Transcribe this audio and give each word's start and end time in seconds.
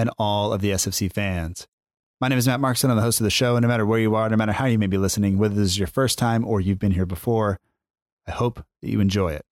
and 0.00 0.10
all 0.18 0.50
of 0.54 0.62
the 0.62 0.70
SFC 0.70 1.12
fans. 1.12 1.68
My 2.22 2.28
name 2.28 2.38
is 2.38 2.46
Matt 2.46 2.58
Markson. 2.58 2.88
I'm 2.88 2.96
the 2.96 3.02
host 3.02 3.20
of 3.20 3.24
the 3.24 3.30
show, 3.30 3.56
and 3.56 3.62
no 3.62 3.68
matter 3.68 3.84
where 3.84 3.98
you 3.98 4.14
are, 4.14 4.30
no 4.30 4.36
matter 4.36 4.52
how 4.52 4.64
you 4.64 4.78
may 4.78 4.86
be 4.86 4.96
listening, 4.96 5.36
whether 5.36 5.54
this 5.54 5.66
is 5.66 5.78
your 5.78 5.88
first 5.88 6.16
time 6.18 6.46
or 6.46 6.58
you've 6.58 6.78
been 6.78 6.92
here 6.92 7.04
before, 7.04 7.60
I 8.26 8.30
hope 8.30 8.64
that 8.80 8.88
you 8.88 9.00
enjoy 9.00 9.32
it. 9.32 9.44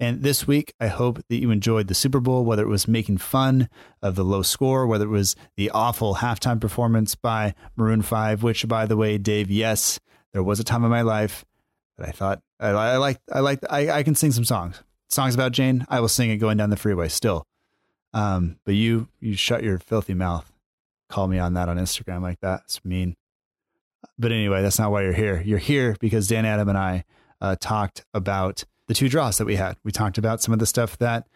And 0.00 0.24
this 0.24 0.48
week, 0.48 0.74
I 0.80 0.88
hope 0.88 1.20
that 1.28 1.36
you 1.36 1.52
enjoyed 1.52 1.86
the 1.86 1.94
Super 1.94 2.18
Bowl, 2.18 2.44
whether 2.44 2.64
it 2.64 2.68
was 2.68 2.88
making 2.88 3.18
fun 3.18 3.68
of 4.02 4.16
the 4.16 4.24
low 4.24 4.42
score, 4.42 4.88
whether 4.88 5.04
it 5.04 5.08
was 5.08 5.36
the 5.56 5.70
awful 5.70 6.16
halftime 6.16 6.60
performance 6.60 7.14
by 7.14 7.54
Maroon 7.76 8.02
5, 8.02 8.42
which, 8.42 8.66
by 8.66 8.86
the 8.86 8.96
way, 8.96 9.18
Dave, 9.18 9.52
yes, 9.52 10.00
there 10.32 10.42
was 10.42 10.58
a 10.58 10.64
time 10.64 10.84
in 10.84 10.90
my 10.90 11.02
life 11.02 11.44
that 11.96 12.08
I 12.08 12.10
thought 12.10 12.40
I, 12.58 12.96
like, 12.96 13.20
I 13.32 13.38
like, 13.38 13.60
I, 13.70 13.90
I 13.90 14.02
can 14.02 14.16
sing 14.16 14.32
some 14.32 14.44
songs, 14.44 14.82
songs 15.08 15.36
about 15.36 15.52
Jane. 15.52 15.86
I 15.88 16.00
will 16.00 16.08
sing 16.08 16.30
it 16.30 16.38
going 16.38 16.56
down 16.56 16.70
the 16.70 16.76
freeway 16.76 17.08
still. 17.08 17.47
Um, 18.12 18.58
but 18.64 18.74
you, 18.74 19.08
you 19.20 19.36
shut 19.36 19.62
your 19.62 19.78
filthy 19.78 20.14
mouth. 20.14 20.50
Call 21.08 21.28
me 21.28 21.38
on 21.38 21.54
that 21.54 21.68
on 21.68 21.78
Instagram 21.78 22.22
like 22.22 22.40
that. 22.40 22.62
It's 22.64 22.84
mean. 22.84 23.16
But 24.18 24.32
anyway, 24.32 24.62
that's 24.62 24.78
not 24.78 24.90
why 24.90 25.02
you're 25.02 25.12
here. 25.12 25.42
You're 25.44 25.58
here 25.58 25.96
because 26.00 26.28
Dan 26.28 26.44
Adam 26.44 26.68
and 26.68 26.78
I 26.78 27.04
uh, 27.40 27.56
talked 27.60 28.04
about 28.14 28.64
the 28.86 28.94
two 28.94 29.08
draws 29.08 29.38
that 29.38 29.46
we 29.46 29.56
had. 29.56 29.76
We 29.84 29.92
talked 29.92 30.18
about 30.18 30.42
some 30.42 30.52
of 30.52 30.58
the 30.58 30.66
stuff 30.66 30.98
that 30.98 31.26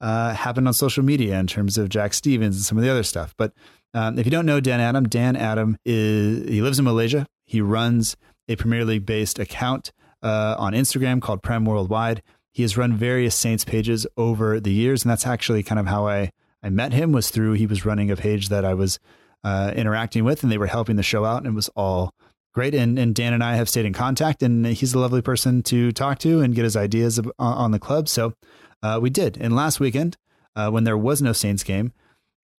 uh, 0.00 0.34
happened 0.34 0.68
on 0.68 0.74
social 0.74 1.02
media 1.02 1.38
in 1.38 1.46
terms 1.46 1.78
of 1.78 1.88
Jack 1.88 2.14
Stevens 2.14 2.56
and 2.56 2.64
some 2.64 2.78
of 2.78 2.84
the 2.84 2.90
other 2.90 3.02
stuff. 3.02 3.34
But 3.36 3.52
um, 3.94 4.18
if 4.18 4.26
you 4.26 4.30
don't 4.30 4.46
know 4.46 4.60
Dan 4.60 4.80
Adam, 4.80 5.08
Dan 5.08 5.36
Adam 5.36 5.76
is 5.84 6.48
he 6.48 6.62
lives 6.62 6.78
in 6.78 6.84
Malaysia. 6.84 7.26
He 7.46 7.60
runs 7.60 8.16
a 8.48 8.56
Premier 8.56 8.84
League 8.84 9.06
based 9.06 9.38
account 9.38 9.92
uh, 10.22 10.56
on 10.58 10.72
Instagram 10.72 11.20
called 11.20 11.42
Prem 11.42 11.64
Worldwide. 11.64 12.22
He 12.58 12.62
has 12.62 12.76
run 12.76 12.96
various 12.96 13.36
Saints 13.36 13.64
pages 13.64 14.04
over 14.16 14.58
the 14.58 14.72
years, 14.72 15.04
and 15.04 15.10
that's 15.12 15.28
actually 15.28 15.62
kind 15.62 15.78
of 15.78 15.86
how 15.86 16.08
I 16.08 16.32
I 16.60 16.70
met 16.70 16.92
him 16.92 17.12
was 17.12 17.30
through 17.30 17.52
he 17.52 17.66
was 17.66 17.86
running 17.86 18.10
a 18.10 18.16
page 18.16 18.48
that 18.48 18.64
I 18.64 18.74
was 18.74 18.98
uh, 19.44 19.72
interacting 19.76 20.24
with, 20.24 20.42
and 20.42 20.50
they 20.50 20.58
were 20.58 20.66
helping 20.66 20.96
the 20.96 21.04
show 21.04 21.24
out, 21.24 21.38
and 21.38 21.46
it 21.46 21.54
was 21.54 21.68
all 21.76 22.12
great. 22.52 22.74
And, 22.74 22.98
and 22.98 23.14
Dan 23.14 23.32
and 23.32 23.44
I 23.44 23.54
have 23.54 23.68
stayed 23.68 23.86
in 23.86 23.92
contact, 23.92 24.42
and 24.42 24.66
he's 24.66 24.92
a 24.92 24.98
lovely 24.98 25.22
person 25.22 25.62
to 25.70 25.92
talk 25.92 26.18
to 26.18 26.40
and 26.40 26.52
get 26.52 26.64
his 26.64 26.76
ideas 26.76 27.20
on, 27.38 27.70
the 27.70 27.78
club. 27.78 28.08
So 28.08 28.34
uh, 28.82 28.98
we 29.00 29.08
did. 29.08 29.38
And 29.40 29.54
last 29.54 29.78
weekend, 29.78 30.16
uh, 30.56 30.68
when 30.68 30.82
there 30.82 30.98
was 30.98 31.22
no 31.22 31.32
Saints 31.32 31.62
game, 31.62 31.92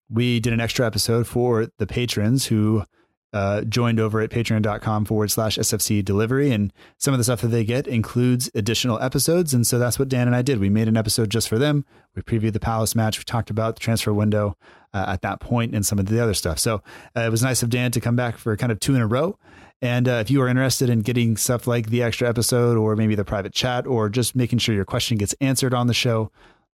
we 0.09 0.39
did 0.39 0.53
an 0.53 0.61
extra 0.61 0.85
episode 0.85 1.27
for 1.27 1.67
the 1.77 1.85
patrons 1.85 2.45
who 2.45 2.85
uh, 3.33 3.61
joined 3.61 3.99
over 3.99 4.21
at 4.21 4.29
patreon.com 4.29 5.05
forward 5.05 5.29
slash 5.29 5.57
SFC 5.57 6.03
delivery. 6.03 6.51
And 6.51 6.73
some 6.97 7.13
of 7.13 7.17
the 7.17 7.23
stuff 7.23 7.41
that 7.41 7.49
they 7.49 7.63
get 7.63 7.87
includes 7.87 8.49
additional 8.55 8.99
episodes. 8.99 9.53
And 9.53 9.65
so 9.65 9.77
that's 9.77 9.99
what 9.99 10.09
Dan 10.09 10.27
and 10.27 10.35
I 10.35 10.41
did. 10.41 10.59
We 10.59 10.69
made 10.69 10.87
an 10.87 10.97
episode 10.97 11.29
just 11.29 11.47
for 11.47 11.59
them. 11.59 11.85
We 12.15 12.21
previewed 12.21 12.53
the 12.53 12.59
Palace 12.59 12.95
match. 12.95 13.19
We 13.19 13.23
talked 13.23 13.49
about 13.49 13.75
the 13.75 13.81
transfer 13.81 14.13
window 14.13 14.57
uh, 14.93 15.05
at 15.07 15.21
that 15.21 15.39
point 15.39 15.75
and 15.75 15.85
some 15.85 15.99
of 15.99 16.07
the 16.07 16.21
other 16.21 16.33
stuff. 16.33 16.59
So 16.59 16.81
uh, 17.15 17.21
it 17.21 17.29
was 17.29 17.43
nice 17.43 17.61
of 17.61 17.69
Dan 17.69 17.91
to 17.91 18.01
come 18.01 18.15
back 18.15 18.37
for 18.37 18.55
kind 18.57 18.71
of 18.71 18.79
two 18.79 18.95
in 18.95 19.01
a 19.01 19.07
row. 19.07 19.37
And 19.81 20.09
uh, 20.09 20.13
if 20.13 20.29
you 20.29 20.41
are 20.41 20.47
interested 20.47 20.89
in 20.89 21.01
getting 21.01 21.37
stuff 21.37 21.65
like 21.65 21.89
the 21.89 22.03
extra 22.03 22.27
episode 22.27 22.77
or 22.77 22.95
maybe 22.95 23.15
the 23.15 23.23
private 23.23 23.53
chat 23.53 23.87
or 23.87 24.09
just 24.09 24.35
making 24.35 24.59
sure 24.59 24.75
your 24.75 24.85
question 24.85 25.17
gets 25.17 25.33
answered 25.39 25.73
on 25.73 25.87
the 25.87 25.93
show, 25.93 26.31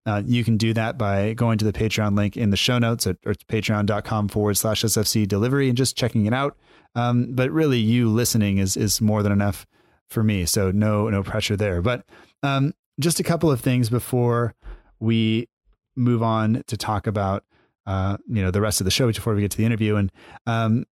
uh, 0.06 0.22
you 0.26 0.44
can 0.44 0.56
do 0.56 0.74
that 0.74 0.98
by 0.98 1.32
going 1.32 1.58
to 1.58 1.64
the 1.64 1.72
Patreon 1.72 2.16
link 2.16 2.36
in 2.36 2.50
the 2.50 2.56
show 2.56 2.78
notes 2.78 3.06
at 3.06 3.20
patreon.com 3.22 4.28
forward 4.28 4.54
slash 4.54 4.82
SFC 4.82 5.26
delivery 5.26 5.68
and 5.68 5.76
just 5.78 5.96
checking 5.96 6.26
it 6.26 6.34
out. 6.34 6.56
Um, 6.94 7.34
but 7.34 7.50
really, 7.50 7.78
you 7.78 8.08
listening 8.08 8.58
is 8.58 8.76
is 8.76 9.00
more 9.00 9.22
than 9.22 9.32
enough 9.32 9.66
for 10.08 10.22
me. 10.22 10.44
So 10.44 10.70
no 10.70 11.08
no 11.08 11.22
pressure 11.22 11.56
there. 11.56 11.80
But 11.80 12.04
um, 12.42 12.74
just 13.00 13.18
a 13.18 13.24
couple 13.24 13.50
of 13.50 13.60
things 13.60 13.88
before 13.88 14.54
we 15.00 15.48
move 15.96 16.22
on 16.22 16.62
to 16.66 16.76
talk 16.76 17.06
about 17.06 17.44
uh, 17.86 18.18
you 18.28 18.42
know 18.42 18.50
the 18.50 18.60
rest 18.60 18.80
of 18.80 18.84
the 18.84 18.90
show 18.90 19.06
before 19.06 19.34
we 19.34 19.40
get 19.40 19.50
to 19.52 19.56
the 19.56 19.64
interview. 19.64 19.96
And 19.96 20.12
um, 20.46 20.84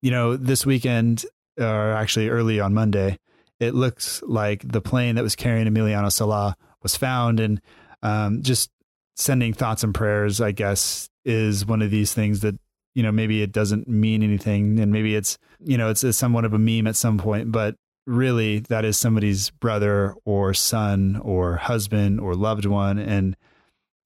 you 0.00 0.10
know 0.10 0.36
this 0.36 0.64
weekend, 0.64 1.26
or 1.60 1.92
actually 1.92 2.30
early 2.30 2.58
on 2.58 2.72
Monday, 2.72 3.18
it 3.60 3.74
looks 3.74 4.22
like 4.26 4.66
the 4.66 4.80
plane 4.80 5.14
that 5.16 5.22
was 5.22 5.36
carrying 5.36 5.66
Emiliano 5.66 6.10
Sala 6.10 6.56
was 6.82 6.96
found 6.96 7.38
and 7.38 7.60
um, 8.04 8.42
just 8.42 8.70
sending 9.16 9.52
thoughts 9.52 9.82
and 9.82 9.94
prayers, 9.94 10.40
I 10.40 10.52
guess, 10.52 11.08
is 11.24 11.66
one 11.66 11.82
of 11.82 11.90
these 11.90 12.12
things 12.12 12.40
that 12.40 12.54
you 12.94 13.02
know 13.02 13.10
maybe 13.10 13.42
it 13.42 13.50
doesn't 13.50 13.88
mean 13.88 14.22
anything, 14.22 14.78
and 14.78 14.92
maybe 14.92 15.16
it's 15.16 15.38
you 15.58 15.76
know 15.76 15.90
it's, 15.90 16.04
it's 16.04 16.18
somewhat 16.18 16.44
of 16.44 16.52
a 16.52 16.58
meme 16.58 16.86
at 16.86 16.94
some 16.94 17.18
point, 17.18 17.50
but 17.50 17.74
really 18.06 18.60
that 18.60 18.84
is 18.84 18.98
somebody's 18.98 19.50
brother 19.50 20.14
or 20.26 20.52
son 20.52 21.18
or 21.22 21.56
husband 21.56 22.20
or 22.20 22.34
loved 22.34 22.66
one, 22.66 22.98
and 22.98 23.36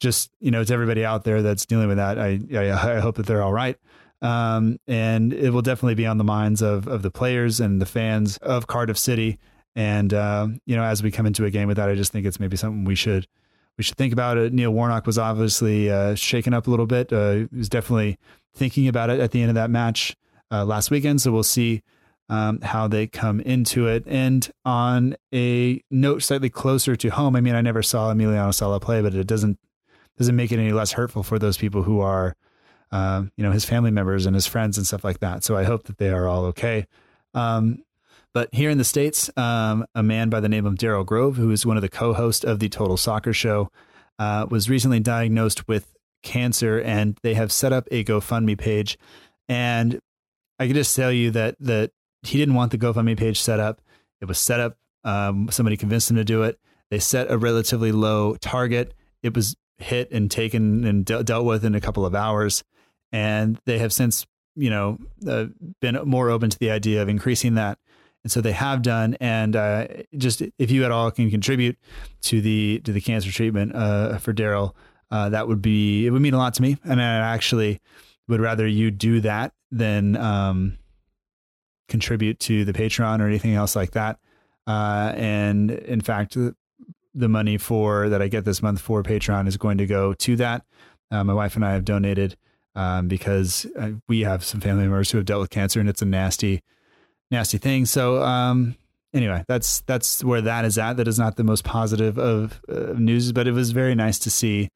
just 0.01 0.31
you 0.41 0.51
know 0.51 0.65
to 0.65 0.73
everybody 0.73 1.05
out 1.05 1.25
there 1.25 1.43
that's 1.43 1.67
dealing 1.67 1.89
with 1.89 1.99
that, 1.99 2.19
I 2.19 2.41
I, 2.55 2.97
I 2.97 3.01
hope 3.01 3.17
that 3.17 3.27
they're 3.27 3.43
all 3.43 3.53
right. 3.53 3.77
Um, 4.21 4.79
and 4.89 5.33
it 5.33 5.51
will 5.51 5.63
definitely 5.63 5.95
be 5.95 6.07
on 6.07 6.19
the 6.19 6.25
minds 6.25 6.63
of 6.63 6.87
of 6.87 7.03
the 7.03 7.11
players 7.11 7.61
and 7.61 7.81
the 7.83 7.87
fans 7.87 8.37
of 8.39 8.69
Cardiff 8.69 8.99
City. 8.99 9.39
And 9.75 10.15
uh, 10.15 10.49
you 10.67 10.77
know, 10.77 10.85
as 10.85 11.03
we 11.03 11.11
come 11.11 11.27
into 11.27 11.45
a 11.45 11.51
game 11.51 11.69
with 11.69 11.77
that, 11.77 11.89
I 11.89 11.95
just 11.95 12.13
think 12.13 12.27
it's 12.27 12.41
maybe 12.41 12.57
something 12.57 12.85
we 12.85 12.95
should 12.95 13.27
we 13.79 13.85
should 13.85 13.97
think 13.97 14.13
about 14.13 14.37
it. 14.37 14.53
Neil 14.53 14.73
Warnock 14.73 15.07
was 15.07 15.19
obviously 15.19 15.89
uh, 15.89 16.17
shaken 16.17 16.53
up 16.53 16.67
a 16.67 16.71
little 16.71 16.87
bit. 16.87 17.13
Uh, 17.13 17.33
he 17.33 17.57
was 17.57 17.69
definitely 17.69 18.19
thinking 18.55 18.89
about 18.89 19.09
it 19.09 19.21
at 19.21 19.31
the 19.31 19.41
end 19.41 19.51
of 19.51 19.55
that 19.55 19.71
match 19.71 20.17
uh, 20.51 20.65
last 20.65 20.91
weekend. 20.91 21.23
So 21.23 21.31
we'll 21.31 21.45
see 21.45 21.83
um, 22.29 22.61
how 22.61 22.89
they 22.89 23.07
come 23.07 23.41
into 23.41 23.87
it. 23.87 24.03
And 24.07 24.51
on 24.65 25.17
a 25.33 25.81
note 25.91 26.25
slightly 26.25 26.51
closer 26.51 26.97
to 26.97 27.09
home, 27.09 27.37
I 27.37 27.41
mean, 27.41 27.55
I 27.55 27.61
never 27.61 27.83
saw 27.83 28.13
Emiliano 28.13 28.53
Sala 28.53 28.81
play, 28.81 29.01
but 29.01 29.15
it 29.15 29.27
doesn't 29.27 29.59
doesn't 30.19 30.37
make 30.37 30.51
it 30.51 30.59
any 30.59 30.73
less 30.73 30.93
hurtful 30.93 31.23
for 31.23 31.39
those 31.39 31.57
people 31.57 31.85
who 31.85 32.01
are, 32.01 32.35
um, 32.91 33.31
you 33.37 33.45
know, 33.45 33.53
his 33.53 33.65
family 33.65 33.93
members 33.93 34.27
and 34.27 34.35
his 34.35 34.49
friends 34.49 34.77
and 34.77 34.85
stuff 34.85 35.05
like 35.05 35.21
that. 35.21 35.45
So 35.45 35.57
I 35.57 35.63
hope 35.63 35.85
that 35.85 35.99
they 35.99 36.11
are 36.11 36.27
all 36.27 36.47
okay. 36.47 36.87
Um, 37.35 37.85
but 38.35 38.49
here 38.53 38.71
in 38.71 38.79
the 38.79 38.85
States, 38.85 39.31
um, 39.37 39.87
a 39.95 40.03
man 40.03 40.29
by 40.29 40.41
the 40.41 40.49
name 40.49 40.67
of 40.67 40.75
Daryl 40.75 41.05
Grove, 41.05 41.37
who 41.37 41.51
is 41.51 41.65
one 41.65 41.77
of 41.77 41.83
the 41.83 41.89
co 41.89 42.13
hosts 42.13 42.45
of 42.45 42.59
the 42.59 42.69
Total 42.69 42.97
Soccer 42.97 43.33
Show, 43.33 43.71
uh, 44.19 44.47
was 44.51 44.69
recently 44.69 45.01
diagnosed 45.01 45.67
with 45.69 45.95
cancer, 46.23 46.81
and 46.81 47.19
they 47.23 47.35
have 47.35 47.53
set 47.53 47.73
up 47.73 47.87
a 47.91 48.05
GoFundMe 48.05 48.59
page. 48.59 48.99
And 49.49 49.99
I 50.59 50.67
can 50.67 50.75
just 50.75 50.95
tell 50.95 51.13
you 51.13 51.31
that 51.33 51.57
that 51.61 51.93
he 52.23 52.39
didn't 52.39 52.55
want 52.55 52.73
the 52.73 52.79
GoFundMe 52.79 53.17
page 53.17 53.41
set 53.41 53.61
up. 53.61 53.81
It 54.21 54.27
was 54.27 54.39
set 54.39 54.61
up. 54.61 54.77
Um, 55.05 55.49
somebody 55.51 55.77
convinced 55.77 56.11
him 56.11 56.17
to 56.17 56.25
do 56.25 56.43
it. 56.43 56.59
They 56.91 56.99
set 56.99 57.31
a 57.31 57.39
relatively 57.39 57.93
low 57.93 58.37
target. 58.37 58.95
It 59.23 59.35
was 59.35 59.57
hit 59.79 60.11
and 60.11 60.31
taken 60.31 60.85
and 60.85 61.05
de- 61.05 61.23
dealt 61.23 61.45
with 61.45 61.65
in 61.65 61.75
a 61.75 61.81
couple 61.81 62.05
of 62.05 62.15
hours. 62.15 62.65
And 63.13 63.59
they 63.65 63.79
have 63.79 63.93
since, 63.93 64.27
you 64.57 64.71
know, 64.71 64.99
uh, 65.27 65.47
been 65.81 65.99
more 66.05 66.31
open 66.31 66.51
to 66.51 66.59
the 66.59 66.71
idea 66.71 67.01
of 67.01 67.09
increasing 67.09 67.55
that. 67.55 67.79
And 68.29 68.33
so 68.33 68.43
they 68.43 68.53
have 68.53 68.83
done. 68.83 69.17
And 69.21 69.57
uh, 69.57 69.87
just 70.15 70.43
if 70.59 70.71
you 70.71 70.85
at 70.85 70.91
all 70.91 71.11
can 71.11 71.31
contribute 71.31 71.79
to 72.25 72.43
the 72.43 72.83
to 72.85 72.93
the 72.93 73.01
cancer 73.01 73.33
treatment 73.33 73.75
uh, 73.75 74.19
for 74.19 74.35
Daryl, 74.35 74.75
uh, 75.11 75.31
that 75.31 75.49
would 75.49 75.63
be 75.63 76.07
it 76.07 76.11
would 76.11 76.21
mean 76.21 76.35
a 76.35 76.37
lot 76.37 76.53
to 76.53 76.61
me. 76.61 76.77
And 76.85 77.01
I 77.01 77.05
actually 77.35 77.81
would 78.29 78.43
rather 78.43 78.67
you 78.67 78.91
do 78.91 79.23
that 79.23 79.55
than 79.71 80.15
um, 80.19 80.77
contribute 81.89 82.39
to 82.41 82.67
the 82.67 82.75
Patreon 82.75 83.23
or 83.23 83.27
anything 83.27 83.55
else 83.55 83.75
like 83.75 83.93
that. 83.93 84.19
Uh, 84.67 85.15
and 85.17 85.71
in 85.71 86.03
fact, 86.03 86.37
the 87.15 87.29
money 87.31 87.57
for 87.57 88.11
that 88.11 88.21
I 88.21 88.29
get 88.29 88.45
this 88.45 88.61
month 88.63 88.83
for 88.83 89.03
Patreon 89.03 89.49
is 89.49 89.57
going 89.57 89.79
to 89.79 89.87
go 89.87 90.13
to 90.13 90.37
that. 90.37 90.67
Uh, 91.11 91.25
my 91.25 91.33
wife 91.33 91.57
and 91.57 91.65
I 91.65 91.73
have 91.73 91.87
donated 91.87 92.37
um, 92.75 93.09
because 93.09 93.67
uh, 93.79 93.93
we 94.07 94.21
have 94.21 94.45
some 94.45 94.61
family 94.61 94.83
members 94.83 95.11
who 95.11 95.17
have 95.17 95.25
dealt 95.25 95.41
with 95.41 95.49
cancer, 95.49 95.81
and 95.81 95.89
it's 95.89 96.03
a 96.03 96.05
nasty, 96.05 96.63
nasty 97.31 97.59
thing. 97.59 97.87
So 97.87 98.23
um, 98.23 98.77
anyway, 99.13 99.45
that's 99.49 99.81
that's 99.83 100.23
where 100.25 100.41
that 100.43 100.65
is 100.65 100.79
at. 100.79 100.97
That 100.97 101.09
is 101.09 101.19
not 101.19 101.37
the 101.37 101.45
most 101.45 101.65
positive 101.65 102.19
of 102.19 102.61
uh, 102.69 102.95
news, 102.97 103.33
but 103.33 103.47
it 103.47 103.53
was 103.53 103.73
very 103.73 103.95
nice 103.95 104.19
to 104.21 104.31
see 104.31 104.69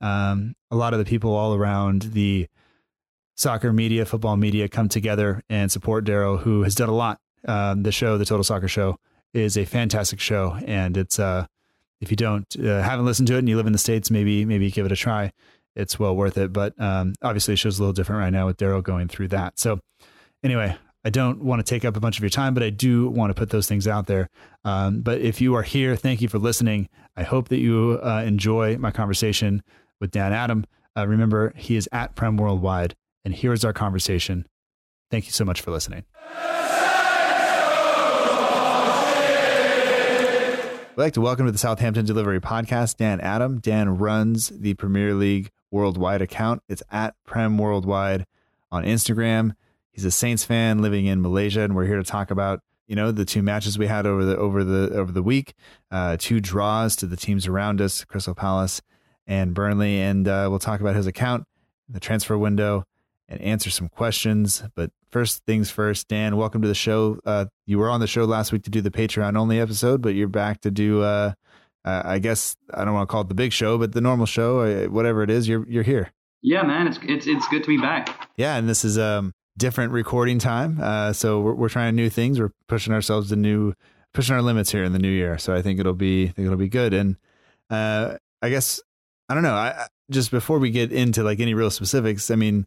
um, 0.00 0.54
a 0.70 0.76
lot 0.76 0.92
of 0.92 0.98
the 0.98 1.04
people 1.04 1.34
all 1.34 1.54
around 1.54 2.02
the 2.02 2.46
soccer 3.36 3.72
media, 3.72 4.04
football 4.04 4.36
media, 4.36 4.68
come 4.68 4.88
together 4.88 5.42
and 5.48 5.70
support 5.72 6.04
Daryl, 6.04 6.40
who 6.40 6.62
has 6.62 6.74
done 6.74 6.88
a 6.88 6.94
lot. 6.94 7.18
Um, 7.46 7.82
the 7.82 7.92
show, 7.92 8.16
the 8.16 8.24
Total 8.24 8.44
Soccer 8.44 8.68
Show, 8.68 8.96
is 9.34 9.58
a 9.58 9.66
fantastic 9.66 10.18
show, 10.18 10.56
and 10.64 10.96
it's 10.96 11.18
uh, 11.18 11.46
if 12.00 12.10
you 12.10 12.16
don't 12.16 12.46
uh, 12.58 12.82
haven't 12.82 13.04
listened 13.04 13.28
to 13.28 13.34
it 13.34 13.40
and 13.40 13.48
you 13.48 13.56
live 13.56 13.66
in 13.66 13.72
the 13.72 13.78
states, 13.78 14.10
maybe 14.10 14.44
maybe 14.44 14.70
give 14.70 14.86
it 14.86 14.92
a 14.92 14.96
try. 14.96 15.32
It's 15.76 15.98
well 15.98 16.14
worth 16.14 16.38
it. 16.38 16.52
But 16.52 16.80
um, 16.80 17.14
obviously, 17.20 17.52
the 17.54 17.56
show's 17.56 17.78
a 17.78 17.82
little 17.82 17.92
different 17.92 18.20
right 18.20 18.32
now 18.32 18.46
with 18.46 18.56
Daryl 18.56 18.82
going 18.82 19.08
through 19.08 19.28
that. 19.28 19.58
So 19.58 19.80
anyway, 20.42 20.76
I 21.04 21.10
don't 21.10 21.44
want 21.44 21.60
to 21.60 21.64
take 21.64 21.84
up 21.84 21.96
a 21.96 22.00
bunch 22.00 22.16
of 22.16 22.22
your 22.22 22.30
time, 22.30 22.54
but 22.54 22.62
I 22.62 22.70
do 22.70 23.08
want 23.10 23.28
to 23.28 23.34
put 23.34 23.50
those 23.50 23.66
things 23.66 23.86
out 23.86 24.06
there. 24.06 24.30
Um, 24.64 25.02
but 25.02 25.20
if 25.20 25.38
you 25.38 25.54
are 25.54 25.62
here, 25.62 25.96
thank 25.96 26.22
you 26.22 26.28
for 26.28 26.38
listening. 26.38 26.88
I 27.14 27.24
hope 27.24 27.48
that 27.48 27.58
you 27.58 28.00
uh, 28.02 28.22
enjoy 28.26 28.78
my 28.78 28.90
conversation 28.90 29.62
with 30.00 30.12
Dan 30.12 30.32
Adam. 30.32 30.64
Uh, 30.96 31.06
remember, 31.06 31.52
he 31.56 31.76
is 31.76 31.88
at 31.92 32.14
Prem 32.14 32.38
Worldwide, 32.38 32.94
and 33.22 33.34
here 33.34 33.52
is 33.52 33.66
our 33.66 33.74
conversation. 33.74 34.46
Thank 35.10 35.26
you 35.26 35.32
so 35.32 35.44
much 35.44 35.60
for 35.60 35.70
listening. 35.70 36.04
I'd 40.90 40.98
like 40.98 41.12
to 41.14 41.20
welcome 41.20 41.44
to 41.44 41.52
the 41.52 41.58
Southampton 41.58 42.06
Delivery 42.06 42.40
Podcast 42.40 42.96
Dan 42.96 43.20
Adam. 43.20 43.58
Dan 43.58 43.98
runs 43.98 44.48
the 44.48 44.72
Premier 44.74 45.12
League 45.12 45.50
Worldwide 45.70 46.22
account. 46.22 46.62
It's 46.68 46.82
at 46.90 47.14
Prem 47.26 47.58
Worldwide 47.58 48.24
on 48.70 48.84
Instagram. 48.84 49.54
He's 49.94 50.04
a 50.04 50.10
Saints 50.10 50.44
fan 50.44 50.82
living 50.82 51.06
in 51.06 51.22
Malaysia, 51.22 51.60
and 51.60 51.76
we're 51.76 51.86
here 51.86 51.98
to 51.98 52.02
talk 52.02 52.32
about 52.32 52.60
you 52.88 52.96
know 52.96 53.12
the 53.12 53.24
two 53.24 53.42
matches 53.42 53.78
we 53.78 53.86
had 53.86 54.06
over 54.06 54.24
the 54.24 54.36
over 54.36 54.64
the 54.64 54.92
over 54.92 55.12
the 55.12 55.22
week, 55.22 55.54
uh, 55.92 56.16
two 56.18 56.40
draws 56.40 56.96
to 56.96 57.06
the 57.06 57.16
teams 57.16 57.46
around 57.46 57.80
us, 57.80 58.04
Crystal 58.04 58.34
Palace 58.34 58.82
and 59.24 59.54
Burnley, 59.54 60.00
and 60.00 60.26
uh, 60.26 60.48
we'll 60.50 60.58
talk 60.58 60.80
about 60.80 60.96
his 60.96 61.06
account, 61.06 61.44
the 61.88 62.00
transfer 62.00 62.36
window, 62.36 62.84
and 63.28 63.40
answer 63.40 63.70
some 63.70 63.88
questions. 63.88 64.64
But 64.74 64.90
first 65.12 65.44
things 65.46 65.70
first, 65.70 66.08
Dan, 66.08 66.36
welcome 66.36 66.60
to 66.62 66.68
the 66.68 66.74
show. 66.74 67.20
Uh, 67.24 67.44
you 67.64 67.78
were 67.78 67.88
on 67.88 68.00
the 68.00 68.08
show 68.08 68.24
last 68.24 68.50
week 68.50 68.64
to 68.64 68.70
do 68.70 68.80
the 68.80 68.90
Patreon 68.90 69.38
only 69.38 69.60
episode, 69.60 70.02
but 70.02 70.16
you're 70.16 70.26
back 70.26 70.60
to 70.62 70.72
do. 70.72 71.02
Uh, 71.02 71.34
uh, 71.84 72.02
I 72.04 72.18
guess 72.18 72.56
I 72.72 72.84
don't 72.84 72.94
want 72.94 73.08
to 73.08 73.12
call 73.12 73.20
it 73.20 73.28
the 73.28 73.34
big 73.34 73.52
show, 73.52 73.78
but 73.78 73.92
the 73.92 74.00
normal 74.00 74.26
show, 74.26 74.58
uh, 74.58 74.86
whatever 74.86 75.22
it 75.22 75.30
is, 75.30 75.46
you're 75.46 75.64
you're 75.68 75.84
here. 75.84 76.10
Yeah, 76.42 76.64
man, 76.64 76.88
it's 76.88 76.98
it's 77.04 77.28
it's 77.28 77.46
good 77.46 77.62
to 77.62 77.68
be 77.68 77.78
back. 77.78 78.28
Yeah, 78.36 78.56
and 78.56 78.68
this 78.68 78.84
is 78.84 78.98
um 78.98 79.32
different 79.56 79.92
recording 79.92 80.38
time, 80.38 80.78
uh, 80.80 81.12
so 81.12 81.40
we're 81.40 81.54
we're 81.54 81.68
trying 81.68 81.94
new 81.94 82.10
things. 82.10 82.40
We're 82.40 82.52
pushing 82.68 82.92
ourselves 82.92 83.28
to 83.30 83.36
new, 83.36 83.74
pushing 84.12 84.34
our 84.34 84.42
limits 84.42 84.72
here 84.72 84.84
in 84.84 84.92
the 84.92 84.98
new 84.98 85.10
year. 85.10 85.38
So 85.38 85.54
I 85.54 85.62
think 85.62 85.80
it'll 85.80 85.94
be 85.94 86.24
I 86.24 86.32
think 86.32 86.46
it'll 86.46 86.58
be 86.58 86.68
good. 86.68 86.94
And 86.94 87.16
uh, 87.70 88.16
I 88.42 88.50
guess 88.50 88.80
I 89.28 89.34
don't 89.34 89.42
know. 89.42 89.54
I 89.54 89.86
just 90.10 90.30
before 90.30 90.58
we 90.58 90.70
get 90.70 90.92
into 90.92 91.22
like 91.22 91.40
any 91.40 91.54
real 91.54 91.70
specifics, 91.70 92.30
I 92.30 92.36
mean, 92.36 92.66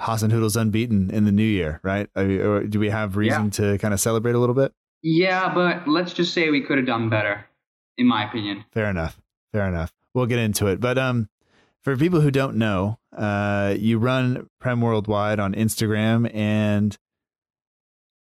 Hasenhüttl's 0.00 0.56
unbeaten 0.56 1.10
in 1.10 1.24
the 1.24 1.32
new 1.32 1.42
year, 1.42 1.80
right? 1.82 2.08
or 2.16 2.64
do 2.64 2.78
we 2.78 2.90
have 2.90 3.16
reason 3.16 3.44
yeah. 3.44 3.50
to 3.50 3.78
kind 3.78 3.94
of 3.94 4.00
celebrate 4.00 4.34
a 4.34 4.38
little 4.38 4.54
bit? 4.54 4.72
Yeah, 5.02 5.52
but 5.52 5.86
let's 5.86 6.12
just 6.12 6.32
say 6.32 6.50
we 6.50 6.62
could 6.62 6.78
have 6.78 6.86
done 6.86 7.10
better, 7.10 7.44
in 7.98 8.06
my 8.06 8.26
opinion. 8.26 8.64
Fair 8.72 8.88
enough. 8.88 9.20
Fair 9.52 9.68
enough. 9.68 9.92
We'll 10.14 10.26
get 10.26 10.38
into 10.38 10.66
it. 10.68 10.80
But 10.80 10.96
um, 10.98 11.28
for 11.84 11.96
people 11.96 12.20
who 12.20 12.30
don't 12.30 12.56
know, 12.56 12.98
uh, 13.16 13.74
you 13.78 13.98
run 13.98 14.48
Prem 14.58 14.80
Worldwide 14.80 15.38
on 15.38 15.54
Instagram, 15.54 16.34
and 16.34 16.96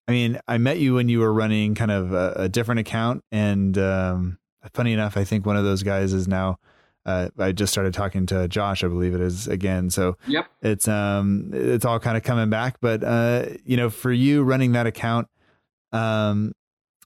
I 0.08 0.12
mean, 0.12 0.40
I 0.48 0.58
met 0.58 0.78
you 0.78 0.94
when 0.94 1.08
you 1.08 1.20
were 1.20 1.32
running 1.32 1.74
kind 1.74 1.90
of 1.90 2.12
a, 2.12 2.32
a 2.36 2.48
different 2.48 2.80
account, 2.80 3.22
and 3.30 3.78
um, 3.78 4.38
funny 4.74 4.92
enough, 4.92 5.16
I 5.16 5.24
think 5.24 5.46
one 5.46 5.56
of 5.56 5.64
those 5.64 5.82
guys 5.82 6.12
is 6.12 6.26
now 6.26 6.58
uh, 7.04 7.28
I 7.38 7.52
just 7.52 7.72
started 7.72 7.94
talking 7.94 8.26
to 8.26 8.46
Josh, 8.48 8.84
I 8.84 8.88
believe 8.88 9.14
it 9.14 9.20
is 9.20 9.48
again. 9.48 9.90
So 9.90 10.16
yep. 10.26 10.46
it's 10.60 10.86
um 10.86 11.50
it's 11.52 11.84
all 11.84 11.98
kind 11.98 12.16
of 12.16 12.22
coming 12.22 12.50
back. 12.50 12.76
But 12.80 13.02
uh, 13.02 13.46
you 13.64 13.76
know, 13.76 13.90
for 13.90 14.12
you 14.12 14.42
running 14.42 14.72
that 14.72 14.86
account, 14.86 15.28
um, 15.92 16.52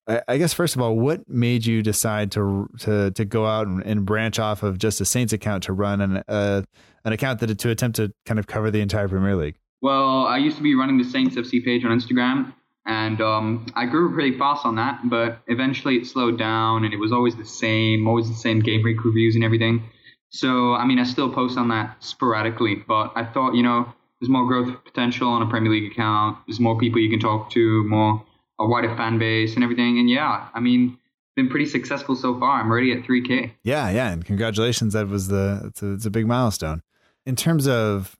I, 0.09 0.39
guess 0.39 0.53
first 0.53 0.77
of 0.77 0.81
all, 0.83 0.97
what 0.97 1.29
made 1.29 1.67
you 1.67 1.83
decide 1.83 2.31
to 2.33 2.69
to 2.81 3.11
to 3.11 3.25
go 3.25 3.45
out 3.47 3.67
and, 3.67 3.83
and 3.85 4.07
branch 4.07 4.39
off 4.39 4.63
of 4.63 4.79
just 4.79 5.01
a 5.01 5.05
Saints 5.05 5.33
account 5.33 5.65
to 5.65 5.73
run 5.73 6.01
an 6.01 6.23
uh, 6.29 6.63
an 7.05 7.13
account 7.13 7.41
that 7.41 7.59
to 7.59 7.71
attempt 7.71 7.97
to 7.97 8.13
kind 8.25 8.39
of 8.39 8.47
cover 8.47 8.71
the 8.71 8.81
entire 8.81 9.09
Premier 9.09 9.35
League? 9.35 9.57
Well, 9.83 10.27
I 10.27 10.39
used 10.39 10.57
to 10.57 10.63
be 10.63 10.75
running 10.75 10.99
the 10.99 11.05
Saints 11.05 11.37
FC 11.37 11.65
page 11.65 11.85
on 11.85 11.91
Instagram, 11.91 12.53
and 12.87 13.21
um, 13.21 13.67
I 13.75 13.87
grew 13.87 14.15
pretty 14.15 14.39
fast 14.39 14.65
on 14.65 14.77
that, 14.77 15.01
but 15.05 15.41
eventually 15.49 15.97
it 15.97 16.07
slowed 16.07 16.39
down, 16.39 16.85
and 16.85 16.95
it 16.95 16.99
was 16.99 17.13
always 17.13 17.37
the 17.37 17.45
same, 17.45 18.07
always 18.07 18.29
the 18.29 18.35
same 18.35 18.61
game 18.61 18.83
week 18.85 19.05
reviews 19.05 19.35
and 19.35 19.45
everything. 19.45 19.83
So, 20.31 20.75
I 20.75 20.85
mean, 20.87 20.99
I 20.99 21.05
still 21.05 21.33
post 21.33 21.59
on 21.59 21.69
that 21.69 22.03
sporadically, 22.03 22.77
but 22.77 23.13
I 23.15 23.25
thought, 23.25 23.55
you 23.55 23.63
know, 23.63 23.93
there's 24.21 24.31
more 24.31 24.47
growth 24.47 24.85
potential 24.85 25.29
on 25.29 25.43
a 25.43 25.47
Premier 25.47 25.71
League 25.71 25.91
account. 25.93 26.39
There's 26.47 26.61
more 26.61 26.79
people 26.79 27.01
you 27.01 27.11
can 27.11 27.21
talk 27.21 27.51
to, 27.51 27.85
more 27.85 28.25
a 28.59 28.67
wider 28.67 28.95
fan 28.97 29.19
base 29.19 29.55
and 29.55 29.65
everything. 29.65 29.99
And 29.99 30.09
yeah, 30.09 30.49
I 30.55 30.61
mean, 30.61 30.99
been 31.35 31.49
pretty 31.49 31.67
successful 31.67 32.17
so 32.17 32.39
far. 32.39 32.61
I'm 32.61 32.71
already 32.71 32.93
at 32.93 33.03
3K. 33.03 33.53
Yeah, 33.63 33.91
yeah, 33.91 34.11
and 34.11 34.25
congratulations. 34.25 34.95
That 34.95 35.09
was 35.09 35.29
the 35.29 35.63
it's 35.67 35.83
a, 35.83 35.93
it's 35.93 36.07
a 36.07 36.11
big 36.11 36.27
milestone 36.27 36.83
in 37.27 37.37
terms 37.37 37.69
of 37.69 38.17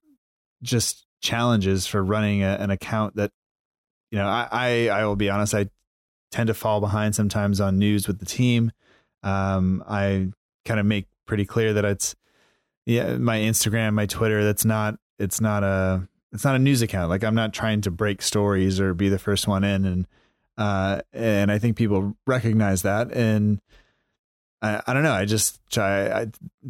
just 0.63 1.07
challenges 1.23 1.87
for 1.87 2.05
running 2.05 2.43
a, 2.43 2.57
an 2.61 2.71
account 2.71 3.17
that 3.17 3.33
you 4.11 4.19
know, 4.19 4.29
I, 4.29 4.49
I, 4.51 4.89
I 4.89 5.05
will 5.05 5.17
be 5.17 5.31
honest, 5.31 5.55
I 5.55 5.69
tend 6.31 6.47
to 6.47 6.55
fall 6.55 6.81
behind 6.81 7.15
sometimes 7.15 7.61
on 7.61 7.79
news 7.79 8.07
with 8.07 8.19
the 8.19 8.27
team. 8.27 8.71
Um, 9.23 9.83
I 9.89 10.29
kind 10.65 10.79
of 10.79 10.87
make 10.87 11.07
pretty 11.27 11.45
clear 11.45 11.73
that 11.73 11.85
it's 11.85 12.15
yeah, 12.85 13.17
my 13.17 13.39
Instagram, 13.39 13.95
my 13.95 14.07
Twitter. 14.07 14.45
That's 14.45 14.65
not 14.65 14.97
it's 15.19 15.41
not 15.41 15.65
a 15.65 16.09
it's 16.33 16.45
not 16.45 16.55
a 16.55 16.59
news 16.59 16.83
account. 16.83 17.11
Like 17.11 17.25
I'm 17.25 17.35
not 17.35 17.53
trying 17.53 17.81
to 17.83 17.91
break 17.91 18.23
stories 18.23 18.81
or 18.81 18.95
be 18.95 19.09
the 19.09 19.19
first 19.19 19.49
one 19.49 19.65
in, 19.65 19.85
and 19.85 20.07
uh, 20.59 21.01
and 21.13 21.51
I 21.51 21.59
think 21.59 21.77
people 21.77 22.17
recognize 22.27 22.83
that. 22.83 23.13
And 23.13 23.61
I, 24.63 24.83
I 24.87 24.93
don't 24.93 25.03
know. 25.03 25.13
I 25.13 25.25
just 25.25 25.61
try 25.71 26.09
I 26.09 26.27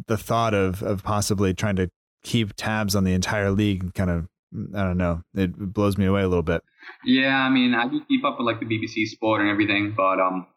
the 0.07 0.17
thought 0.17 0.53
of 0.53 0.83
of 0.83 1.03
possibly 1.03 1.53
trying 1.53 1.77
to 1.77 1.89
keep 2.23 2.53
tabs 2.55 2.95
on 2.95 3.03
the 3.03 3.13
entire 3.13 3.51
league 3.51 3.93
kind 3.93 4.09
of 4.09 4.27
I 4.75 4.83
don't 4.83 4.97
know. 4.97 5.23
It 5.35 5.55
blows 5.57 5.97
me 5.97 6.05
away 6.05 6.21
a 6.21 6.27
little 6.27 6.43
bit. 6.43 6.63
Yeah, 7.03 7.35
I 7.35 7.49
mean, 7.49 7.73
I 7.73 7.87
do 7.87 8.01
keep 8.07 8.23
up 8.23 8.37
with 8.39 8.45
like 8.45 8.59
the 8.59 8.65
BBC 8.65 9.07
Sport 9.07 9.41
and 9.41 9.49
everything, 9.49 9.93
but 9.95 10.19
um, 10.19 10.47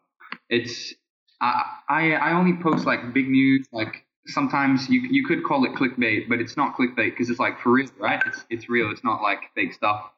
it's 0.49 0.93
I 1.41 1.63
I, 1.89 2.11
I 2.13 2.33
only 2.33 2.61
post 2.61 2.85
like 2.85 3.13
big 3.13 3.27
news. 3.27 3.67
Like 3.71 4.05
sometimes 4.27 4.89
you 4.89 5.01
you 5.01 5.25
could 5.25 5.43
call 5.43 5.65
it 5.65 5.73
clickbait, 5.73 6.29
but 6.29 6.39
it's 6.39 6.55
not 6.55 6.75
clickbait 6.75 7.11
because 7.11 7.29
it's 7.29 7.39
like 7.39 7.59
for 7.59 7.71
real, 7.71 7.89
right? 7.99 8.21
It's 8.25 8.45
it's 8.49 8.69
real. 8.69 8.91
It's 8.91 9.03
not 9.03 9.21
like 9.21 9.39
fake 9.55 9.73
stuff. 9.73 10.09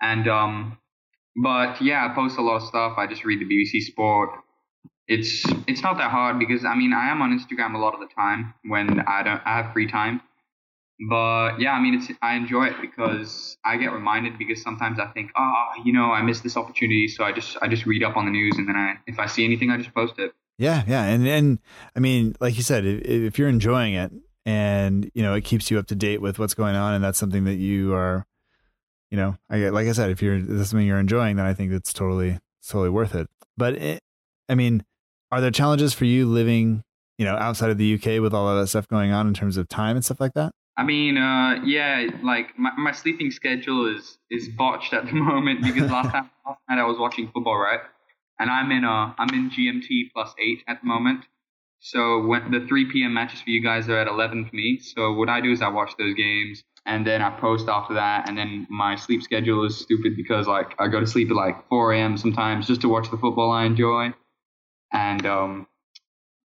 And 0.00 0.26
um, 0.26 0.78
but 1.36 1.80
yeah, 1.80 2.06
I 2.06 2.14
post 2.14 2.38
a 2.38 2.42
lot 2.42 2.56
of 2.56 2.62
stuff. 2.62 2.94
I 2.96 3.06
just 3.06 3.24
read 3.24 3.40
the 3.40 3.44
BBC 3.44 3.82
Sport. 3.82 4.30
It's 5.08 5.44
it's 5.66 5.82
not 5.82 5.98
that 5.98 6.10
hard 6.10 6.38
because 6.38 6.64
I 6.64 6.74
mean 6.74 6.92
I 6.92 7.10
am 7.10 7.22
on 7.22 7.36
Instagram 7.36 7.74
a 7.74 7.78
lot 7.78 7.94
of 7.94 8.00
the 8.00 8.08
time 8.14 8.54
when 8.64 9.00
I 9.00 9.22
don't 9.22 9.42
I 9.44 9.62
have 9.62 9.72
free 9.72 9.90
time 9.90 10.20
but 11.08 11.58
yeah, 11.58 11.72
I 11.72 11.80
mean, 11.80 11.94
it's 11.94 12.10
I 12.22 12.34
enjoy 12.34 12.66
it 12.66 12.76
because 12.80 13.56
I 13.64 13.76
get 13.76 13.92
reminded 13.92 14.38
because 14.38 14.62
sometimes 14.62 15.00
I 15.00 15.06
think, 15.06 15.30
oh, 15.36 15.66
you 15.84 15.92
know, 15.92 16.12
I 16.12 16.22
missed 16.22 16.42
this 16.42 16.56
opportunity, 16.56 17.08
so 17.08 17.24
I 17.24 17.32
just 17.32 17.56
I 17.60 17.68
just 17.68 17.86
read 17.86 18.04
up 18.04 18.16
on 18.16 18.26
the 18.26 18.30
news 18.30 18.56
and 18.56 18.68
then 18.68 18.76
I 18.76 18.94
if 19.06 19.18
I 19.18 19.26
see 19.26 19.44
anything, 19.44 19.70
I 19.70 19.78
just 19.78 19.94
post 19.94 20.18
it. 20.18 20.32
Yeah, 20.58 20.84
yeah, 20.86 21.04
and 21.04 21.26
and 21.26 21.58
I 21.96 22.00
mean, 22.00 22.36
like 22.40 22.56
you 22.56 22.62
said, 22.62 22.84
if, 22.84 23.00
if 23.04 23.38
you're 23.38 23.48
enjoying 23.48 23.94
it 23.94 24.12
and 24.46 25.10
you 25.14 25.22
know 25.22 25.34
it 25.34 25.42
keeps 25.42 25.70
you 25.70 25.78
up 25.78 25.86
to 25.88 25.96
date 25.96 26.20
with 26.20 26.38
what's 26.38 26.54
going 26.54 26.76
on, 26.76 26.94
and 26.94 27.02
that's 27.02 27.18
something 27.18 27.44
that 27.44 27.56
you 27.56 27.94
are, 27.94 28.24
you 29.12 29.18
know, 29.18 29.36
I 29.50 29.68
like 29.68 29.86
I 29.86 29.92
said, 29.92 30.10
if 30.10 30.22
you're 30.22 30.40
that's 30.40 30.70
something 30.70 30.86
you're 30.86 30.98
enjoying, 30.98 31.36
then 31.36 31.44
I 31.44 31.52
think 31.52 31.70
it's 31.70 31.92
totally 31.92 32.38
totally 32.66 32.88
worth 32.88 33.14
it. 33.14 33.28
But 33.58 33.74
it, 33.74 34.00
I 34.48 34.54
mean, 34.54 34.84
are 35.30 35.42
there 35.42 35.50
challenges 35.50 35.92
for 35.92 36.06
you 36.06 36.26
living, 36.26 36.82
you 37.18 37.26
know, 37.26 37.36
outside 37.36 37.68
of 37.68 37.76
the 37.76 37.94
UK 37.94 38.22
with 38.22 38.32
all 38.32 38.48
of 38.48 38.58
that 38.58 38.68
stuff 38.68 38.88
going 38.88 39.12
on 39.12 39.28
in 39.28 39.34
terms 39.34 39.58
of 39.58 39.68
time 39.68 39.96
and 39.96 40.04
stuff 40.04 40.18
like 40.18 40.32
that? 40.32 40.52
I 40.78 40.84
mean, 40.84 41.18
uh, 41.18 41.60
yeah, 41.62 42.08
like 42.22 42.58
my, 42.58 42.70
my 42.78 42.92
sleeping 42.92 43.30
schedule 43.30 43.94
is 43.94 44.16
is 44.30 44.48
botched 44.48 44.94
at 44.94 45.04
the 45.04 45.12
moment 45.30 45.62
because 45.62 45.90
last 45.90 46.10
time 46.10 46.30
last 46.46 46.60
night 46.70 46.78
I 46.78 46.84
was 46.84 46.96
watching 46.98 47.30
football, 47.34 47.58
right? 47.58 47.80
And 48.38 48.48
I'm 48.48 48.72
in 48.72 48.82
uh 48.86 49.12
I'm 49.18 49.28
in 49.34 49.50
GMT 49.50 50.12
plus 50.14 50.32
eight 50.40 50.64
at 50.66 50.80
the 50.80 50.86
moment. 50.86 51.26
So 51.84 52.24
when 52.24 52.52
the 52.52 52.64
3 52.68 52.92
p.m. 52.92 53.12
matches 53.12 53.40
for 53.40 53.50
you 53.50 53.60
guys 53.60 53.88
are 53.88 53.98
at 53.98 54.06
11 54.06 54.46
for 54.48 54.54
me. 54.54 54.78
So 54.78 55.12
what 55.14 55.28
I 55.28 55.40
do 55.40 55.50
is 55.50 55.60
I 55.60 55.68
watch 55.68 55.92
those 55.98 56.14
games 56.14 56.62
and 56.86 57.04
then 57.04 57.20
I 57.20 57.30
post 57.30 57.68
after 57.68 57.94
that. 57.94 58.28
And 58.28 58.38
then 58.38 58.68
my 58.70 58.94
sleep 58.94 59.20
schedule 59.20 59.64
is 59.66 59.80
stupid 59.80 60.16
because 60.16 60.46
like 60.46 60.76
I 60.78 60.86
go 60.86 61.00
to 61.00 61.06
sleep 61.06 61.28
at 61.30 61.36
like 61.36 61.68
4 61.68 61.92
a.m. 61.94 62.16
sometimes 62.16 62.68
just 62.68 62.82
to 62.82 62.88
watch 62.88 63.10
the 63.10 63.18
football 63.18 63.50
I 63.50 63.64
enjoy. 63.64 64.14
And 64.92 65.26
um, 65.26 65.66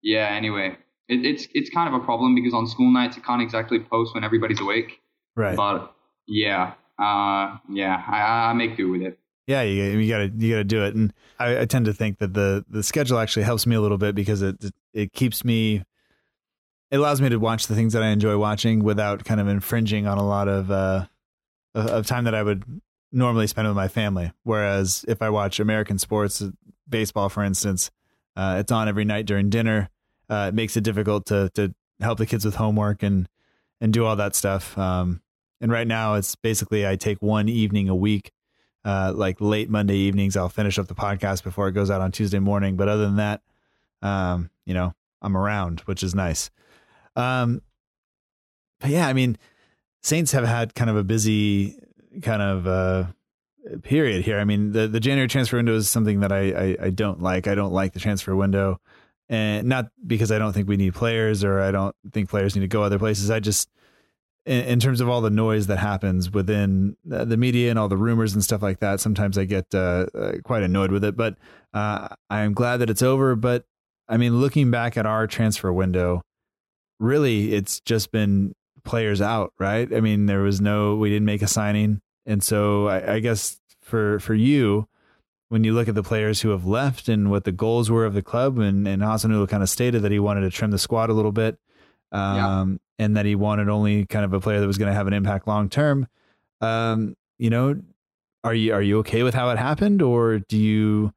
yeah. 0.02 0.28
Anyway, 0.32 0.76
it, 1.08 1.24
it's 1.24 1.48
it's 1.54 1.70
kind 1.70 1.94
of 1.94 2.02
a 2.02 2.04
problem 2.04 2.34
because 2.34 2.56
on 2.56 2.66
school 2.66 2.92
nights 2.92 3.16
I 3.16 3.22
can't 3.22 3.42
exactly 3.42 3.80
post 3.80 4.16
when 4.16 4.24
everybody's 4.24 4.60
awake. 4.60 5.02
Right. 5.36 5.56
But 5.56 5.94
yeah, 6.28 6.74
uh, 6.98 7.58
yeah, 7.70 8.04
I, 8.08 8.50
I 8.50 8.54
make 8.54 8.76
do 8.76 8.90
with 8.90 9.04
it. 9.04 9.20
Yeah, 9.48 9.62
you, 9.62 9.84
you 9.98 10.10
gotta 10.10 10.30
you 10.36 10.52
gotta 10.52 10.66
do 10.66 10.84
it, 10.84 10.94
and 10.94 11.14
I, 11.40 11.62
I, 11.62 11.66
tend 11.66 11.86
to 11.86 11.94
think 11.94 12.18
that 12.20 12.34
the 12.34 12.66
the 12.70 12.84
schedule 12.84 13.18
actually 13.18 13.44
helps 13.44 13.66
me 13.66 13.78
a 13.78 13.82
little 13.82 13.98
bit 13.98 14.14
because 14.14 14.42
it 14.42 14.58
it 14.94 15.14
keeps 15.14 15.46
me, 15.46 15.86
it 16.92 16.98
allows 16.98 17.22
me 17.22 17.30
to 17.30 17.38
watch 17.38 17.68
the 17.68 17.76
things 17.76 17.94
that 17.94 18.04
I 18.04 18.08
enjoy 18.08 18.38
watching 18.38 18.84
without 18.84 19.24
kind 19.24 19.40
of 19.40 19.48
infringing 19.48 20.06
on 20.06 20.18
a 20.18 20.28
lot 20.28 20.50
of 20.50 20.70
uh 20.70 21.06
of 21.74 22.06
time 22.06 22.26
that 22.26 22.36
I 22.36 22.44
would 22.44 22.82
normally 23.14 23.48
spend 23.48 23.70
with 23.70 23.78
my 23.78 23.88
family. 23.88 24.34
Whereas 24.44 25.06
if 25.08 25.22
I 25.22 25.30
watch 25.30 25.62
American 25.62 25.98
sports, 25.98 26.44
baseball, 26.90 27.30
for 27.30 27.44
instance, 27.44 27.90
uh, 28.36 28.58
it's 28.60 28.72
on 28.72 28.90
every 28.90 29.06
night 29.06 29.26
during 29.26 29.50
dinner. 29.50 29.90
Uh, 30.30 30.48
it 30.50 30.56
makes 30.56 30.76
it 30.76 30.84
difficult 30.84 31.26
to 31.28 31.50
to 31.56 31.74
help 32.02 32.18
the 32.18 32.26
kids 32.26 32.44
with 32.44 32.56
homework 32.56 33.02
and 33.02 33.30
and 33.80 33.94
do 33.94 34.04
all 34.04 34.18
that 34.18 34.36
stuff. 34.36 34.78
Um, 34.78 35.22
and 35.62 35.72
right 35.72 35.88
now, 35.88 36.16
it's 36.16 36.36
basically 36.36 36.86
I 36.86 36.98
take 36.98 37.22
one 37.22 37.48
evening 37.48 37.88
a 37.88 37.96
week 37.96 38.34
uh, 38.88 39.12
like 39.14 39.42
late 39.42 39.70
Monday 39.70 39.98
evenings. 39.98 40.38
I'll 40.38 40.48
finish 40.48 40.80
up 40.80 40.88
the 40.88 40.96
podcast 40.96 41.44
before 41.44 41.68
it 41.68 41.74
goes 41.74 41.92
out 41.92 42.00
on 42.00 42.14
Tuesday 42.14 42.40
morning. 42.40 42.78
But 42.78 42.88
other 42.88 43.06
than 43.06 43.18
that, 43.18 43.42
um, 44.02 44.50
you 44.66 44.74
know, 44.74 44.94
I'm 45.22 45.36
around, 45.36 45.82
which 45.82 46.04
is 46.04 46.16
nice. 46.16 46.50
Um, 47.18 47.62
but 48.80 48.90
yeah, 48.90 49.06
I 49.08 49.12
mean, 49.12 49.38
Saints 50.02 50.32
have 50.32 50.46
had 50.46 50.74
kind 50.74 50.90
of 50.90 50.96
a 50.96 51.04
busy 51.04 51.78
kind 52.22 52.42
of 52.42 52.66
uh, 52.66 53.08
period 53.84 54.24
here. 54.24 54.40
I 54.40 54.46
mean, 54.46 54.72
the 54.72 54.88
the 54.88 55.02
January 55.02 55.28
transfer 55.28 55.58
window 55.58 55.76
is 55.76 55.90
something 55.90 56.22
that 56.22 56.32
I, 56.32 56.52
I, 56.52 56.78
I 56.84 56.90
don't 56.90 57.22
like. 57.22 57.48
I 57.48 57.56
don't 57.56 57.74
like 57.74 57.92
the 57.92 58.00
transfer 58.00 58.38
window, 58.38 58.80
and 59.28 59.68
not 59.68 59.92
because 60.06 60.32
I 60.32 60.40
don't 60.40 60.54
think 60.54 60.70
we 60.70 60.78
need 60.78 60.94
players 60.94 61.44
or 61.44 61.60
I 61.60 61.72
don't 61.72 61.96
think 62.14 62.30
players 62.30 62.56
need 62.56 62.62
to 62.62 62.70
go 62.70 62.84
other 62.84 63.00
places. 63.00 63.30
I 63.32 63.42
just 63.42 63.70
in, 64.48 64.64
in, 64.64 64.80
terms 64.80 65.02
of 65.02 65.10
all 65.10 65.20
the 65.20 65.30
noise 65.30 65.68
that 65.68 65.78
happens 65.78 66.32
within 66.32 66.96
the 67.04 67.36
media 67.36 67.70
and 67.70 67.78
all 67.78 67.90
the 67.90 67.98
rumors 67.98 68.34
and 68.34 68.44
stuff 68.44 68.62
like 68.62 68.80
that, 68.80 69.02
sometimes 69.02 69.38
I 69.38 69.44
get 69.44 69.66
uh, 69.76 70.08
uh, 70.16 70.32
quite 70.44 70.64
annoyed 70.64 70.92
with 70.92 71.04
it. 71.04 71.18
But 71.18 71.36
uh, 71.74 72.08
I 72.30 72.42
am 72.42 72.54
glad 72.54 72.78
that 72.78 72.90
it's 72.90 73.02
over. 73.02 73.36
But 73.36 73.66
I 74.08 74.16
mean, 74.16 74.40
looking 74.40 74.72
back 74.72 74.96
at 74.96 75.06
our 75.06 75.28
transfer 75.28 75.72
window, 75.74 76.22
really, 77.00 77.54
it's 77.54 77.82
just 77.82 78.12
been 78.12 78.54
players 78.86 79.22
out, 79.22 79.52
right? 79.60 79.94
I 79.94 80.00
mean, 80.00 80.28
there 80.28 80.42
was 80.42 80.62
no, 80.62 80.96
we 80.96 81.10
didn't 81.10 81.26
make 81.26 81.42
a 81.42 81.48
signing, 81.48 82.00
and 82.26 82.42
so 82.42 82.88
I, 82.88 83.16
I 83.16 83.20
guess 83.20 83.60
for 83.82 84.20
for 84.20 84.34
you. 84.34 84.88
When 85.50 85.64
you 85.64 85.74
look 85.74 85.88
at 85.88 85.96
the 85.96 86.04
players 86.04 86.42
who 86.42 86.50
have 86.50 86.66
left 86.66 87.08
and 87.08 87.32
what 87.32 87.46
the 87.46 87.54
goals 87.54 87.90
were 87.90 88.06
of 88.06 88.14
the 88.14 88.22
club, 88.22 88.60
and, 88.60 88.86
and 88.86 89.02
Hasenhüttl 89.02 89.48
kind 89.48 89.64
of 89.64 89.70
stated 89.70 90.02
that 90.02 90.12
he 90.12 90.20
wanted 90.20 90.42
to 90.42 90.50
trim 90.50 90.72
the 90.72 90.78
squad 90.78 91.10
a 91.10 91.14
little 91.14 91.32
bit, 91.32 91.58
um, 92.12 92.36
yeah. 92.36 92.78
And 93.00 93.16
that 93.18 93.26
he 93.26 93.36
wanted 93.36 93.70
only 93.70 94.06
kind 94.06 94.26
of 94.26 94.34
a 94.34 94.40
player 94.40 94.60
that 94.60 94.68
was 94.68 94.78
going 94.78 94.90
to 94.90 94.96
have 94.96 95.08
an 95.08 95.14
impact 95.14 95.48
long 95.48 95.70
term. 95.70 96.08
Um, 96.62 97.16
you 97.38 97.50
know, 97.50 97.82
are 98.44 98.54
you 98.54 98.74
are 98.74 98.82
you 98.82 99.00
okay 99.00 99.24
with 99.24 99.34
how 99.34 99.50
it 99.50 99.58
happened, 99.58 100.02
or 100.02 100.40
do 100.40 100.58
you, 100.58 101.14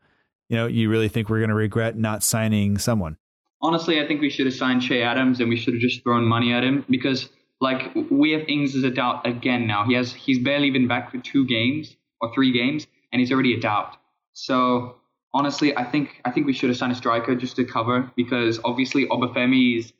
you 0.48 0.56
know, 0.56 0.66
you 0.66 0.90
really 0.90 1.08
think 1.08 1.28
we're 1.28 1.38
going 1.38 1.50
to 1.50 1.54
regret 1.54 1.96
not 1.96 2.22
signing 2.22 2.78
someone? 2.78 3.16
Honestly, 3.62 4.00
I 4.00 4.06
think 4.06 4.20
we 4.20 4.30
should 4.30 4.46
have 4.46 4.54
signed 4.54 4.82
Che 4.82 5.02
Adams, 5.02 5.40
and 5.40 5.48
we 5.48 5.56
should 5.56 5.74
have 5.74 5.80
just 5.80 6.02
thrown 6.02 6.24
money 6.24 6.52
at 6.52 6.64
him 6.64 6.84
because, 6.88 7.28
like, 7.60 7.94
we 8.10 8.32
have 8.32 8.42
Ings 8.48 8.74
as 8.74 8.84
a 8.84 8.90
doubt 8.90 9.26
again 9.26 9.66
now. 9.66 9.84
He 9.84 9.94
has 9.94 10.12
he's 10.12 10.38
barely 10.38 10.70
been 10.70 10.88
back 10.88 11.10
for 11.10 11.18
two 11.18 11.46
games 11.46 11.96
or 12.20 12.32
three 12.34 12.52
games, 12.52 12.86
and 13.12 13.20
he's 13.20 13.32
already 13.32 13.54
a 13.54 13.60
doubt. 13.60 13.96
So 14.32 14.96
honestly, 15.32 15.76
I 15.76 15.84
think 15.84 16.20
I 16.24 16.30
think 16.30 16.46
we 16.46 16.52
should 16.52 16.70
have 16.70 16.78
signed 16.78 16.92
a 16.92 16.96
striker 16.96 17.34
just 17.34 17.56
to 17.56 17.64
cover 17.64 18.10
because 18.16 18.60
obviously 18.64 19.06
Obafemi 19.06 19.78
is 19.78 19.92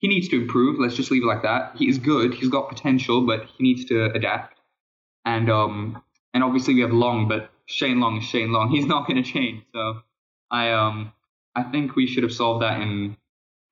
he 0.00 0.08
needs 0.08 0.28
to 0.28 0.40
improve. 0.40 0.78
Let's 0.78 0.96
just 0.96 1.10
leave 1.10 1.22
it 1.22 1.26
like 1.26 1.42
that. 1.42 1.76
He 1.76 1.88
is 1.88 1.98
good. 1.98 2.34
He's 2.34 2.48
got 2.48 2.68
potential, 2.68 3.26
but 3.26 3.44
he 3.56 3.62
needs 3.62 3.84
to 3.86 4.06
adapt. 4.06 4.58
And 5.24 5.50
um 5.50 6.02
and 6.34 6.42
obviously 6.42 6.74
we 6.74 6.80
have 6.80 6.92
Long, 6.92 7.28
but 7.28 7.50
Shane 7.66 8.00
Long 8.00 8.18
is 8.18 8.24
Shane 8.24 8.52
Long. 8.52 8.70
He's 8.74 8.86
not 8.86 9.06
going 9.06 9.22
to 9.22 9.30
change. 9.30 9.62
So 9.72 10.00
I 10.50 10.72
um 10.72 11.12
I 11.54 11.62
think 11.64 11.96
we 11.96 12.06
should 12.06 12.22
have 12.22 12.32
solved 12.32 12.62
that 12.62 12.80
in 12.80 13.16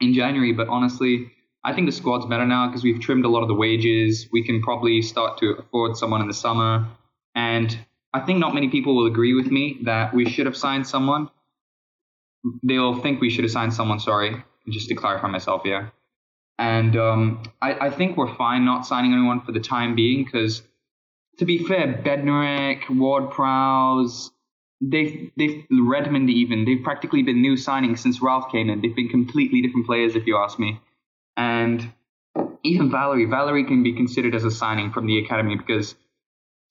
in 0.01 0.15
January. 0.15 0.53
But 0.53 0.69
honestly, 0.69 1.33
I 1.65 1.73
think 1.73 1.87
the 1.87 1.93
squad's 1.93 2.27
better 2.27 2.47
now 2.47 2.69
because 2.69 2.85
we've 2.85 3.01
trimmed 3.01 3.25
a 3.25 3.29
lot 3.29 3.43
of 3.43 3.49
the 3.49 3.55
wages. 3.55 4.29
We 4.31 4.45
can 4.45 4.63
probably 4.63 5.01
start 5.03 5.39
to 5.39 5.55
afford 5.59 5.97
someone 5.97 6.21
in 6.21 6.29
the 6.29 6.35
summer. 6.35 6.87
And 7.35 7.77
I 8.13 8.21
think 8.21 8.39
not 8.39 8.55
many 8.55 8.69
people 8.69 8.95
will 8.97 9.07
agree 9.07 9.35
with 9.35 9.51
me 9.51 9.79
that 9.83 10.15
we 10.15 10.29
should 10.29 10.47
have 10.47 10.57
signed 10.57 10.87
someone. 10.87 11.31
They'll 12.63 13.01
think 13.01 13.21
we 13.21 13.31
should 13.31 13.45
have 13.45 13.51
signed 13.51 13.75
someone. 13.75 13.99
Sorry, 13.99 14.43
just 14.69 14.89
to 14.89 14.95
clarify 14.95 15.29
myself 15.29 15.63
here. 15.65 15.93
And 16.59 16.97
um, 16.97 17.43
I, 17.63 17.87
I, 17.87 17.91
think 17.91 18.17
we're 18.17 18.35
fine 18.35 18.65
not 18.65 18.85
signing 18.85 19.13
anyone 19.13 19.43
for 19.43 19.53
the 19.53 19.61
time 19.61 19.95
being 19.95 20.25
because, 20.25 20.61
to 21.39 21.45
be 21.45 21.59
fair, 21.65 22.03
Bednarek, 22.05 22.91
Ward 22.91 23.31
Prowse, 23.31 24.33
they've, 24.81 25.31
they've, 25.37 25.65
Redmond 25.71 26.31
even, 26.31 26.65
they've 26.65 26.83
practically 26.83 27.23
been 27.23 27.41
new 27.41 27.55
signings 27.55 28.01
since 28.01 28.21
Ralph 28.21 28.51
came 28.51 28.71
in. 28.71 28.81
They've 28.81 28.95
been 28.95 29.09
completely 29.09 29.63
different 29.63 29.87
players, 29.87 30.17
if 30.17 30.27
you 30.27 30.37
ask 30.37 30.59
me. 30.59 30.81
And 31.37 31.93
even 32.65 32.91
Valery, 32.91 33.27
Valery 33.27 33.65
can 33.65 33.85
be 33.85 33.93
considered 33.93 34.35
as 34.35 34.45
a 34.45 34.51
signing 34.51 34.91
from 34.91 35.07
the 35.07 35.19
academy 35.19 35.57
because, 35.57 35.95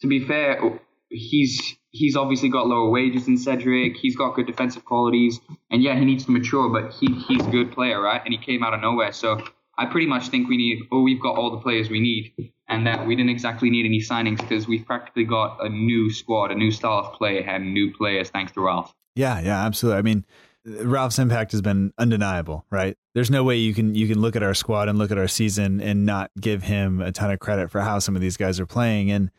to 0.02 0.08
be 0.08 0.26
fair, 0.28 0.82
he's 1.10 1.78
he's 1.92 2.16
obviously 2.16 2.50
got 2.50 2.68
lower 2.68 2.90
wages 2.90 3.26
than 3.26 3.38
Cedric. 3.38 3.96
He's 3.96 4.16
got 4.16 4.36
good 4.36 4.48
defensive 4.48 4.86
qualities, 4.86 5.40
and 5.72 5.82
yeah, 5.82 5.98
he 5.98 6.06
needs 6.06 6.26
to 6.26 6.32
mature, 6.32 6.70
but 6.70 6.94
he 6.94 7.08
he's 7.28 7.46
a 7.46 7.50
good 7.50 7.72
player, 7.72 8.02
right? 8.02 8.22
And 8.24 8.34
he 8.34 8.40
came 8.40 8.64
out 8.64 8.74
of 8.74 8.82
nowhere, 8.82 9.12
so 9.12 9.42
I 9.78 9.86
pretty 9.86 10.08
much 10.08 10.30
think 10.30 10.50
we 10.50 10.58
need, 10.58 10.84
or 10.92 11.04
we've 11.04 11.22
got 11.22 11.38
all 11.38 11.52
the 11.52 11.60
players 11.60 11.90
we 11.90 12.00
need, 12.00 12.54
and 12.68 12.88
that 12.88 13.06
we 13.06 13.16
didn't 13.16 13.30
exactly 13.30 13.70
need 13.70 13.86
any 13.86 14.00
signings 14.00 14.38
because 14.38 14.68
we've 14.68 14.86
practically 14.86 15.24
got 15.24 15.64
a 15.64 15.70
new 15.70 16.12
squad, 16.12 16.52
a 16.52 16.56
new 16.56 16.72
style 16.72 17.00
of 17.00 17.14
play, 17.14 17.44
and 17.44 17.74
new 17.74 17.94
players 17.94 18.30
thanks 18.30 18.52
to 18.54 18.62
Ralph. 18.62 18.94
Yeah, 19.16 19.40
yeah, 19.40 19.66
absolutely. 19.66 20.00
I 20.00 20.02
mean, 20.02 20.26
Ralph's 20.66 21.18
impact 21.18 21.52
has 21.54 21.62
been 21.62 21.94
undeniable, 21.98 22.66
right? 22.70 22.98
There's 23.14 23.32
no 23.32 23.44
way 23.44 23.58
you 23.58 23.74
can 23.74 23.96
you 23.96 24.08
can 24.08 24.20
look 24.20 24.36
at 24.36 24.44
our 24.44 24.54
squad 24.54 24.90
and 24.90 25.00
look 25.00 25.12
at 25.12 25.18
our 25.18 25.28
season 25.28 25.80
and 25.80 26.06
not 26.06 26.32
give 26.40 26.64
him 26.64 27.02
a 27.02 27.12
ton 27.12 27.32
of 27.32 27.40
credit 27.40 27.72
for 27.72 27.82
how 27.82 28.00
some 28.00 28.16
of 28.16 28.22
these 28.22 28.38
guys 28.38 28.60
are 28.60 28.66
playing. 28.66 29.10
And 29.12 29.32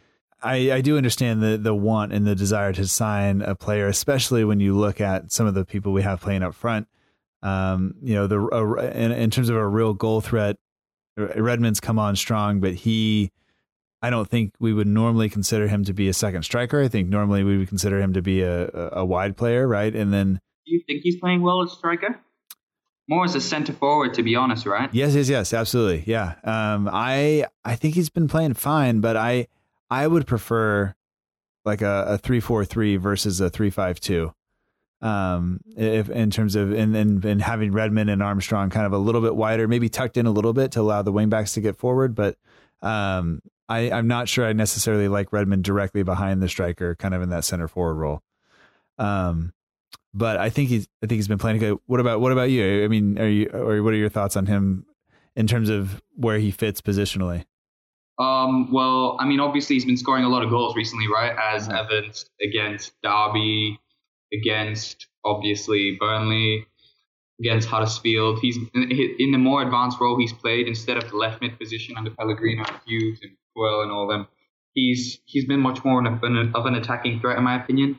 I, 0.43 0.73
I 0.73 0.81
do 0.81 0.97
understand 0.97 1.43
the 1.43 1.59
the 1.59 1.75
want 1.75 2.13
and 2.13 2.27
the 2.27 2.35
desire 2.35 2.73
to 2.73 2.87
sign 2.89 3.43
a 3.43 3.55
player, 3.55 3.89
especially 3.89 4.45
when 4.45 4.61
you 4.61 4.77
look 4.77 5.01
at 5.01 5.31
some 5.31 5.47
of 5.47 5.55
the 5.55 5.65
people 5.65 5.93
we 5.93 6.03
have 6.03 6.21
playing 6.21 6.43
up 6.43 6.55
front. 6.55 6.89
Um, 7.43 7.95
you 8.03 8.15
know, 8.15 8.27
the 8.27 8.41
uh, 8.41 8.91
in, 8.91 9.13
in 9.13 9.31
terms 9.31 9.49
of 9.49 9.57
a 9.57 9.67
real 9.67 9.95
goal 9.95 10.21
threat, 10.21 10.57
Redmond's 11.17 11.81
come 11.81 11.99
on 11.99 12.17
strong, 12.17 12.61
but 12.61 12.75
he, 12.75 13.31
I 14.03 14.11
don't 14.11 14.29
think 14.29 14.55
we 14.59 14.73
would 14.73 14.87
normally 14.87 15.29
consider 15.29 15.69
him 15.69 15.85
to 15.85 15.93
be 15.93 16.09
a 16.09 16.13
second 16.13 16.43
striker. 16.43 16.83
I 16.83 16.89
think 16.89 17.09
normally 17.09 17.45
we 17.45 17.59
would 17.59 17.69
consider 17.69 18.01
him 18.01 18.13
to 18.15 18.23
be 18.23 18.43
a, 18.43 18.69
a, 18.69 18.91
a 18.93 19.05
wide 19.05 19.37
player, 19.37 19.67
right? 19.67 19.95
And 19.95 20.13
then, 20.13 20.41
do 20.67 20.73
you 20.73 20.83
think 20.87 21.03
he's 21.03 21.17
playing 21.17 21.43
well 21.43 21.63
as 21.63 21.73
striker? 21.73 22.21
More 23.09 23.25
as 23.25 23.35
a 23.35 23.41
center 23.41 23.73
forward, 23.73 24.15
to 24.15 24.23
be 24.23 24.37
honest, 24.37 24.67
right? 24.67 24.93
Yes, 24.93 25.15
yes, 25.15 25.29
yes, 25.31 25.55
absolutely, 25.55 26.05
yeah. 26.07 26.35
Um, 26.45 26.91
I 26.93 27.47
I 27.65 27.75
think 27.75 27.95
he's 27.95 28.11
been 28.11 28.29
playing 28.29 28.55
fine, 28.55 29.01
but 29.01 29.17
I 29.17 29.47
I 29.91 30.07
would 30.07 30.27
prefer 30.27 30.95
like 31.65 31.83
a, 31.83 32.05
a 32.09 32.19
three 32.19 32.41
four 32.41 32.65
three 32.65 32.97
versus 32.97 33.41
a 33.41 33.49
three 33.49 33.71
five 33.71 33.99
two 33.99 34.35
um, 35.01 35.61
if 35.77 36.11
in 36.11 36.31
terms 36.31 36.57
of 36.57 36.73
and, 36.73 36.97
and 36.97 37.25
and 37.25 37.43
having 37.43 37.73
Redmond 37.73 38.11
and 38.11 38.23
Armstrong 38.23 38.71
kind 38.71 38.87
of 38.87 38.93
a 38.93 38.99
little 38.99 39.21
bit 39.21 39.37
wider, 39.37 39.69
maybe 39.69 39.89
tucked 39.89 40.17
in 40.17 40.27
a 40.27 40.31
little 40.31 40.53
bit 40.53 40.73
to 40.73 40.81
allow 40.81 41.03
the 41.03 41.13
wingbacks 41.13 41.55
to 41.55 41.61
get 41.61 41.77
forward. 41.77 42.15
But 42.15 42.37
um, 42.83 43.41
I, 43.69 43.91
I'm 43.91 44.09
not 44.09 44.29
sure 44.29 44.47
I 44.47 44.53
necessarily 44.53 45.09
like 45.09 45.33
Redmond 45.33 45.65
directly 45.65 46.03
behind 46.03 46.43
the 46.43 46.49
striker, 46.49 46.95
kind 46.97 47.15
of 47.15 47.23
in 47.23 47.31
that 47.31 47.45
center 47.45 47.69
forward 47.69 47.95
role. 47.95 48.23
Um, 48.99 49.53
but 50.15 50.39
I 50.39 50.51
think 50.51 50.69
he's 50.69 50.89
I 51.03 51.07
think 51.07 51.19
he's 51.19 51.29
been 51.29 51.39
playing 51.39 51.59
good. 51.59 51.79
What 51.87 52.01
about 52.01 52.21
what 52.21 52.33
about 52.33 52.51
you? 52.51 52.85
I 52.85 52.89
mean, 52.89 53.19
are 53.19 53.29
you 53.29 53.51
or 53.53 53.83
what 53.83 53.93
are 53.93 53.99
your 53.99 54.09
thoughts 54.09 54.37
on 54.37 54.47
him 54.47 54.87
in 55.37 55.47
terms 55.47 55.69
of 55.69 56.03
where 56.17 56.39
he 56.39 56.51
fits 56.51 56.81
positionally? 56.81 57.45
Um, 58.19 58.73
well, 58.73 59.17
I 59.21 59.27
mean, 59.27 59.39
obviously 59.39 59.77
he's 59.77 59.85
been 59.85 59.97
scoring 59.97 60.25
a 60.25 60.29
lot 60.29 60.43
of 60.43 60.51
goals 60.51 60.75
recently, 60.75 61.07
right? 61.07 61.37
As 61.39 61.69
evidenced 61.69 62.31
against 62.43 62.93
Derby, 63.03 63.79
against 64.33 65.07
obviously 65.25 65.97
Burnley, 65.99 66.67
against 67.41 67.69
Huddersfield. 67.69 68.41
He's 68.41 68.57
in 68.75 69.33
the 69.33 69.39
more 69.39 69.63
advanced 69.63 70.01
role 70.01 70.19
he's 70.19 70.33
played 70.33 70.67
instead 70.67 70.97
of 70.97 71.09
the 71.09 71.17
left 71.17 71.41
mid 71.41 71.59
position 71.59 71.97
under 71.97 72.11
Pellegrino 72.11 72.65
Hughes 72.87 73.21
and 73.23 73.33
Puel 73.57 73.83
and 73.83 73.93
all 73.93 74.07
them. 74.07 74.27
He's 74.75 75.21
he's 75.25 75.45
been 75.45 75.61
much 75.61 75.85
more 75.85 76.05
of 76.07 76.23
an, 76.23 76.53
of 76.55 76.67
an 76.67 76.75
attacking 76.75 77.21
threat 77.21 77.39
in 77.39 77.45
my 77.45 77.63
opinion, 77.63 77.99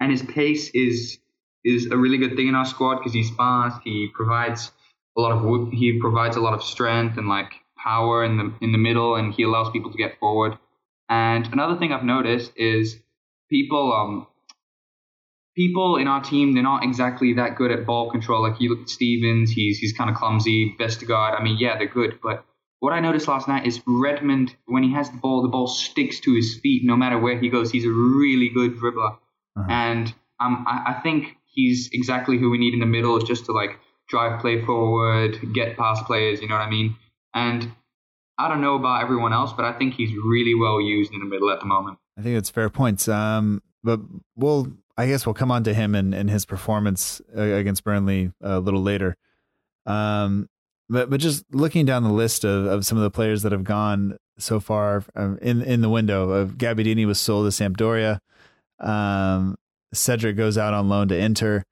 and 0.00 0.10
his 0.10 0.22
pace 0.22 0.70
is 0.70 1.18
is 1.64 1.86
a 1.86 1.96
really 1.96 2.18
good 2.18 2.36
thing 2.36 2.48
in 2.48 2.54
our 2.54 2.64
squad 2.64 2.96
because 2.96 3.12
he's 3.12 3.30
fast. 3.30 3.80
He 3.84 4.08
provides 4.14 4.72
a 5.16 5.20
lot 5.20 5.32
of 5.32 5.72
he 5.72 5.98
provides 6.00 6.36
a 6.36 6.40
lot 6.40 6.54
of 6.54 6.62
strength 6.62 7.18
and 7.18 7.28
like 7.28 7.52
power 7.76 8.24
in 8.24 8.36
the 8.36 8.52
in 8.60 8.72
the 8.72 8.78
middle, 8.78 9.16
and 9.16 9.32
he 9.32 9.42
allows 9.44 9.70
people 9.70 9.90
to 9.90 9.98
get 9.98 10.18
forward. 10.18 10.58
And 11.08 11.46
another 11.52 11.76
thing 11.78 11.92
I've 11.92 12.04
noticed 12.04 12.52
is 12.56 12.98
people 13.50 13.92
um 13.92 14.26
people 15.56 15.96
in 15.96 16.08
our 16.08 16.22
team, 16.22 16.54
they're 16.54 16.62
not 16.62 16.84
exactly 16.84 17.34
that 17.34 17.56
good 17.56 17.70
at 17.70 17.86
ball 17.86 18.10
control. 18.10 18.42
Like 18.42 18.60
you 18.60 18.70
look 18.70 18.82
at 18.82 18.88
Stevens, 18.88 19.50
he's 19.50 19.78
he's 19.78 19.92
kind 19.92 20.10
of 20.10 20.16
clumsy. 20.16 20.74
Vestergaard, 20.78 21.38
I 21.38 21.42
mean, 21.42 21.56
yeah, 21.58 21.78
they're 21.78 21.86
good, 21.86 22.18
but 22.22 22.44
what 22.82 22.92
I 22.92 22.98
noticed 22.98 23.28
last 23.28 23.46
night 23.46 23.64
is 23.64 23.80
Redmond, 23.86 24.56
when 24.66 24.82
he 24.82 24.92
has 24.92 25.08
the 25.08 25.16
ball, 25.16 25.40
the 25.42 25.48
ball 25.48 25.68
sticks 25.68 26.18
to 26.18 26.34
his 26.34 26.58
feet 26.58 26.82
no 26.84 26.96
matter 26.96 27.16
where 27.16 27.38
he 27.38 27.48
goes. 27.48 27.70
He's 27.70 27.84
a 27.84 27.90
really 27.90 28.48
good 28.48 28.76
dribbler. 28.76 29.18
Uh-huh. 29.56 29.66
And 29.70 30.12
um, 30.40 30.64
I, 30.66 30.96
I, 30.96 31.00
think 31.00 31.36
he's 31.44 31.90
exactly 31.92 32.38
who 32.38 32.50
we 32.50 32.58
need 32.58 32.74
in 32.74 32.80
the 32.80 32.86
middle 32.86 33.20
just 33.20 33.44
to 33.44 33.52
like 33.52 33.78
drive 34.08 34.40
play 34.40 34.64
forward, 34.64 35.38
get 35.54 35.76
past 35.76 36.06
players, 36.06 36.42
you 36.42 36.48
know 36.48 36.56
what 36.56 36.66
I 36.66 36.70
mean? 36.70 36.96
And 37.32 37.70
I 38.36 38.48
don't 38.48 38.60
know 38.60 38.74
about 38.74 39.00
everyone 39.00 39.32
else, 39.32 39.52
but 39.52 39.64
I 39.64 39.72
think 39.78 39.94
he's 39.94 40.10
really 40.16 40.56
well 40.56 40.80
used 40.80 41.12
in 41.12 41.20
the 41.20 41.26
middle 41.26 41.52
at 41.52 41.60
the 41.60 41.66
moment. 41.66 41.98
I 42.18 42.22
think 42.22 42.34
that's 42.34 42.50
fair 42.50 42.68
points. 42.68 43.06
Um, 43.06 43.62
but 43.84 44.00
we'll, 44.34 44.72
I 44.96 45.06
guess 45.06 45.26
we'll 45.26 45.34
come 45.34 45.50
on 45.50 45.64
to 45.64 45.74
him 45.74 45.94
and, 45.94 46.14
and 46.14 46.28
his 46.28 46.44
performance 46.44 47.20
uh, 47.36 47.40
against 47.40 47.84
Burnley 47.84 48.32
a 48.40 48.60
little 48.60 48.82
later. 48.82 49.16
Um, 49.86 50.48
but 50.88 51.08
but 51.08 51.20
just 51.20 51.44
looking 51.54 51.86
down 51.86 52.02
the 52.02 52.12
list 52.12 52.44
of, 52.44 52.66
of 52.66 52.84
some 52.84 52.98
of 52.98 53.04
the 53.04 53.10
players 53.10 53.42
that 53.42 53.52
have 53.52 53.64
gone 53.64 54.18
so 54.38 54.60
far 54.60 55.04
um, 55.16 55.38
in 55.40 55.62
in 55.62 55.80
the 55.80 55.88
window 55.88 56.30
of 56.30 56.52
Gabbiadini 56.52 57.06
was 57.06 57.18
sold 57.18 57.50
to 57.50 57.62
Sampdoria. 57.62 58.18
Um, 58.78 59.56
Cedric 59.94 60.36
goes 60.36 60.58
out 60.58 60.74
on 60.74 60.88
loan 60.88 61.08
to 61.08 61.16
Inter. 61.16 61.64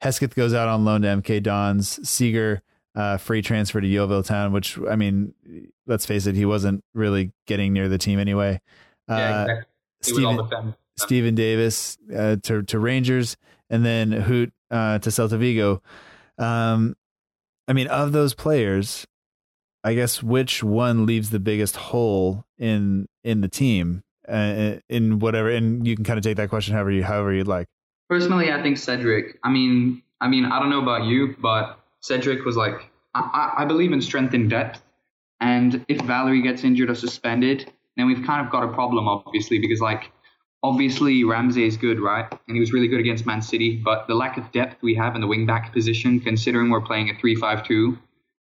Hesketh 0.00 0.34
goes 0.34 0.52
out 0.52 0.68
on 0.68 0.84
loan 0.84 1.02
to 1.02 1.08
MK 1.08 1.42
Dons. 1.42 2.08
Seager 2.08 2.62
uh, 2.94 3.16
free 3.16 3.42
transfer 3.42 3.80
to 3.80 3.86
Yeovil 3.86 4.22
Town, 4.22 4.52
which 4.52 4.78
I 4.88 4.96
mean, 4.96 5.34
let's 5.86 6.06
face 6.06 6.26
it, 6.26 6.34
he 6.34 6.44
wasn't 6.44 6.84
really 6.94 7.32
getting 7.46 7.72
near 7.72 7.88
the 7.88 7.98
team 7.98 8.18
anyway. 8.18 8.60
Uh, 9.08 9.16
yeah, 9.16 9.42
exactly. 9.42 9.64
Steven, 10.02 10.74
Steven 10.96 11.34
Davis 11.34 11.98
uh, 12.14 12.36
to 12.42 12.62
to 12.62 12.78
Rangers, 12.78 13.36
and 13.70 13.84
then 13.84 14.10
Hoedt 14.10 14.52
uh, 14.70 14.98
to 14.98 15.10
Celta 15.10 15.38
Vigo. 15.38 15.82
Um, 16.38 16.96
I 17.66 17.72
mean, 17.72 17.86
of 17.86 18.12
those 18.12 18.34
players, 18.34 19.06
I 19.82 19.94
guess 19.94 20.22
which 20.22 20.62
one 20.62 21.06
leaves 21.06 21.30
the 21.30 21.40
biggest 21.40 21.76
hole 21.76 22.44
in 22.58 23.06
in 23.22 23.40
the 23.40 23.48
team 23.48 24.02
uh, 24.28 24.76
in 24.88 25.18
whatever, 25.18 25.50
and 25.50 25.86
you 25.86 25.94
can 25.94 26.04
kind 26.04 26.18
of 26.18 26.24
take 26.24 26.36
that 26.36 26.48
question 26.48 26.74
however 26.74 26.90
you 26.90 27.04
however 27.04 27.32
you'd 27.32 27.48
like. 27.48 27.68
Personally, 28.08 28.52
I 28.52 28.62
think 28.62 28.78
Cedric. 28.78 29.38
I 29.42 29.50
mean, 29.50 30.02
I 30.20 30.28
mean, 30.28 30.44
I 30.44 30.58
don't 30.58 30.70
know 30.70 30.82
about 30.82 31.04
you, 31.04 31.36
but 31.40 31.78
Cedric 32.00 32.44
was 32.44 32.56
like, 32.56 32.90
I, 33.14 33.54
I 33.58 33.64
believe 33.64 33.92
in 33.92 34.00
strength 34.00 34.34
in 34.34 34.48
depth, 34.48 34.82
and 35.40 35.84
if 35.88 36.00
Valery 36.02 36.42
gets 36.42 36.64
injured 36.64 36.90
or 36.90 36.94
suspended, 36.94 37.70
then 37.96 38.06
we've 38.06 38.24
kind 38.24 38.44
of 38.44 38.52
got 38.52 38.62
a 38.62 38.72
problem, 38.72 39.08
obviously, 39.08 39.58
because 39.58 39.80
like 39.80 40.10
obviously 40.64 41.24
Ramsey 41.24 41.66
is 41.66 41.76
good, 41.76 42.00
right? 42.00 42.26
And 42.48 42.56
he 42.56 42.58
was 42.58 42.72
really 42.72 42.88
good 42.88 42.98
against 42.98 43.26
Man 43.26 43.42
City, 43.42 43.76
but 43.76 44.08
the 44.08 44.14
lack 44.14 44.38
of 44.38 44.50
depth 44.50 44.82
we 44.82 44.94
have 44.94 45.14
in 45.14 45.20
the 45.20 45.26
wing 45.26 45.44
back 45.44 45.74
position, 45.74 46.20
considering 46.20 46.70
we're 46.70 46.80
playing 46.80 47.10
a 47.10 47.14
three-five-two, 47.20 47.98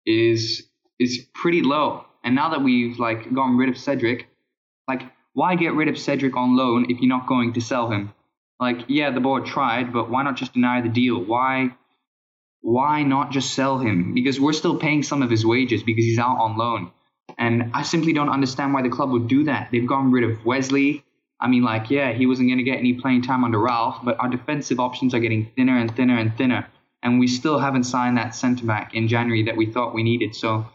is 0.06 0.68
is 1.00 1.26
pretty 1.34 1.62
low. 1.64 2.06
And 2.24 2.36
now 2.36 2.50
that 2.50 2.62
we've 2.62 3.00
like 3.00 3.34
gotten 3.34 3.58
rid 3.58 3.70
of 3.70 3.78
Cedric, 3.78 4.28
like 4.88 5.04
why 5.34 5.56
get 5.56 5.74
rid 5.74 5.88
of 5.88 5.98
Cedric 5.98 6.36
on 6.36 6.58
loan 6.58 6.92
if 6.92 7.00
you're 7.00 7.10
not 7.10 7.28
going 7.28 7.54
to 7.54 7.62
sell 7.62 7.90
him? 7.90 8.14
Like, 8.60 8.82
yeah, 8.90 9.10
the 9.10 9.22
board 9.22 9.46
tried, 9.46 9.92
but 9.94 10.12
why 10.12 10.22
not 10.22 10.36
just 10.36 10.54
deny 10.54 10.82
the 10.82 10.90
deal? 10.90 11.18
Why 11.24 11.76
why 12.60 13.04
not 13.04 13.32
just 13.32 13.54
sell 13.54 13.80
him? 13.80 14.14
Because 14.14 14.38
we're 14.40 14.54
still 14.54 14.78
paying 14.78 15.02
some 15.02 15.22
of 15.22 15.30
his 15.32 15.46
wages 15.46 15.82
because 15.82 16.04
he's 16.04 16.20
out 16.20 16.38
on 16.38 16.58
loan. 16.58 16.92
And 17.38 17.72
I 17.74 17.84
simply 17.84 18.12
don't 18.12 18.30
understand 18.30 18.74
why 18.74 18.82
the 18.82 18.90
club 18.90 19.12
would 19.12 19.30
do 19.30 19.46
that. 19.46 19.70
They've 19.72 19.88
gotten 19.88 20.12
rid 20.12 20.26
of 20.30 20.46
Wesley, 20.46 21.04
I 21.42 21.48
mean, 21.48 21.64
like, 21.64 21.90
yeah, 21.90 22.14
he 22.14 22.28
wasn't 22.28 22.50
going 22.50 22.60
to 22.60 22.64
get 22.64 22.78
any 22.78 22.94
playing 22.94 23.24
time 23.24 23.44
under 23.44 23.60
Ralph, 23.60 23.98
but 24.04 24.16
our 24.20 24.30
defensive 24.30 24.80
options 24.80 25.16
are 25.16 25.20
getting 25.20 25.52
thinner 25.56 25.78
and 25.78 25.94
thinner 25.96 26.18
and 26.18 26.36
thinner. 26.38 26.68
And 27.02 27.20
we 27.20 27.28
still 27.28 27.58
haven't 27.58 27.86
signed 27.86 28.18
that 28.18 28.36
centre 28.36 28.66
back 28.66 28.94
in 28.94 29.08
January 29.08 29.44
that 29.44 29.58
we 29.58 29.66
thought 29.66 29.96
we 29.96 30.04
needed. 30.04 30.36
So 30.36 30.68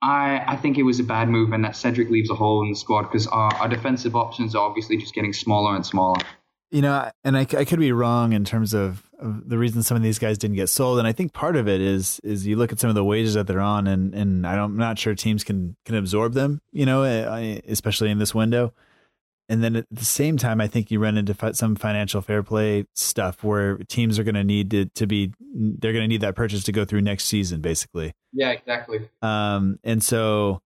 I, 0.00 0.42
I 0.46 0.56
think 0.56 0.78
it 0.78 0.84
was 0.84 0.98
a 1.00 1.04
bad 1.04 1.28
move 1.28 1.52
and 1.52 1.62
that 1.64 1.76
Cedric 1.76 2.08
leaves 2.08 2.30
a 2.30 2.34
hole 2.34 2.62
in 2.62 2.70
the 2.70 2.76
squad 2.76 3.02
because 3.02 3.26
our, 3.26 3.54
our 3.56 3.68
defensive 3.68 4.16
options 4.16 4.54
are 4.54 4.66
obviously 4.66 4.96
just 4.96 5.14
getting 5.14 5.34
smaller 5.34 5.76
and 5.76 5.84
smaller. 5.84 6.20
You 6.70 6.80
know, 6.80 7.10
and 7.22 7.36
I, 7.36 7.40
I 7.40 7.64
could 7.66 7.80
be 7.80 7.92
wrong 7.92 8.32
in 8.32 8.44
terms 8.44 8.72
of, 8.72 9.02
of 9.18 9.50
the 9.50 9.58
reason 9.58 9.82
some 9.82 9.98
of 9.98 10.02
these 10.02 10.18
guys 10.18 10.38
didn't 10.38 10.56
get 10.56 10.68
sold, 10.68 11.00
and 11.00 11.06
I 11.06 11.10
think 11.10 11.32
part 11.32 11.56
of 11.56 11.66
it 11.66 11.80
is 11.80 12.20
is 12.22 12.46
you 12.46 12.54
look 12.54 12.70
at 12.70 12.78
some 12.78 12.88
of 12.88 12.94
the 12.94 13.02
wages 13.02 13.34
that 13.34 13.48
they're 13.48 13.60
on, 13.60 13.88
and 13.88 14.14
and 14.14 14.46
I 14.46 14.54
don't, 14.54 14.70
I'm 14.70 14.76
not 14.76 14.96
sure 14.96 15.16
teams 15.16 15.42
can 15.42 15.74
can 15.84 15.96
absorb 15.96 16.34
them. 16.34 16.60
You 16.70 16.86
know, 16.86 17.02
eh, 17.02 17.60
especially 17.66 18.12
in 18.12 18.20
this 18.20 18.36
window 18.36 18.72
and 19.50 19.64
then 19.64 19.74
at 19.74 19.86
the 19.90 20.04
same 20.04 20.36
time, 20.36 20.60
I 20.60 20.68
think 20.68 20.92
you 20.92 21.00
run 21.00 21.18
into 21.18 21.34
some 21.54 21.74
financial 21.74 22.22
fair 22.22 22.44
play 22.44 22.86
stuff 22.94 23.42
where 23.42 23.78
teams 23.88 24.16
are 24.16 24.22
going 24.22 24.36
to 24.36 24.44
need 24.44 24.70
to, 24.70 24.84
to 24.86 25.08
be, 25.08 25.32
they're 25.52 25.92
going 25.92 26.04
to 26.04 26.08
need 26.08 26.20
that 26.20 26.36
purchase 26.36 26.62
to 26.64 26.72
go 26.72 26.84
through 26.84 27.00
next 27.00 27.24
season, 27.24 27.60
basically. 27.60 28.14
Yeah, 28.32 28.50
exactly. 28.50 29.08
Um, 29.22 29.80
and 29.82 30.04
so, 30.04 30.62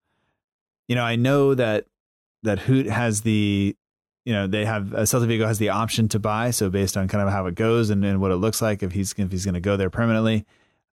you 0.86 0.94
know, 0.94 1.02
I 1.02 1.16
know 1.16 1.54
that, 1.54 1.86
that 2.42 2.58
Hoedt 2.58 2.86
has 2.86 3.22
the, 3.22 3.74
you 4.26 4.32
know, 4.34 4.46
they 4.46 4.66
have, 4.66 4.92
uh, 4.92 4.98
Celta 4.98 5.26
Vigo 5.28 5.46
has 5.46 5.58
the 5.58 5.70
option 5.70 6.06
to 6.08 6.18
buy. 6.18 6.50
So 6.50 6.68
based 6.68 6.98
on 6.98 7.08
kind 7.08 7.26
of 7.26 7.32
how 7.32 7.46
it 7.46 7.54
goes 7.54 7.88
and, 7.88 8.04
and 8.04 8.20
what 8.20 8.32
it 8.32 8.36
looks 8.36 8.60
like, 8.60 8.82
if 8.82 8.92
he's, 8.92 9.14
if 9.16 9.32
he's 9.32 9.46
going 9.46 9.54
to 9.54 9.60
go 9.60 9.78
there 9.78 9.88
permanently, 9.88 10.44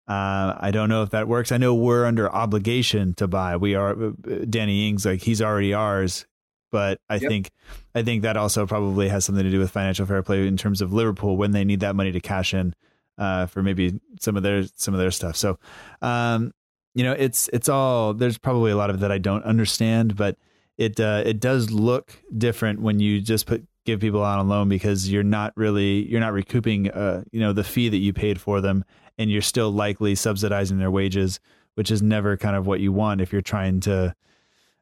uh, 0.07 0.55
I 0.61 0.71
don't 0.71 0.89
know 0.89 1.03
if 1.03 1.11
that 1.11 1.27
works. 1.27 1.51
I 1.51 1.57
know 1.57 1.75
we're 1.75 2.07
under 2.07 2.33
obligation 2.33 3.15
to 3.15 3.27
buy. 3.27 3.57
We 3.57 3.75
are 3.75 4.01
uh, 4.01 4.13
Danny 4.49 4.89
Ings, 4.89 5.05
like 5.05 5.23
he's 5.23 5.43
already 5.43 5.75
ours 5.75 6.25
but 6.71 7.01
I 7.09 7.17
yep. 7.17 7.29
think 7.29 7.51
I 7.95 8.03
think 8.03 8.23
that 8.23 8.37
also 8.37 8.67
probably 8.67 9.09
has 9.09 9.25
something 9.25 9.45
to 9.45 9.51
do 9.51 9.59
with 9.59 9.71
financial 9.71 10.07
fair 10.07 10.23
play 10.23 10.47
in 10.47 10.57
terms 10.57 10.81
of 10.81 10.93
Liverpool 10.93 11.37
when 11.37 11.51
they 11.53 11.65
need 11.65 11.81
that 11.81 11.97
money 11.97 12.13
to 12.13 12.21
cash 12.21 12.55
in 12.55 12.75
uh, 13.21 13.47
for 13.47 13.63
maybe 13.63 14.01
some 14.19 14.37
of 14.37 14.43
their 14.43 14.65
some 14.77 14.95
of 14.95 15.01
their 15.01 15.11
stuff. 15.11 15.37
So, 15.37 15.59
um, 16.03 16.53
you 16.95 17.05
know, 17.05 17.13
it's 17.13 17.49
it's 17.53 17.69
all 17.69 18.15
there's 18.15 18.39
probably 18.39 18.73
a 18.73 18.77
lot 18.77 18.91
of 18.91 19.01
that 19.01 19.13
I 19.13 19.19
don't 19.19 19.45
understand, 19.45 20.17
but 20.17 20.37
it 20.79 20.99
uh, 20.99 21.23
it 21.25 21.39
does 21.39 21.71
look 21.71 22.21
different 22.37 22.81
when 22.81 22.99
you 22.99 23.21
just 23.21 23.47
put 23.47 23.65
give 23.85 24.01
people 24.01 24.25
out 24.25 24.39
on 24.39 24.49
loan 24.49 24.69
because 24.69 25.11
you're 25.11 25.23
not 25.23 25.53
really 25.57 26.09
you're 26.11 26.21
not 26.21 26.33
recouping 26.33 26.91
uh, 26.91 27.23
you 27.31 27.41
know 27.41 27.53
the 27.53 27.65
fee 27.65 27.91
that 27.91 27.99
you 27.99 28.13
paid 28.13 28.41
for 28.41 28.61
them, 28.61 28.85
and 29.19 29.31
you're 29.31 29.43
still 29.43 29.71
likely 29.71 30.15
subsidizing 30.15 30.79
their 30.79 30.91
wages, 30.91 31.39
which 31.75 31.91
is 31.91 32.03
never 32.03 32.37
kind 32.37 32.57
of 32.57 32.67
what 32.67 32.81
you 32.81 32.93
want 32.93 33.21
if 33.21 33.33
you're 33.33 33.43
trying 33.43 33.81
to. 33.81 34.15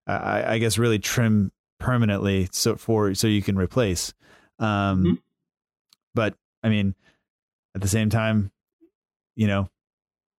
I, 0.06 0.54
I 0.54 0.58
guess 0.58 0.78
really 0.78 0.98
trim 0.98 1.52
permanently 1.78 2.48
so 2.52 2.76
for 2.76 3.14
so 3.14 3.26
you 3.26 3.42
can 3.42 3.56
replace. 3.56 4.12
Um, 4.58 5.04
mm-hmm. 5.04 5.14
But 6.14 6.34
I 6.62 6.68
mean, 6.68 6.94
at 7.74 7.80
the 7.80 7.88
same 7.88 8.10
time, 8.10 8.50
you 9.36 9.46
know, 9.46 9.68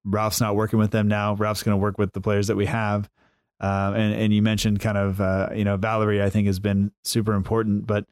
Ralph's 0.04 0.42
not 0.42 0.56
working 0.56 0.80
with 0.80 0.92
them 0.92 1.08
now. 1.08 1.36
Ralph's 1.36 1.64
going 1.64 1.74
to 1.74 1.82
work 1.82 1.98
with 1.98 2.14
the 2.14 2.22
players 2.22 2.48
that 2.48 2.56
we 2.56 2.66
have. 2.66 3.10
Uh, 3.62 3.94
and 3.96 4.14
and 4.14 4.34
you 4.34 4.42
mentioned 4.42 4.80
kind 4.80 4.98
of 4.98 5.20
uh, 5.20 5.50
you 5.54 5.66
know 5.66 5.76
Valery 5.76 6.22
I 6.22 6.30
think 6.30 6.48
has 6.48 6.60
been 6.60 6.92
super 7.04 7.34
important, 7.34 7.86
but 7.86 8.06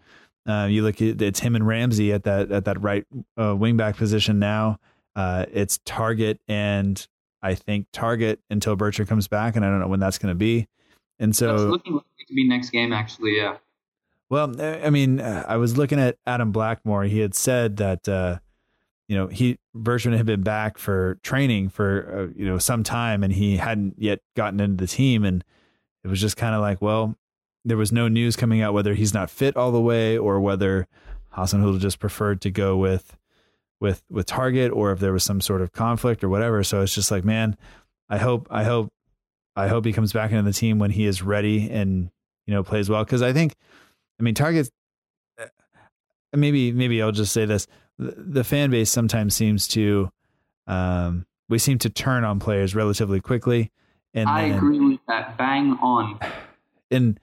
uh, 0.45 0.67
you 0.69 0.83
look 0.83 1.01
at 1.01 1.21
it's 1.21 1.39
him 1.39 1.55
and 1.55 1.65
Ramsey 1.65 2.11
at 2.11 2.23
that 2.23 2.51
at 2.51 2.65
that 2.65 2.81
right 2.81 3.05
uh, 3.37 3.53
wingback 3.53 3.95
position 3.95 4.39
now. 4.39 4.77
Uh, 5.15 5.45
it's 5.51 5.77
Targett 5.79 6.39
and 6.47 7.07
I 7.41 7.55
think 7.55 7.87
Targett 7.93 8.37
until 8.49 8.75
Bertrand 8.75 9.07
comes 9.07 9.27
back, 9.27 9.55
and 9.55 9.63
I 9.63 9.69
don't 9.69 9.79
know 9.79 9.87
when 9.87 9.99
that's 9.99 10.17
going 10.17 10.31
to 10.31 10.35
be. 10.35 10.67
And 11.19 11.35
so 11.35 11.79
to 12.27 12.33
be 12.33 12.47
next 12.47 12.69
game, 12.69 12.93
actually. 12.93 13.37
Yeah. 13.37 13.57
Well, 14.29 14.59
I 14.61 14.89
mean, 14.89 15.21
I 15.21 15.55
was 15.55 15.77
looking 15.77 15.99
at 15.99 16.17
Adam 16.25 16.51
Blackmore. 16.51 17.05
He 17.05 17.19
had 17.19 17.33
said 17.33 17.77
that, 17.77 18.09
uh, 18.09 18.39
you 19.07 19.15
know, 19.15 19.27
he 19.27 19.57
Bertrand 19.73 20.17
had 20.17 20.25
been 20.25 20.43
back 20.43 20.77
for 20.77 21.17
training 21.23 21.69
for 21.69 22.29
uh, 22.29 22.33
you 22.37 22.45
know 22.45 22.57
some 22.57 22.83
time, 22.83 23.23
and 23.23 23.31
he 23.31 23.55
hadn't 23.55 23.95
yet 23.97 24.19
gotten 24.35 24.59
into 24.59 24.83
the 24.83 24.87
team, 24.87 25.23
and 25.23 25.45
it 26.03 26.09
was 26.09 26.19
just 26.19 26.35
kind 26.35 26.53
of 26.53 26.59
like, 26.59 26.81
well, 26.81 27.15
there 27.63 27.77
was 27.77 27.91
no 27.91 28.09
news 28.09 28.35
coming 28.35 28.61
out 28.61 28.73
whether 28.73 28.93
he's 28.93 29.13
not 29.13 29.29
fit 29.29 29.55
all 29.55 29.71
the 29.71 29.81
way 29.81 30.17
or 30.17 30.41
whether 30.41 30.87
Hasenhüttl 31.35 31.79
just 31.79 31.99
preferred 31.99 32.41
to 32.41 32.51
go 32.51 32.75
with 32.75 33.17
with 33.79 34.03
with 34.09 34.25
Targett 34.25 34.73
or 34.73 34.91
if 34.91 34.99
there 34.99 35.13
was 35.13 35.23
some 35.23 35.39
sort 35.39 35.61
of 35.61 35.71
conflict 35.71 36.23
or 36.23 36.29
whatever. 36.29 36.63
So 36.63 36.81
it's 36.81 36.95
just 36.95 37.11
like, 37.11 37.23
man, 37.23 37.55
I 38.09 38.17
hope 38.17 38.47
I 38.49 38.63
hope 38.63 38.91
I 39.55 39.67
hope 39.67 39.85
he 39.85 39.93
comes 39.93 40.13
back 40.13 40.31
into 40.31 40.43
the 40.43 40.53
team 40.53 40.79
when 40.79 40.91
he 40.91 41.05
is 41.05 41.21
ready 41.21 41.69
and 41.69 42.09
you 42.47 42.53
know 42.53 42.63
plays 42.63 42.89
well 42.89 43.03
because 43.03 43.21
I 43.21 43.33
think, 43.33 43.53
I 44.19 44.23
mean, 44.23 44.33
Targett's 44.33 44.71
uh, 45.39 45.45
maybe 46.33 46.71
maybe 46.71 47.01
I'll 47.01 47.11
just 47.11 47.33
say 47.33 47.45
this: 47.45 47.67
the, 47.99 48.15
the 48.17 48.43
fan 48.43 48.71
base 48.71 48.89
sometimes 48.89 49.35
seems 49.35 49.67
to 49.69 50.09
um, 50.65 51.25
we 51.49 51.59
seem 51.59 51.77
to 51.79 51.89
turn 51.89 52.23
on 52.23 52.39
players 52.39 52.73
relatively 52.73 53.21
quickly. 53.21 53.71
And 54.13 54.29
I 54.29 54.49
then, 54.49 54.57
agree 54.57 54.79
with 54.79 54.99
that. 55.07 55.37
Bang 55.37 55.77
on. 55.81 56.19
And 56.89 57.19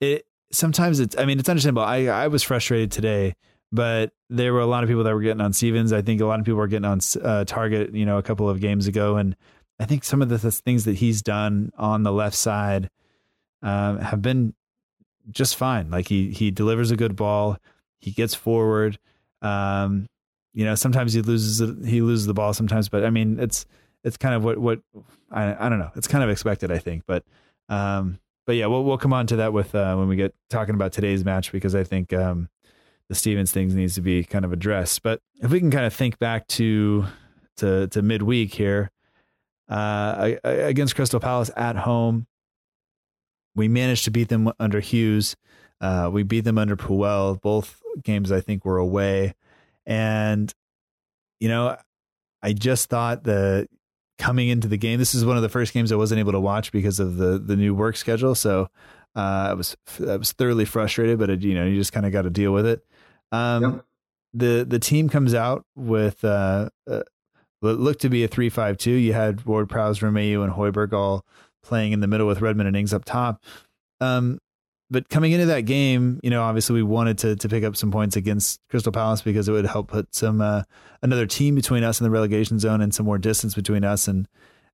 it 0.00 0.26
sometimes 0.50 0.98
it's 0.98 1.16
I 1.16 1.24
mean 1.24 1.38
it's 1.38 1.48
understandable. 1.48 1.84
I 1.84 2.06
I 2.06 2.26
was 2.26 2.42
frustrated 2.42 2.90
today, 2.90 3.36
but 3.70 4.10
there 4.28 4.52
were 4.52 4.58
a 4.58 4.66
lot 4.66 4.82
of 4.82 4.88
people 4.88 5.04
that 5.04 5.14
were 5.14 5.20
getting 5.20 5.40
on 5.40 5.52
Stevens. 5.52 5.92
I 5.92 6.02
think 6.02 6.20
a 6.20 6.26
lot 6.26 6.40
of 6.40 6.44
people 6.44 6.58
were 6.58 6.66
getting 6.66 6.84
on 6.84 6.98
uh, 6.98 7.44
Targett. 7.46 7.94
You 7.94 8.04
know, 8.04 8.18
a 8.18 8.24
couple 8.24 8.50
of 8.50 8.58
games 8.58 8.88
ago, 8.88 9.18
and 9.18 9.36
I 9.78 9.84
think 9.84 10.02
some 10.02 10.20
of 10.20 10.30
the, 10.30 10.38
the 10.38 10.50
things 10.50 10.84
that 10.86 10.96
he's 10.96 11.22
done 11.22 11.70
on 11.78 12.02
the 12.02 12.10
left 12.10 12.34
side 12.34 12.90
uh, 13.62 13.98
have 13.98 14.20
been 14.20 14.54
just 15.30 15.56
fine. 15.56 15.90
Like 15.90 16.08
he 16.08 16.30
he 16.30 16.50
delivers 16.50 16.90
a 16.90 16.96
good 16.96 17.16
ball, 17.16 17.58
he 18.00 18.10
gets 18.10 18.34
forward. 18.34 18.98
Um, 19.42 20.06
you 20.52 20.64
know, 20.64 20.74
sometimes 20.74 21.12
he 21.12 21.22
loses 21.22 21.60
he 21.86 22.00
loses 22.00 22.26
the 22.26 22.34
ball 22.34 22.54
sometimes, 22.54 22.88
but 22.88 23.04
I 23.04 23.10
mean, 23.10 23.38
it's 23.40 23.66
it's 24.02 24.16
kind 24.16 24.34
of 24.34 24.44
what 24.44 24.58
what 24.58 24.80
I 25.30 25.66
I 25.66 25.68
don't 25.68 25.78
know. 25.78 25.90
It's 25.96 26.08
kind 26.08 26.22
of 26.24 26.30
expected, 26.30 26.70
I 26.70 26.78
think. 26.78 27.04
But 27.06 27.24
Um, 27.68 28.18
but 28.46 28.56
yeah, 28.56 28.66
we'll 28.66 28.84
we'll 28.84 28.98
come 28.98 29.12
on 29.12 29.26
to 29.28 29.36
that 29.36 29.52
with 29.52 29.74
uh, 29.74 29.94
when 29.96 30.08
we 30.08 30.16
get 30.16 30.34
talking 30.50 30.74
about 30.74 30.92
today's 30.92 31.24
match 31.24 31.50
because 31.50 31.74
I 31.74 31.82
think 31.82 32.12
um, 32.12 32.48
the 33.08 33.14
Stevens 33.14 33.52
things 33.52 33.74
needs 33.74 33.94
to 33.94 34.02
be 34.02 34.22
kind 34.24 34.44
of 34.44 34.52
addressed. 34.52 35.02
But 35.02 35.20
if 35.42 35.50
we 35.50 35.60
can 35.60 35.70
kind 35.70 35.86
of 35.86 35.94
think 35.94 36.18
back 36.18 36.46
to 36.48 37.06
to 37.56 37.86
to 37.88 38.02
midweek 38.02 38.52
here 38.52 38.90
uh, 39.68 40.32
against 40.44 40.94
Crystal 40.94 41.20
Palace 41.20 41.50
at 41.56 41.76
home, 41.76 42.26
we 43.54 43.68
managed 43.68 44.04
to 44.04 44.10
beat 44.10 44.28
them 44.28 44.52
under 44.58 44.80
Hughes. 44.80 45.36
Uh, 45.80 46.10
we 46.12 46.22
beat 46.22 46.42
them 46.42 46.58
under 46.58 46.76
Puel. 46.76 47.40
Both 47.40 47.82
games 48.02 48.32
I 48.32 48.40
think 48.40 48.64
were 48.64 48.78
away, 48.78 49.34
and 49.86 50.52
you 51.40 51.48
know, 51.48 51.76
I 52.42 52.52
just 52.52 52.88
thought 52.88 53.24
that 53.24 53.68
coming 54.18 54.48
into 54.48 54.68
the 54.68 54.76
game, 54.76 54.98
this 54.98 55.14
is 55.14 55.24
one 55.24 55.36
of 55.36 55.42
the 55.42 55.48
first 55.48 55.74
games 55.74 55.92
I 55.92 55.96
wasn't 55.96 56.20
able 56.20 56.32
to 56.32 56.40
watch 56.40 56.72
because 56.72 57.00
of 57.00 57.16
the 57.16 57.38
the 57.38 57.56
new 57.56 57.74
work 57.74 57.96
schedule. 57.96 58.34
So 58.34 58.68
uh, 59.16 59.48
I 59.50 59.54
was 59.54 59.76
I 60.08 60.16
was 60.16 60.32
thoroughly 60.32 60.64
frustrated, 60.64 61.18
but 61.18 61.30
it, 61.30 61.42
you 61.42 61.54
know, 61.54 61.64
you 61.64 61.76
just 61.76 61.92
kind 61.92 62.06
of 62.06 62.12
got 62.12 62.22
to 62.22 62.30
deal 62.30 62.52
with 62.52 62.66
it. 62.66 62.84
Um, 63.32 63.62
yep. 63.62 63.84
The 64.34 64.66
the 64.68 64.78
team 64.78 65.08
comes 65.08 65.34
out 65.34 65.64
with 65.76 66.24
uh, 66.24 66.70
uh, 66.90 67.02
what 67.60 67.78
looked 67.78 68.02
to 68.02 68.08
be 68.08 68.24
a 68.24 68.28
three 68.28 68.48
five 68.48 68.78
two. 68.78 68.90
You 68.90 69.12
had 69.12 69.44
Ward 69.44 69.68
Prowse, 69.68 70.00
Romeu, 70.00 70.42
and 70.42 70.52
Højbjerg 70.52 70.92
all 70.92 71.24
playing 71.64 71.92
in 71.92 72.00
the 72.00 72.06
middle 72.06 72.26
with 72.26 72.40
Redmond 72.40 72.68
and 72.68 72.76
Ings 72.76 72.92
up 72.92 73.04
top. 73.04 73.42
Um, 74.00 74.38
but 74.90 75.08
coming 75.08 75.32
into 75.32 75.46
that 75.46 75.62
game, 75.62 76.20
you 76.22 76.30
know, 76.30 76.42
obviously 76.42 76.74
we 76.74 76.82
wanted 76.82 77.18
to 77.18 77.36
to 77.36 77.48
pick 77.48 77.64
up 77.64 77.76
some 77.76 77.90
points 77.90 78.16
against 78.16 78.60
Crystal 78.68 78.92
Palace 78.92 79.22
because 79.22 79.48
it 79.48 79.52
would 79.52 79.66
help 79.66 79.88
put 79.88 80.14
some 80.14 80.40
uh, 80.40 80.62
another 81.02 81.26
team 81.26 81.54
between 81.54 81.82
us 81.82 82.00
and 82.00 82.06
the 82.06 82.10
relegation 82.10 82.58
zone 82.58 82.80
and 82.80 82.94
some 82.94 83.06
more 83.06 83.18
distance 83.18 83.54
between 83.54 83.82
us 83.82 84.06
and 84.06 84.28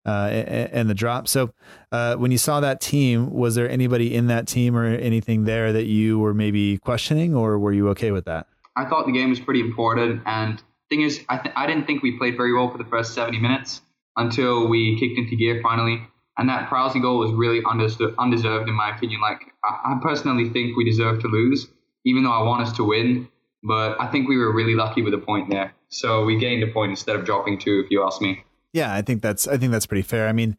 uh, 0.04 0.28
and 0.72 0.90
the 0.90 0.94
drop. 0.94 1.28
So 1.28 1.52
uh, 1.92 2.16
when 2.16 2.30
you 2.30 2.38
saw 2.38 2.60
that 2.60 2.80
team, 2.80 3.30
was 3.30 3.54
there 3.54 3.68
anybody 3.68 4.14
in 4.14 4.26
that 4.28 4.48
team 4.48 4.76
or 4.76 4.84
anything 4.84 5.44
there 5.44 5.72
that 5.72 5.84
you 5.84 6.18
were 6.18 6.34
maybe 6.34 6.78
questioning, 6.78 7.34
or 7.34 7.58
were 7.58 7.72
you 7.72 7.88
okay 7.90 8.10
with 8.10 8.24
that? 8.24 8.46
I 8.76 8.86
thought 8.86 9.06
the 9.06 9.12
game 9.12 9.30
was 9.30 9.40
pretty 9.40 9.60
important, 9.60 10.22
and 10.26 10.62
thing 10.90 11.02
is, 11.02 11.24
I 11.28 11.38
th- 11.38 11.54
I 11.56 11.66
didn't 11.66 11.86
think 11.86 12.02
we 12.02 12.18
played 12.18 12.36
very 12.36 12.52
well 12.52 12.68
for 12.70 12.78
the 12.78 12.84
first 12.84 13.14
70 13.14 13.38
minutes 13.38 13.80
until 14.16 14.68
we 14.68 14.98
kicked 14.98 15.18
into 15.18 15.36
gear 15.36 15.60
finally. 15.62 16.02
And 16.38 16.48
that 16.48 16.68
Prowse 16.68 16.94
goal 16.94 17.18
was 17.18 17.32
really 17.32 17.62
undeserved, 17.66 18.68
in 18.68 18.74
my 18.74 18.96
opinion. 18.96 19.20
Like, 19.20 19.40
I, 19.64 19.98
personally 20.02 20.48
think 20.48 20.76
we 20.76 20.84
deserve 20.84 21.20
to 21.20 21.28
lose, 21.28 21.68
even 22.06 22.24
though 22.24 22.32
I 22.32 22.42
want 22.42 22.62
us 22.62 22.72
to 22.76 22.84
win. 22.84 23.28
But 23.62 24.00
I 24.00 24.06
think 24.06 24.28
we 24.28 24.38
were 24.38 24.52
really 24.54 24.74
lucky 24.74 25.02
with 25.02 25.12
a 25.12 25.18
point 25.18 25.50
there. 25.50 25.74
So 25.90 26.24
we 26.24 26.38
gained 26.38 26.62
a 26.62 26.68
point 26.68 26.90
instead 26.90 27.16
of 27.16 27.24
dropping 27.24 27.58
two, 27.58 27.82
if 27.84 27.90
you 27.90 28.02
ask 28.04 28.22
me. 28.22 28.44
Yeah, 28.72 28.94
I 28.94 29.02
think 29.02 29.20
that's 29.20 29.48
I 29.48 29.58
think 29.58 29.72
that's 29.72 29.86
pretty 29.86 30.02
fair. 30.02 30.28
I 30.28 30.32
mean, 30.32 30.56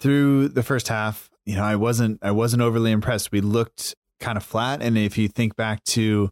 through 0.00 0.48
the 0.48 0.62
first 0.62 0.88
half, 0.88 1.28
you 1.44 1.56
know, 1.56 1.64
I 1.64 1.76
wasn't 1.76 2.20
I 2.22 2.30
wasn't 2.30 2.62
overly 2.62 2.92
impressed. 2.92 3.32
We 3.32 3.40
looked 3.40 3.94
kind 4.20 4.36
of 4.36 4.44
flat, 4.44 4.80
and 4.80 4.96
if 4.96 5.18
you 5.18 5.28
think 5.28 5.56
back 5.56 5.82
to, 5.84 6.30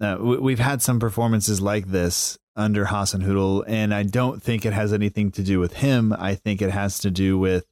uh, 0.00 0.18
we've 0.20 0.58
had 0.58 0.82
some 0.82 1.00
performances 1.00 1.60
like 1.60 1.86
this 1.88 2.38
under 2.54 2.86
Hasenhüttl, 2.86 3.64
and 3.66 3.92
I 3.92 4.02
don't 4.02 4.42
think 4.42 4.64
it 4.64 4.72
has 4.72 4.92
anything 4.92 5.30
to 5.32 5.42
do 5.42 5.58
with 5.58 5.74
him. 5.74 6.12
I 6.12 6.34
think 6.34 6.62
it 6.62 6.70
has 6.70 6.98
to 7.00 7.10
do 7.10 7.38
with 7.38 7.66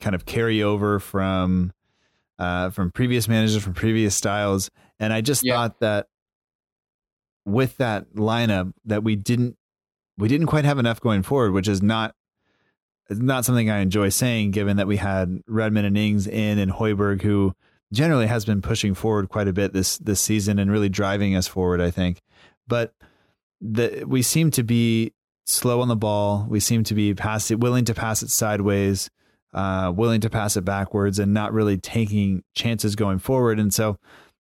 kind 0.00 0.14
of 0.14 0.24
carryover 0.24 1.00
from 1.00 1.72
uh, 2.38 2.70
from 2.70 2.90
previous 2.90 3.28
managers 3.28 3.62
from 3.62 3.74
previous 3.74 4.14
styles. 4.14 4.70
And 4.98 5.12
I 5.12 5.20
just 5.20 5.44
yeah. 5.44 5.54
thought 5.54 5.80
that 5.80 6.08
with 7.44 7.76
that 7.78 8.14
lineup 8.14 8.72
that 8.84 9.02
we 9.04 9.16
didn't 9.16 9.56
we 10.18 10.28
didn't 10.28 10.46
quite 10.46 10.64
have 10.64 10.78
enough 10.78 11.00
going 11.00 11.22
forward, 11.22 11.52
which 11.52 11.68
is 11.68 11.82
not 11.82 12.14
not 13.10 13.44
something 13.44 13.70
I 13.70 13.78
enjoy 13.78 14.08
saying, 14.08 14.50
given 14.50 14.78
that 14.78 14.86
we 14.86 14.96
had 14.96 15.40
Redmond 15.46 15.86
and 15.86 15.96
Ings 15.96 16.26
in 16.26 16.58
and 16.58 16.72
Højbjerg, 16.72 17.22
who 17.22 17.54
generally 17.92 18.26
has 18.26 18.44
been 18.44 18.60
pushing 18.60 18.94
forward 18.94 19.28
quite 19.28 19.48
a 19.48 19.52
bit 19.52 19.72
this 19.72 19.98
this 19.98 20.20
season 20.20 20.58
and 20.58 20.70
really 20.70 20.88
driving 20.88 21.36
us 21.36 21.46
forward. 21.46 21.80
I 21.80 21.90
think, 21.90 22.20
but 22.66 22.94
the 23.60 24.04
we 24.06 24.22
seem 24.22 24.50
to 24.52 24.62
be 24.62 25.12
slow 25.46 25.80
on 25.80 25.88
the 25.88 25.96
ball. 25.96 26.46
We 26.48 26.60
seem 26.60 26.82
to 26.84 26.94
be 26.94 27.14
pass 27.14 27.50
willing 27.50 27.84
to 27.84 27.94
pass 27.94 28.22
it 28.22 28.30
sideways 28.30 29.08
uh, 29.56 29.90
willing 29.90 30.20
to 30.20 30.28
pass 30.28 30.56
it 30.56 30.64
backwards 30.66 31.18
and 31.18 31.32
not 31.32 31.52
really 31.52 31.78
taking 31.78 32.44
chances 32.54 32.94
going 32.94 33.18
forward. 33.18 33.58
And 33.58 33.72
so, 33.72 33.96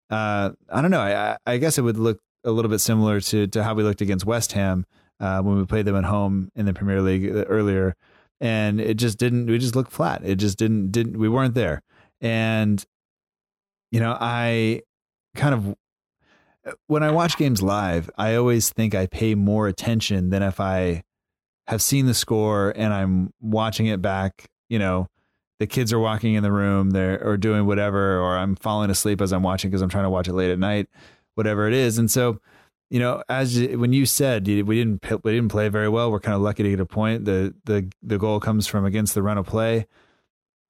uh, 0.10 0.51
I 0.69 0.82
don't 0.82 0.91
know. 0.91 0.99
I, 0.99 1.38
I, 1.45 1.58
guess 1.58 1.78
it 1.78 1.84
would 1.84 1.97
look 1.97 2.19
a 2.43 2.51
little 2.51 2.69
bit 2.69 2.80
similar 2.80 3.21
to 3.21 3.47
to 3.47 3.63
how 3.63 3.73
we 3.73 3.82
looked 3.82 4.01
against 4.01 4.25
West 4.25 4.51
Ham 4.51 4.86
uh, 5.21 5.41
when 5.41 5.58
we 5.58 5.65
played 5.65 5.86
them 5.86 5.95
at 5.95 6.04
home 6.04 6.51
in 6.54 6.65
the 6.65 6.73
Premier 6.73 7.01
League 7.01 7.34
uh, 7.34 7.45
earlier, 7.45 7.95
and 8.41 8.82
it 8.82 8.95
just 8.95 9.17
didn't. 9.17 9.47
We 9.47 9.58
just 9.58 9.75
looked 9.75 9.91
flat. 9.91 10.21
It 10.23 10.36
just 10.36 10.60
didn't 10.60 10.91
didn't. 10.91 11.17
We 11.17 11.30
weren't 11.30 11.56
there. 11.56 11.82
And 12.19 12.84
you 13.89 14.01
know, 14.01 14.17
I 14.19 14.82
kind 15.34 15.56
of 15.56 15.75
when 16.88 17.04
I 17.04 17.12
watch 17.12 17.38
games 17.38 17.62
live, 17.63 18.12
I 18.17 18.36
always 18.36 18.69
think 18.69 18.93
I 18.93 19.08
pay 19.08 19.34
more 19.34 19.67
attention 19.67 20.30
than 20.30 20.43
if 20.43 20.60
I 20.60 21.04
have 21.67 21.82
seen 21.82 22.06
the 22.06 22.13
score 22.13 22.73
and 22.75 22.93
I'm 22.93 23.32
watching 23.39 23.88
it 23.88 24.01
back 24.01 24.49
you 24.69 24.80
know, 24.80 25.08
the 25.60 25.67
kids 25.67 25.93
are 25.93 25.99
walking 25.99 26.34
in 26.34 26.43
the 26.43 26.51
room 26.51 26.91
there 26.91 27.21
or 27.23 27.38
doing 27.38 27.65
whatever, 27.65 28.19
or 28.19 28.38
I'm 28.38 28.56
falling 28.56 28.89
asleep 28.89 29.21
as 29.21 29.32
I'm 29.32 29.43
watching 29.43 29.71
because 29.71 29.82
I'm 29.82 29.89
trying 29.89 30.04
to 30.04 30.10
watch 30.10 30.28
it 30.28 30.34
late 30.34 30.51
at 30.51 30.60
night, 30.60 30.88
whatever 31.36 31.67
it 31.67 31.73
is. 31.73 31.97
And 31.97 32.12
so, 32.12 32.39
you 32.89 32.99
know, 32.99 33.23
as 33.30 33.60
when 33.60 33.93
you 33.93 34.06
said 34.06 34.45
we 34.47 34.75
didn't 34.75 35.23
we 35.23 35.34
didn't 35.34 35.49
play 35.49 35.69
very 35.69 35.89
well, 35.89 36.12
we're 36.12 36.19
kind 36.19 36.36
of 36.36 36.41
lucky 36.41 36.63
to 36.63 36.69
get 36.69 36.80
a 36.80 36.86
point. 36.86 37.25
The 37.25 37.54
the 37.65 37.89
the 38.04 38.17
goal 38.17 38.39
comes 38.39 38.67
from 38.67 38.86
against 38.86 39.15
the 39.15 39.23
run 39.23 39.38
of 39.38 39.45
play. 39.45 39.88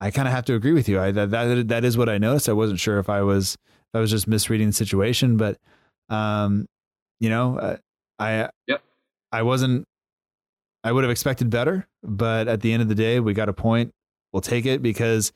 I 0.02 0.12
kind 0.12 0.28
of 0.28 0.34
have 0.34 0.46
to 0.46 0.54
agree 0.54 0.74
with 0.74 0.88
you. 0.88 1.00
I 1.00 1.12
that, 1.12 1.32
that 1.32 1.68
that 1.70 1.84
is 1.84 1.98
what 1.98 2.10
I 2.10 2.18
noticed. 2.18 2.48
I 2.48 2.54
wasn't 2.54 2.80
sure 2.80 3.00
if 3.00 3.10
I 3.10 3.22
was 3.22 3.56
if 3.56 3.96
I 3.96 4.00
was 4.00 4.12
just 4.12 4.28
misreading 4.28 4.68
the 4.68 4.74
situation, 4.74 5.38
but 5.38 5.58
um, 6.10 6.68
you 7.20 7.30
know, 7.30 7.58
uh, 7.58 7.78
I 8.20 8.50
yep. 8.68 8.84
I 9.32 9.42
wasn't 9.42 9.88
I 10.86 10.92
would 10.92 11.04
have 11.04 11.10
expected 11.10 11.50
better, 11.50 11.88
but 12.04 12.48
at 12.48 12.62
the 12.62 12.72
end 12.72 12.84
of 12.84 12.88
the 12.88 12.96
day, 12.96 13.20
we 13.20 13.34
got 13.34 13.50
a 13.50 13.54
point. 13.54 13.92
We'll 14.32 14.42
take 14.42 14.68
it 14.68 14.84
because 14.84 15.34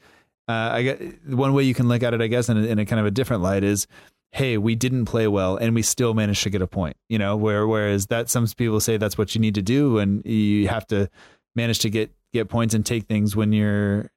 uh, 0.47 0.69
I 0.71 0.83
get 0.83 1.27
one 1.27 1.53
way 1.55 1.63
you 1.63 1.73
can 1.73 1.87
look 1.87 2.03
at 2.03 2.13
it, 2.13 2.21
I 2.21 2.27
guess, 2.27 2.49
in 2.49 2.57
a, 2.57 2.61
in 2.61 2.77
a 2.77 2.85
kind 2.85 2.99
of 2.99 3.07
a 3.07 3.11
different 3.11 3.41
light 3.41 3.63
is, 3.63 3.87
hey, 4.31 4.59
we 4.59 4.75
didn't 4.75 5.05
play 5.05 5.27
well 5.27 5.57
and 5.57 5.73
we 5.73 5.81
still 5.81 6.13
managed 6.13 6.43
to 6.43 6.51
get 6.51 6.61
a 6.61 6.67
point. 6.67 6.97
You 7.09 7.17
know, 7.17 7.35
where 7.35 7.65
whereas 7.65 8.05
that 8.07 8.29
some 8.29 8.45
people 8.45 8.79
say 8.79 8.97
that's 8.97 9.17
what 9.17 9.33
you 9.33 9.41
need 9.41 9.55
to 9.55 9.63
do, 9.63 9.97
and 9.97 10.23
you 10.23 10.67
have 10.67 10.85
to 10.87 11.09
manage 11.55 11.79
to 11.79 11.89
get 11.89 12.11
get 12.31 12.47
points 12.47 12.75
and 12.75 12.85
take 12.85 13.07
things 13.07 13.35
when 13.35 13.51
you're 13.51 14.11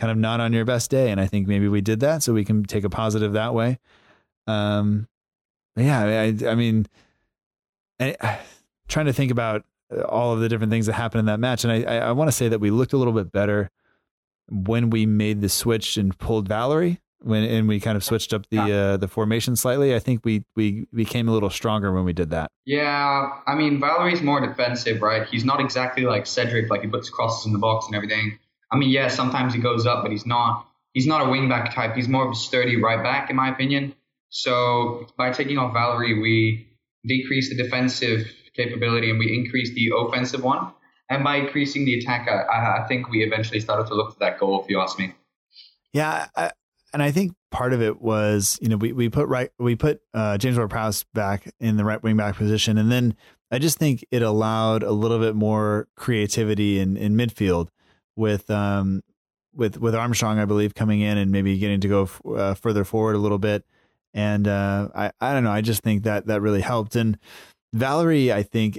kind 0.00 0.10
of 0.10 0.16
not 0.16 0.40
on 0.40 0.52
your 0.52 0.64
best 0.64 0.90
day. 0.90 1.12
And 1.12 1.20
I 1.20 1.28
think 1.28 1.46
maybe 1.46 1.68
we 1.68 1.80
did 1.80 2.00
that, 2.00 2.24
so 2.24 2.32
we 2.32 2.44
can 2.44 2.64
take 2.64 2.82
a 2.82 2.90
positive 2.90 3.34
that 3.34 3.54
way. 3.54 3.78
Um, 4.48 5.06
yeah, 5.76 6.00
I, 6.00 6.36
I 6.48 6.56
mean, 6.56 6.86
I, 8.00 8.40
trying 8.88 9.06
to 9.06 9.12
think 9.12 9.30
about 9.30 9.64
all 10.08 10.32
of 10.32 10.40
the 10.40 10.48
different 10.48 10.70
things 10.70 10.86
that 10.86 10.94
happened 10.94 11.20
in 11.20 11.26
that 11.26 11.40
match. 11.40 11.64
And 11.64 11.72
I, 11.72 11.82
I, 11.82 11.98
I 11.98 12.12
want 12.12 12.28
to 12.28 12.32
say 12.32 12.48
that 12.48 12.60
we 12.60 12.70
looked 12.70 12.92
a 12.92 12.96
little 12.96 13.12
bit 13.12 13.32
better 13.32 13.70
when 14.48 14.90
we 14.90 15.06
made 15.06 15.40
the 15.40 15.48
switch 15.48 15.96
and 15.96 16.16
pulled 16.18 16.48
Valery 16.48 17.00
when 17.24 17.44
and 17.44 17.68
we 17.68 17.80
kind 17.80 17.96
of 17.96 18.04
switched 18.04 18.32
up 18.32 18.48
the 18.50 18.58
uh, 18.60 18.96
the 18.96 19.08
formation 19.08 19.56
slightly. 19.56 19.94
I 19.94 19.98
think 19.98 20.24
we 20.24 20.44
we 20.56 20.86
became 20.92 21.28
a 21.28 21.32
little 21.32 21.50
stronger 21.50 21.92
when 21.92 22.04
we 22.04 22.12
did 22.12 22.30
that. 22.30 22.50
Yeah, 22.64 23.30
I 23.46 23.54
mean 23.54 23.80
Valery's 23.80 24.22
more 24.22 24.44
defensive, 24.44 25.02
right? 25.02 25.26
He's 25.26 25.44
not 25.44 25.60
exactly 25.60 26.04
like 26.04 26.26
Cedric, 26.26 26.70
like 26.70 26.82
he 26.82 26.88
puts 26.88 27.10
crosses 27.10 27.46
in 27.46 27.52
the 27.52 27.58
box 27.58 27.86
and 27.86 27.94
everything. 27.94 28.38
I 28.70 28.76
mean, 28.76 28.90
yeah, 28.90 29.08
sometimes 29.08 29.54
he 29.54 29.60
goes 29.60 29.86
up, 29.86 30.02
but 30.02 30.12
he's 30.12 30.26
not 30.26 30.66
he's 30.92 31.06
not 31.06 31.22
a 31.22 31.24
wingback 31.26 31.74
type. 31.74 31.94
He's 31.94 32.08
more 32.08 32.26
of 32.26 32.32
a 32.32 32.36
sturdy 32.36 32.80
right 32.80 33.02
back, 33.02 33.30
in 33.30 33.36
my 33.36 33.50
opinion. 33.50 33.94
So 34.30 35.06
by 35.16 35.30
taking 35.30 35.58
off 35.58 35.72
Valery, 35.72 36.20
we 36.20 36.68
decrease 37.06 37.50
the 37.50 37.56
defensive 37.56 38.32
capability 38.54 39.10
and 39.10 39.18
we 39.18 39.34
increased 39.36 39.74
the 39.74 39.90
offensive 39.96 40.42
one. 40.42 40.72
And 41.08 41.22
by 41.22 41.36
increasing 41.36 41.84
the 41.84 41.98
attack, 41.98 42.28
I, 42.28 42.82
I 42.82 42.86
think 42.88 43.10
we 43.10 43.22
eventually 43.22 43.60
started 43.60 43.86
to 43.88 43.94
look 43.94 44.12
for 44.12 44.18
that 44.20 44.38
goal, 44.38 44.62
if 44.62 44.70
you 44.70 44.80
ask 44.80 44.98
me. 44.98 45.14
Yeah. 45.92 46.28
I, 46.34 46.52
and 46.94 47.02
I 47.02 47.10
think 47.10 47.34
part 47.50 47.72
of 47.72 47.82
it 47.82 48.00
was, 48.00 48.58
you 48.62 48.68
know, 48.68 48.76
we, 48.76 48.92
we 48.92 49.08
put 49.08 49.28
right, 49.28 49.50
we 49.58 49.76
put 49.76 50.00
uh, 50.14 50.38
James 50.38 50.56
Ward 50.56 50.70
Prowse 50.70 51.04
back 51.12 51.52
in 51.60 51.76
the 51.76 51.84
right 51.84 52.02
wing 52.02 52.16
back 52.16 52.36
position. 52.36 52.78
And 52.78 52.90
then 52.90 53.14
I 53.50 53.58
just 53.58 53.78
think 53.78 54.04
it 54.10 54.22
allowed 54.22 54.82
a 54.82 54.92
little 54.92 55.18
bit 55.18 55.34
more 55.34 55.88
creativity 55.96 56.78
in, 56.78 56.96
in 56.96 57.14
midfield 57.14 57.68
with, 58.16 58.50
um, 58.50 59.02
with, 59.54 59.78
with 59.78 59.94
Armstrong, 59.94 60.38
I 60.38 60.46
believe, 60.46 60.74
coming 60.74 61.00
in 61.00 61.18
and 61.18 61.30
maybe 61.30 61.58
getting 61.58 61.80
to 61.80 61.88
go 61.88 62.02
f- 62.04 62.22
uh, 62.26 62.54
further 62.54 62.84
forward 62.84 63.16
a 63.16 63.18
little 63.18 63.38
bit. 63.38 63.64
And 64.14 64.48
uh, 64.48 64.88
I, 64.94 65.12
I 65.20 65.34
don't 65.34 65.44
know. 65.44 65.52
I 65.52 65.60
just 65.60 65.82
think 65.82 66.04
that 66.04 66.26
that 66.26 66.40
really 66.40 66.62
helped. 66.62 66.96
And 66.96 67.18
Valery, 67.72 68.32
I 68.32 68.42
think 68.42 68.78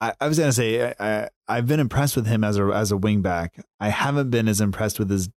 I, 0.00 0.12
I 0.20 0.28
was 0.28 0.38
gonna 0.38 0.52
say 0.52 0.94
I, 0.98 1.28
I 1.46 1.56
have 1.56 1.66
been 1.66 1.80
impressed 1.80 2.16
with 2.16 2.26
him 2.26 2.44
as 2.44 2.58
a 2.58 2.64
as 2.66 2.92
a 2.92 2.96
wingback. 2.96 3.62
I 3.80 3.88
haven't 3.88 4.30
been 4.30 4.48
as 4.48 4.60
impressed 4.60 4.98
with 4.98 5.10
his 5.10 5.28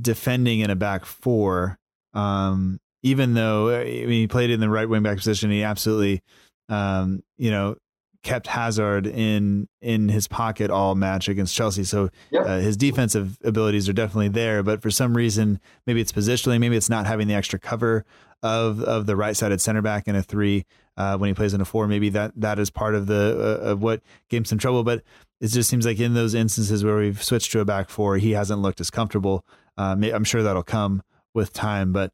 defending 0.00 0.60
in 0.60 0.70
a 0.70 0.76
back 0.76 1.04
four. 1.04 1.78
Um, 2.14 2.80
even 3.02 3.34
though 3.34 3.70
I 3.70 3.84
mean, 3.84 4.08
he 4.10 4.26
played 4.26 4.50
in 4.50 4.60
the 4.60 4.70
right 4.70 4.88
wing 4.88 5.02
back 5.02 5.18
position, 5.18 5.50
he 5.50 5.62
absolutely, 5.62 6.22
um, 6.68 7.22
you 7.36 7.50
know, 7.50 7.76
kept 8.22 8.46
Hazard 8.46 9.06
in 9.06 9.68
in 9.80 10.08
his 10.08 10.26
pocket 10.26 10.70
all 10.70 10.94
match 10.94 11.28
against 11.28 11.54
Chelsea. 11.54 11.84
So 11.84 12.10
yep. 12.30 12.46
uh, 12.46 12.58
his 12.58 12.76
defensive 12.76 13.38
abilities 13.44 13.88
are 13.88 13.92
definitely 13.92 14.28
there, 14.28 14.62
but 14.62 14.82
for 14.82 14.90
some 14.90 15.16
reason, 15.16 15.60
maybe 15.86 16.00
it's 16.00 16.12
positionally, 16.12 16.58
maybe 16.58 16.76
it's 16.76 16.90
not 16.90 17.06
having 17.06 17.28
the 17.28 17.34
extra 17.34 17.58
cover 17.58 18.04
of 18.42 18.82
of 18.82 19.06
the 19.06 19.16
right 19.16 19.36
sided 19.36 19.60
center 19.60 19.82
back 19.82 20.08
in 20.08 20.14
a 20.16 20.22
three 20.22 20.64
uh, 20.96 21.16
when 21.16 21.28
he 21.28 21.34
plays 21.34 21.54
in 21.54 21.60
a 21.60 21.64
four. 21.64 21.86
Maybe 21.88 22.08
that 22.10 22.32
that 22.36 22.58
is 22.58 22.70
part 22.70 22.94
of 22.94 23.06
the 23.06 23.60
uh, 23.62 23.70
of 23.70 23.82
what 23.82 24.02
gave 24.28 24.38
him 24.38 24.44
some 24.44 24.58
trouble. 24.58 24.84
But 24.84 25.02
it 25.40 25.48
just 25.48 25.70
seems 25.70 25.86
like 25.86 26.00
in 26.00 26.14
those 26.14 26.34
instances 26.34 26.84
where 26.84 26.96
we've 26.96 27.22
switched 27.22 27.52
to 27.52 27.60
a 27.60 27.64
back 27.64 27.90
four, 27.90 28.16
he 28.16 28.32
hasn't 28.32 28.60
looked 28.60 28.80
as 28.80 28.90
comfortable. 28.90 29.44
Uh, 29.76 29.96
I'm 30.12 30.24
sure 30.24 30.42
that'll 30.42 30.62
come 30.62 31.02
with 31.34 31.52
time, 31.52 31.92
but. 31.92 32.12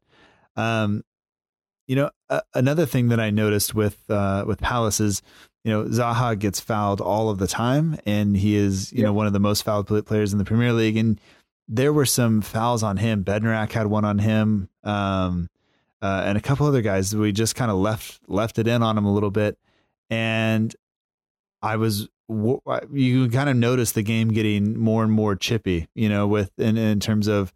Um, 0.57 1.03
you 1.87 1.95
know, 1.95 2.09
another 2.55 2.87
thing 2.87 3.09
that 3.09 3.19
I 3.19 3.29
noticed 3.29 3.75
with 3.75 4.09
uh, 4.09 4.43
with 4.47 4.59
Palace 4.59 4.99
is 4.99 5.21
you 5.65 5.71
know, 5.71 5.85
Zaha 5.85 6.37
gets 6.37 6.59
fouled 6.59 7.01
all 7.01 7.27
of 7.31 7.39
the 7.39 7.47
time, 7.47 7.97
and 8.05 8.37
he 8.37 8.55
is, 8.55 8.93
you 8.93 9.01
know, 9.01 9.11
one 9.11 9.25
of 9.25 9.33
the 9.33 9.39
most 9.39 9.63
fouled 9.63 9.87
players 10.05 10.31
in 10.31 10.37
the 10.37 10.45
Premier 10.45 10.71
League. 10.71 10.95
And 10.95 11.19
there 11.67 11.91
were 11.91 12.05
some 12.05 12.41
fouls 12.41 12.83
on 12.83 12.97
him. 12.97 13.23
Bednarek 13.23 13.71
had 13.71 13.87
one 13.87 14.05
on 14.05 14.19
him, 14.19 14.69
um, 14.83 15.49
uh, 16.05 16.23
and 16.25 16.37
a 16.37 16.41
couple 16.41 16.67
other 16.67 16.81
guys. 16.81 17.15
We 17.15 17.31
just 17.31 17.55
kind 17.55 17.71
of 17.71 17.77
left 17.77 18.19
left 18.27 18.59
it 18.59 18.67
in 18.67 18.83
on 18.83 18.97
him 18.97 19.05
a 19.05 19.13
little 19.13 19.31
bit, 19.31 19.57
and 20.09 20.75
I 21.61 21.77
was 21.77 22.07
you 22.27 23.29
kind 23.29 23.49
of 23.49 23.55
notice 23.55 23.91
the 23.91 24.01
game 24.01 24.29
getting 24.29 24.77
more 24.77 25.03
and 25.03 25.11
more 25.11 25.35
chippy, 25.35 25.87
you 25.95 26.09
know, 26.09 26.27
with 26.27 26.51
in, 26.57 26.77
in 26.77 26.99
terms 26.99 27.27
of 27.27 27.53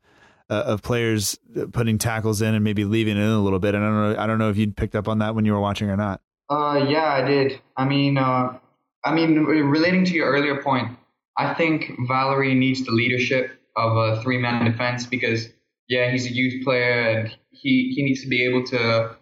uh, 0.49 0.63
of 0.65 0.81
players 0.81 1.37
putting 1.71 1.97
tackles 1.97 2.41
in 2.41 2.53
and 2.53 2.63
maybe 2.63 2.85
leaving 2.85 3.17
it 3.17 3.21
in 3.21 3.29
a 3.29 3.41
little 3.41 3.59
bit. 3.59 3.75
And 3.75 3.83
I 3.83 3.87
don't 3.87 4.13
know, 4.13 4.23
I 4.23 4.27
don't 4.27 4.39
know 4.39 4.49
if 4.49 4.57
you'd 4.57 4.75
picked 4.75 4.95
up 4.95 5.07
on 5.07 5.19
that 5.19 5.35
when 5.35 5.45
you 5.45 5.53
were 5.53 5.59
watching 5.59 5.89
or 5.89 5.97
not. 5.97 6.21
Uh, 6.49 6.85
yeah, 6.89 7.13
I 7.13 7.21
did. 7.21 7.61
I 7.77 7.85
mean, 7.85 8.17
uh, 8.17 8.57
I 9.05 9.13
mean, 9.13 9.43
relating 9.43 10.05
to 10.05 10.13
your 10.13 10.29
earlier 10.31 10.61
point, 10.61 10.97
I 11.37 11.53
think 11.53 11.91
Valery 12.07 12.55
needs 12.55 12.83
the 12.83 12.91
leadership 12.91 13.51
of 13.75 13.95
a 13.95 14.21
three-man 14.21 14.65
defense 14.65 15.05
because, 15.05 15.49
yeah, 15.87 16.11
he's 16.11 16.25
a 16.25 16.33
youth 16.33 16.63
player 16.63 17.01
and 17.01 17.37
he 17.61 17.93
he 17.95 18.03
needs 18.03 18.21
to 18.23 18.27
be 18.27 18.45
able 18.45 18.63
to 18.65 19.15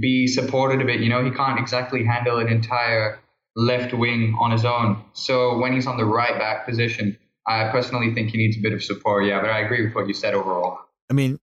be 0.00 0.26
supported 0.26 0.80
a 0.80 0.84
bit. 0.84 1.00
You 1.00 1.08
know, 1.08 1.24
he 1.24 1.30
can't 1.30 1.58
exactly 1.58 2.04
handle 2.04 2.38
an 2.38 2.48
entire 2.48 3.20
left 3.54 3.94
wing 3.94 4.36
on 4.38 4.50
his 4.50 4.64
own. 4.64 5.02
So 5.12 5.58
when 5.58 5.72
he's 5.72 5.86
on 5.86 5.96
the 5.96 6.04
right 6.04 6.38
back 6.38 6.66
position, 6.66 7.16
I 7.46 7.68
personally 7.70 8.12
think 8.14 8.30
he 8.30 8.38
needs 8.38 8.56
a 8.56 8.60
bit 8.60 8.72
of 8.72 8.82
support. 8.82 9.24
Yeah, 9.24 9.40
but 9.40 9.50
I 9.50 9.60
agree 9.60 9.84
with 9.84 9.94
what 9.94 10.08
you 10.08 10.14
said 10.14 10.34
overall. 10.34 10.78
I 11.08 11.14
mean, 11.14 11.38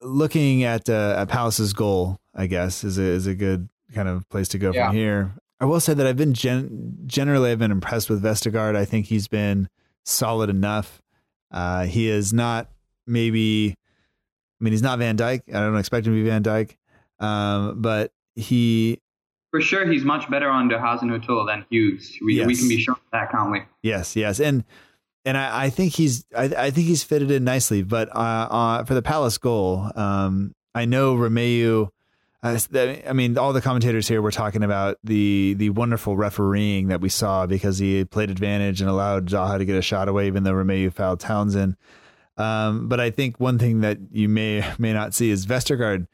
looking 0.00 0.64
at 0.64 0.88
uh, 0.88 1.16
at 1.18 1.28
Palace's 1.28 1.72
goal, 1.72 2.18
I 2.34 2.46
guess 2.46 2.84
is 2.84 2.98
a, 2.98 3.02
is 3.02 3.26
a 3.26 3.34
good 3.34 3.68
kind 3.94 4.08
of 4.08 4.28
place 4.28 4.48
to 4.48 4.58
go 4.58 4.72
yeah. 4.72 4.88
from 4.88 4.96
here. 4.96 5.34
I 5.60 5.66
will 5.66 5.80
say 5.80 5.94
that 5.94 6.06
I've 6.06 6.16
been 6.16 6.34
gen- 6.34 6.98
generally 7.06 7.50
I've 7.50 7.58
been 7.58 7.70
impressed 7.70 8.10
with 8.10 8.22
Vestergaard. 8.22 8.76
I 8.76 8.84
think 8.84 9.06
he's 9.06 9.28
been 9.28 9.68
solid 10.04 10.50
enough. 10.50 11.00
Uh, 11.50 11.84
he 11.84 12.08
is 12.08 12.32
not 12.32 12.70
maybe. 13.06 13.76
I 14.64 14.66
mean, 14.66 14.72
he's 14.72 14.82
not 14.82 14.98
Van 14.98 15.14
Dijk. 15.14 15.42
I 15.54 15.60
don't 15.60 15.76
expect 15.76 16.06
him 16.06 16.14
to 16.14 16.22
be 16.22 16.26
Van 16.26 16.42
Dijk, 16.42 16.76
um, 17.20 17.82
but 17.82 18.12
he. 18.34 18.98
For 19.50 19.60
sure, 19.60 19.86
he's 19.86 20.04
much 20.04 20.30
better 20.30 20.48
under 20.48 20.78
Hasenhüttl 20.78 21.46
than 21.46 21.66
Hughes. 21.68 22.18
We, 22.24 22.36
yes. 22.36 22.46
we 22.46 22.56
can 22.56 22.68
be 22.68 22.80
sure 22.80 22.94
of 22.94 23.00
that, 23.12 23.30
can't 23.30 23.52
we? 23.52 23.60
Yes, 23.82 24.16
yes, 24.16 24.40
and 24.40 24.64
and 25.26 25.36
I, 25.36 25.64
I 25.64 25.70
think 25.70 25.92
he's 25.92 26.24
I, 26.34 26.44
I, 26.44 26.70
think 26.70 26.86
he's 26.86 27.04
fitted 27.04 27.30
in 27.30 27.44
nicely. 27.44 27.82
But 27.82 28.08
uh, 28.16 28.48
uh, 28.50 28.84
for 28.84 28.94
the 28.94 29.02
Palace 29.02 29.36
goal, 29.36 29.90
um, 29.96 30.54
I 30.74 30.86
know 30.86 31.14
Romeu 31.14 31.90
I 32.44 33.12
mean, 33.14 33.38
all 33.38 33.54
the 33.54 33.62
commentators 33.62 34.06
here 34.06 34.20
were 34.20 34.30
talking 34.30 34.62
about 34.62 34.98
the 35.02 35.54
the 35.56 35.70
wonderful 35.70 36.14
refereeing 36.14 36.88
that 36.88 37.00
we 37.00 37.08
saw 37.08 37.46
because 37.46 37.78
he 37.78 38.04
played 38.04 38.30
advantage 38.30 38.82
and 38.82 38.90
allowed 38.90 39.28
Zaha 39.28 39.58
to 39.58 39.64
get 39.64 39.76
a 39.76 39.82
shot 39.82 40.08
away, 40.08 40.26
even 40.26 40.42
though 40.42 40.52
Romeu 40.52 40.92
fouled 40.92 41.20
Townsend. 41.20 41.76
Um, 42.36 42.88
but 42.88 43.00
I 43.00 43.10
think 43.10 43.38
one 43.38 43.58
thing 43.58 43.80
that 43.80 43.98
you 44.10 44.28
may 44.28 44.64
may 44.78 44.92
not 44.92 45.14
see 45.14 45.30
is 45.30 45.46
Vestergaard 45.46 46.06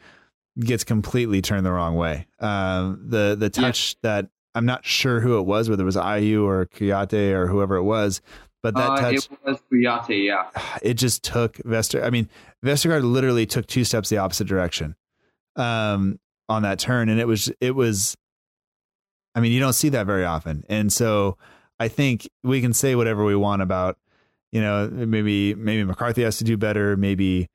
gets 0.59 0.85
completely 0.85 1.41
turned 1.41 1.65
the 1.65 1.73
wrong 1.73 1.97
way. 1.97 2.27
Um, 2.39 3.03
the 3.07 3.37
the 3.39 3.51
touch 3.51 3.97
yeah. 4.03 4.11
that 4.11 4.31
I'm 4.55 4.67
not 4.67 4.85
sure 4.85 5.21
who 5.21 5.39
it 5.39 5.43
was, 5.43 5.71
whether 5.71 5.83
it 5.83 5.87
was 5.87 5.97
Ayew 5.97 6.45
or 6.45 6.67
Kouyaté 6.67 7.33
or 7.33 7.47
whoever 7.47 7.77
it 7.77 7.85
was, 7.85 8.21
but 8.63 8.75
that 8.75 8.91
uh, 8.91 9.01
touch 9.01 9.15
it 9.15 9.29
was 9.45 9.59
Kouyaté, 9.73 10.27
yeah. 10.27 10.51
It 10.83 10.95
just 10.95 11.23
took 11.23 11.57
Vester. 11.59 12.03
I 12.03 12.11
mean, 12.11 12.29
Vestergaard 12.65 13.05
literally 13.05 13.47
took 13.47 13.67
two 13.67 13.85
steps 13.85 14.09
the 14.09 14.19
opposite 14.19 14.47
direction 14.47 14.97
um, 15.57 16.19
on 16.49 16.63
that 16.63 16.79
turn, 16.79 17.09
and 17.09 17.21
it 17.21 17.27
was 17.27 17.53
it 17.61 17.75
was. 17.75 18.17
I 19.35 19.41
mean, 19.41 19.53
you 19.53 19.61
don't 19.61 19.75
see 19.75 19.91
that 19.91 20.07
very 20.07 20.25
often, 20.25 20.65
and 20.69 20.93
so 20.93 21.39
I 21.79 21.89
think 21.89 22.29
we 22.43 22.61
can 22.61 22.73
say 22.73 22.95
whatever 22.95 23.25
we 23.25 23.37
want 23.37 23.63
about, 23.63 23.97
you 24.53 24.61
know, 24.61 24.89
maybe 24.91 25.55
maybe 25.55 25.85
McCarthy 25.85 26.23
has 26.23 26.39
to 26.39 26.45
do 26.45 26.57
better, 26.57 26.97
maybe 26.97 27.49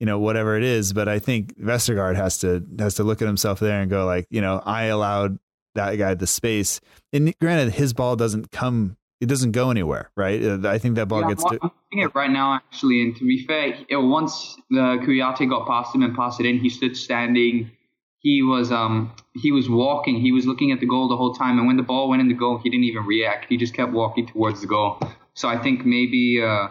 you 0.00 0.06
know 0.06 0.18
whatever 0.18 0.56
it 0.56 0.64
is, 0.64 0.92
but 0.92 1.08
I 1.08 1.18
think 1.18 1.58
Vestergaard 1.58 2.16
has 2.16 2.38
to 2.38 2.64
has 2.78 2.94
to 2.94 3.04
look 3.04 3.22
at 3.22 3.26
himself 3.26 3.60
there 3.60 3.80
and 3.80 3.90
go 3.90 4.04
like, 4.04 4.26
you 4.30 4.40
know, 4.40 4.62
I 4.64 4.84
allowed 4.84 5.38
that 5.74 5.96
guy 5.96 6.14
the 6.14 6.26
space, 6.26 6.80
and 7.12 7.34
granted, 7.38 7.74
his 7.74 7.92
ball 7.92 8.16
doesn't 8.16 8.50
come 8.50 8.96
it 9.22 9.28
doesn't 9.28 9.52
go 9.52 9.70
anywhere, 9.70 10.10
right? 10.16 10.42
Uh, 10.42 10.68
I 10.68 10.78
think 10.78 10.96
that 10.96 11.06
ball 11.06 11.20
yeah, 11.20 11.28
gets. 11.28 11.44
to... 11.44 11.56
I'm 11.62 11.70
seeing 11.92 12.02
it 12.02 12.12
right 12.12 12.28
now, 12.28 12.54
actually. 12.54 13.02
And 13.02 13.14
to 13.14 13.24
be 13.24 13.46
fair, 13.46 13.78
it, 13.88 13.96
once 13.96 14.56
the 14.68 14.98
Kouyaté 15.06 15.48
got 15.48 15.68
past 15.68 15.94
him 15.94 16.02
and 16.02 16.12
passed 16.16 16.40
it 16.40 16.46
in, 16.46 16.58
he 16.58 16.68
stood 16.68 16.96
standing. 16.96 17.70
He 18.18 18.42
was 18.42 18.72
um 18.72 19.14
he 19.36 19.52
was 19.52 19.70
walking. 19.70 20.20
He 20.20 20.32
was 20.32 20.44
looking 20.44 20.72
at 20.72 20.80
the 20.80 20.86
goal 20.86 21.08
the 21.08 21.16
whole 21.16 21.34
time. 21.34 21.58
And 21.58 21.68
when 21.68 21.76
the 21.76 21.84
ball 21.84 22.08
went 22.08 22.20
in 22.20 22.26
the 22.26 22.34
goal, 22.34 22.58
he 22.58 22.68
didn't 22.68 22.84
even 22.84 23.04
react. 23.04 23.46
He 23.48 23.56
just 23.56 23.74
kept 23.74 23.92
walking 23.92 24.26
towards 24.26 24.60
the 24.60 24.66
goal. 24.66 24.98
So 25.34 25.48
I 25.48 25.58
think 25.58 25.84
maybe 25.84 26.42
uh 26.42 26.68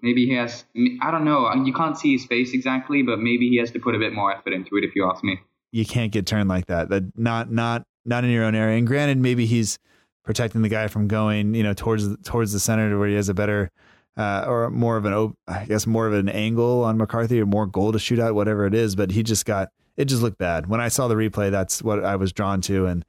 maybe 0.00 0.26
he 0.26 0.34
has. 0.34 0.64
I 1.00 1.10
don't 1.10 1.24
know. 1.24 1.52
You 1.54 1.72
can't 1.72 1.96
see 1.96 2.12
his 2.12 2.24
face 2.26 2.52
exactly, 2.52 3.02
but 3.02 3.18
maybe 3.18 3.48
he 3.48 3.56
has 3.58 3.70
to 3.72 3.78
put 3.78 3.94
a 3.94 3.98
bit 3.98 4.12
more 4.12 4.32
effort 4.34 4.52
into 4.52 4.76
it. 4.76 4.84
If 4.84 4.94
you 4.94 5.08
ask 5.10 5.24
me. 5.24 5.40
You 5.70 5.86
can't 5.86 6.12
get 6.12 6.26
turned 6.26 6.48
like 6.48 6.66
that. 6.66 6.90
That 6.90 7.16
not 7.16 7.50
not 7.50 7.84
not 8.04 8.24
in 8.24 8.30
your 8.30 8.44
own 8.44 8.54
area. 8.54 8.76
And 8.76 8.86
granted, 8.86 9.18
maybe 9.18 9.46
he's 9.46 9.78
protecting 10.24 10.62
the 10.62 10.68
guy 10.68 10.88
from 10.88 11.08
going, 11.08 11.54
you 11.54 11.62
know, 11.62 11.74
towards 11.74 12.16
towards 12.24 12.52
the 12.52 12.60
center 12.60 12.90
to 12.90 12.98
where 12.98 13.08
he 13.08 13.14
has 13.14 13.28
a 13.28 13.34
better 13.34 13.70
uh, 14.16 14.44
or 14.46 14.70
more 14.70 14.96
of 14.96 15.04
an, 15.04 15.34
I 15.48 15.64
guess, 15.64 15.86
more 15.86 16.06
of 16.06 16.12
an 16.12 16.28
angle 16.28 16.84
on 16.84 16.98
McCarthy 16.98 17.40
or 17.40 17.46
more 17.46 17.66
goal 17.66 17.92
to 17.92 17.98
shoot 17.98 18.18
out, 18.18 18.34
whatever 18.34 18.66
it 18.66 18.74
is. 18.74 18.94
But 18.94 19.10
he 19.12 19.22
just 19.22 19.46
got 19.46 19.70
it. 19.96 20.06
Just 20.06 20.22
looked 20.22 20.38
bad 20.38 20.66
when 20.66 20.80
I 20.80 20.88
saw 20.88 21.08
the 21.08 21.14
replay. 21.14 21.50
That's 21.50 21.82
what 21.82 22.04
I 22.04 22.16
was 22.16 22.32
drawn 22.32 22.60
to, 22.62 22.86
and 22.86 23.04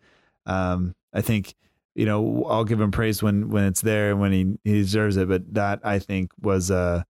um, 0.46 0.96
I 1.13 1.22
think 1.22 1.56
you 1.95 2.06
know 2.06 2.45
I'll 2.45 2.65
give 2.65 2.82
him 2.82 2.91
praise 2.91 3.21
when 3.21 3.49
when 3.49 3.65
it's 3.65 3.82
there 3.82 4.12
and 4.12 4.19
when 4.19 4.32
he 4.32 4.58
he 4.63 4.82
deserves 4.82 5.17
it. 5.17 5.27
But 5.27 5.53
that 5.53 5.79
I 5.84 5.99
think 5.99 6.32
was 6.41 6.71
uh, 6.71 7.03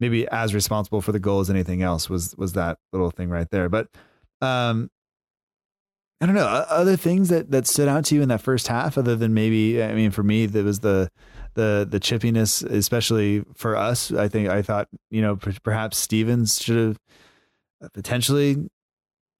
maybe 0.00 0.26
as 0.28 0.54
responsible 0.54 1.00
for 1.00 1.12
the 1.12 1.20
goal 1.20 1.40
as 1.40 1.50
anything 1.50 1.82
else 1.82 2.08
was 2.08 2.34
was 2.36 2.54
that 2.54 2.78
little 2.92 3.10
thing 3.10 3.28
right 3.28 3.48
there. 3.50 3.68
But 3.68 3.88
um, 4.40 4.90
I 6.20 6.26
don't 6.26 6.34
know 6.34 6.46
other 6.46 6.96
things 6.96 7.28
that 7.28 7.50
that 7.50 7.66
stood 7.66 7.88
out 7.88 8.04
to 8.06 8.14
you 8.14 8.22
in 8.22 8.28
that 8.28 8.42
first 8.42 8.68
half, 8.68 8.98
other 8.98 9.16
than 9.16 9.34
maybe 9.34 9.82
I 9.82 9.94
mean 9.94 10.10
for 10.10 10.22
me 10.22 10.46
that 10.46 10.64
was 10.64 10.80
the 10.80 11.10
the 11.54 11.86
the 11.88 12.00
chippiness, 12.00 12.64
especially 12.64 13.44
for 13.54 13.76
us. 13.76 14.12
I 14.12 14.28
think 14.28 14.48
I 14.48 14.62
thought 14.62 14.88
you 15.10 15.22
know 15.22 15.36
perhaps 15.36 15.98
Stevens 15.98 16.60
should 16.60 16.96
have 17.80 17.92
potentially 17.92 18.68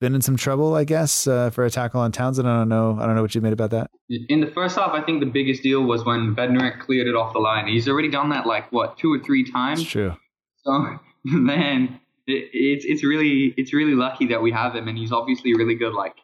been 0.01 0.15
in 0.15 0.21
some 0.21 0.35
trouble. 0.35 0.75
I 0.75 0.83
guess 0.83 1.27
uh, 1.27 1.49
for 1.51 1.63
a 1.63 1.69
tackle 1.69 2.01
on 2.01 2.11
Townsend. 2.11 2.49
I 2.49 2.57
don't 2.57 2.67
know. 2.67 2.97
I 2.99 3.05
don't 3.05 3.15
know 3.15 3.21
what 3.21 3.33
you 3.33 3.39
made 3.39 3.53
about 3.53 3.69
that. 3.69 3.89
In 4.09 4.41
the 4.41 4.47
first 4.47 4.75
half, 4.75 4.91
I 4.91 5.01
think 5.01 5.21
the 5.21 5.29
biggest 5.29 5.63
deal 5.63 5.83
was 5.83 6.03
when 6.03 6.35
Bednarek 6.35 6.81
cleared 6.81 7.07
it 7.07 7.15
off 7.15 7.31
the 7.31 7.39
line. 7.39 7.67
He's 7.67 7.87
already 7.87 8.11
done 8.11 8.29
that 8.31 8.45
like 8.45 8.69
what 8.73 8.97
two 8.97 9.13
or 9.13 9.19
three 9.19 9.49
times. 9.49 9.81
It's 9.81 9.89
true. 9.89 10.17
So 10.65 10.99
then 11.47 12.01
it, 12.27 12.49
it's 12.51 12.83
it's 12.83 13.05
really 13.05 13.53
it's 13.55 13.73
really 13.73 13.95
lucky 13.95 14.27
that 14.27 14.41
we 14.41 14.51
have 14.51 14.75
him, 14.75 14.89
and 14.89 14.97
he's 14.97 15.13
obviously 15.13 15.53
really 15.53 15.75
good. 15.75 15.93
Like 15.93 16.15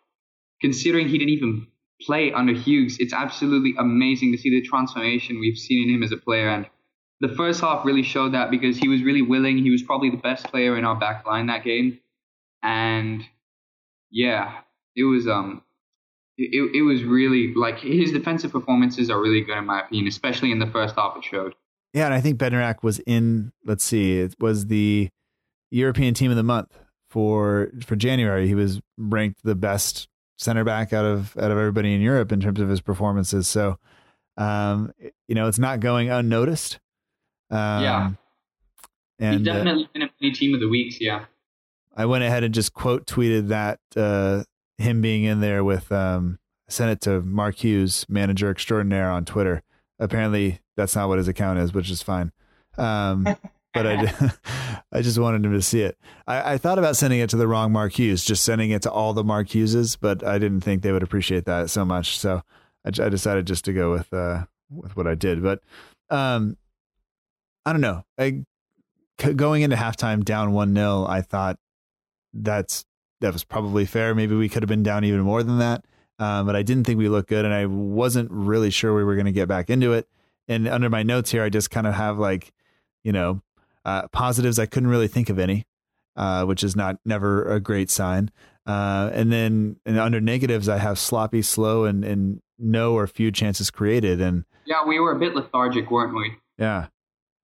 considering 0.59 1.07
he 1.07 1.17
didn't 1.17 1.33
even 1.33 1.67
play 2.01 2.33
under 2.33 2.53
Hughes, 2.53 2.97
it's 2.99 3.13
absolutely 3.13 3.73
amazing 3.77 4.31
to 4.31 4.37
see 4.37 4.49
the 4.49 4.61
transformation 4.67 5.39
we've 5.39 5.57
seen 5.57 5.87
in 5.87 5.95
him 5.95 6.03
as 6.03 6.11
a 6.11 6.17
player. 6.17 6.49
And 6.49 6.67
the 7.21 7.29
first 7.29 7.61
half 7.61 7.85
really 7.85 8.03
showed 8.03 8.33
that 8.33 8.51
because 8.51 8.77
he 8.77 8.87
was 8.87 9.01
really 9.03 9.21
willing. 9.21 9.57
He 9.57 9.71
was 9.71 9.81
probably 9.81 10.09
the 10.09 10.17
best 10.17 10.45
player 10.45 10.77
in 10.77 10.85
our 10.85 10.95
back 10.95 11.25
line 11.25 11.47
that 11.47 11.63
game. 11.63 11.99
And 12.63 13.23
yeah, 14.11 14.59
it 14.95 15.03
was 15.03 15.27
um 15.27 15.61
it, 16.37 16.75
it 16.75 16.81
was 16.83 17.03
really 17.03 17.53
like 17.55 17.79
his 17.79 18.11
defensive 18.11 18.51
performances 18.51 19.09
are 19.09 19.19
really 19.19 19.41
good 19.41 19.57
in 19.57 19.65
my 19.65 19.81
opinion, 19.81 20.07
especially 20.07 20.51
in 20.51 20.59
the 20.59 20.67
first 20.67 20.95
half 20.95 21.17
it 21.17 21.23
showed. 21.23 21.55
Yeah, 21.93 22.05
and 22.05 22.13
I 22.13 22.21
think 22.21 22.37
Bednarek 22.37 22.83
was 22.83 22.99
in 22.99 23.51
let's 23.65 23.83
see, 23.83 24.19
it 24.19 24.35
was 24.39 24.67
the 24.67 25.09
European 25.71 26.13
team 26.13 26.31
of 26.31 26.37
the 26.37 26.43
month 26.43 26.77
for 27.09 27.71
for 27.85 27.95
January. 27.95 28.47
He 28.47 28.55
was 28.55 28.81
ranked 28.97 29.43
the 29.43 29.55
best 29.55 30.07
center 30.37 30.63
back 30.63 30.93
out 30.93 31.05
of 31.05 31.35
out 31.37 31.51
of 31.51 31.57
everybody 31.57 31.93
in 31.93 32.01
Europe 32.01 32.31
in 32.31 32.39
terms 32.39 32.59
of 32.59 32.69
his 32.69 32.81
performances. 32.81 33.47
So, 33.47 33.79
um, 34.37 34.91
you 35.27 35.35
know, 35.35 35.47
it's 35.47 35.59
not 35.59 35.79
going 35.79 36.09
unnoticed. 36.09 36.79
Um, 37.49 37.83
yeah, 37.83 38.11
and 39.19 39.39
He's 39.39 39.47
uh, 39.47 39.53
definitely 39.53 39.85
uh, 39.85 40.07
been 40.19 40.29
a 40.29 40.33
team 40.33 40.53
of 40.53 40.59
the 40.59 40.69
weeks. 40.69 41.01
Yeah, 41.01 41.25
I 41.97 42.05
went 42.05 42.23
ahead 42.23 42.43
and 42.43 42.53
just 42.53 42.73
quote 42.73 43.07
tweeted 43.07 43.47
that 43.47 43.79
uh, 43.95 44.43
him 44.77 45.01
being 45.01 45.23
in 45.23 45.41
there 45.41 45.63
with 45.63 45.91
um, 45.91 46.37
I 46.69 46.71
sent 46.71 46.91
it 46.91 47.01
to 47.01 47.21
Mark 47.21 47.55
Hughes, 47.55 48.05
manager 48.07 48.51
extraordinaire 48.51 49.09
on 49.09 49.25
Twitter. 49.25 49.63
Apparently, 49.99 50.59
that's 50.75 50.95
not 50.95 51.09
what 51.09 51.17
his 51.17 51.27
account 51.27 51.59
is, 51.59 51.73
which 51.73 51.89
is 51.89 52.03
fine. 52.03 52.31
Um, 52.77 53.23
but 53.73 53.87
I, 53.87 54.31
I 54.91 55.01
just 55.01 55.17
wanted 55.17 55.43
him 55.43 55.53
to 55.53 55.61
see 55.61 55.81
it. 55.81 55.97
I, 56.27 56.53
I, 56.53 56.57
thought 56.57 56.77
about 56.77 56.95
sending 56.95 57.19
it 57.19 57.31
to 57.31 57.37
the 57.37 57.47
wrong 57.47 57.71
Mark 57.71 57.93
Hughes, 57.93 58.23
just 58.23 58.43
sending 58.43 58.69
it 58.69 58.83
to 58.83 58.91
all 58.91 59.13
the 59.13 59.23
Mark 59.23 59.47
Hugheses, 59.47 59.97
but 59.99 60.23
I 60.23 60.37
didn't 60.37 60.61
think 60.61 60.83
they 60.83 60.91
would 60.91 61.03
appreciate 61.03 61.45
that 61.45 61.71
so 61.71 61.83
much. 61.83 62.19
So 62.19 62.43
I, 62.85 62.89
I 63.03 63.09
decided 63.09 63.47
just 63.47 63.65
to 63.65 63.73
go 63.73 63.91
with 63.91 64.13
uh, 64.13 64.45
with 64.69 64.95
what 64.95 65.07
I 65.07 65.15
did. 65.15 65.41
But 65.41 65.61
um, 66.11 66.57
I 67.65 67.71
don't 67.71 67.81
know. 67.81 68.05
I, 68.19 68.43
going 69.17 69.63
into 69.63 69.75
halftime 69.75 70.23
down 70.23 70.53
one 70.53 70.75
0 70.75 71.07
I 71.09 71.21
thought 71.21 71.57
that's 72.33 72.85
that 73.21 73.33
was 73.33 73.43
probably 73.43 73.85
fair. 73.85 74.13
Maybe 74.13 74.35
we 74.35 74.49
could 74.49 74.63
have 74.63 74.69
been 74.69 74.83
down 74.83 75.03
even 75.03 75.21
more 75.21 75.43
than 75.43 75.59
that. 75.59 75.85
Um, 76.19 76.45
but 76.45 76.55
I 76.55 76.63
didn't 76.63 76.85
think 76.85 76.97
we 76.97 77.09
looked 77.09 77.29
good, 77.29 77.45
and 77.45 77.53
I 77.53 77.65
wasn't 77.65 78.31
really 78.31 78.69
sure 78.69 78.95
we 78.95 79.03
were 79.03 79.15
going 79.15 79.25
to 79.27 79.31
get 79.31 79.47
back 79.47 79.69
into 79.69 79.93
it. 79.93 80.07
And 80.47 80.67
under 80.67 80.89
my 80.89 81.03
notes 81.03 81.31
here, 81.31 81.43
I 81.43 81.49
just 81.49 81.69
kind 81.69 81.85
of 81.85 81.93
have 81.93 82.17
like, 82.17 82.53
you 83.03 83.11
know, 83.11 83.41
uh, 83.85 84.07
positives. 84.07 84.57
I 84.57 84.65
couldn't 84.65 84.89
really 84.89 85.07
think 85.07 85.29
of 85.29 85.37
any, 85.37 85.65
uh, 86.15 86.45
which 86.45 86.63
is 86.63 86.75
not 86.75 86.97
never 87.05 87.43
a 87.43 87.59
great 87.59 87.91
sign. 87.91 88.31
Uh, 88.65 89.11
and 89.13 89.31
then 89.31 89.77
and 89.85 89.99
under 89.99 90.19
negatives, 90.19 90.67
I 90.67 90.77
have 90.77 90.97
sloppy, 90.97 91.41
slow, 91.41 91.85
and 91.85 92.03
and 92.03 92.41
no 92.57 92.93
or 92.93 93.05
few 93.07 93.31
chances 93.31 93.69
created. 93.69 94.19
And 94.19 94.45
yeah, 94.65 94.85
we 94.85 94.99
were 94.99 95.11
a 95.11 95.19
bit 95.19 95.35
lethargic, 95.35 95.91
weren't 95.91 96.15
we? 96.15 96.35
Yeah, 96.57 96.87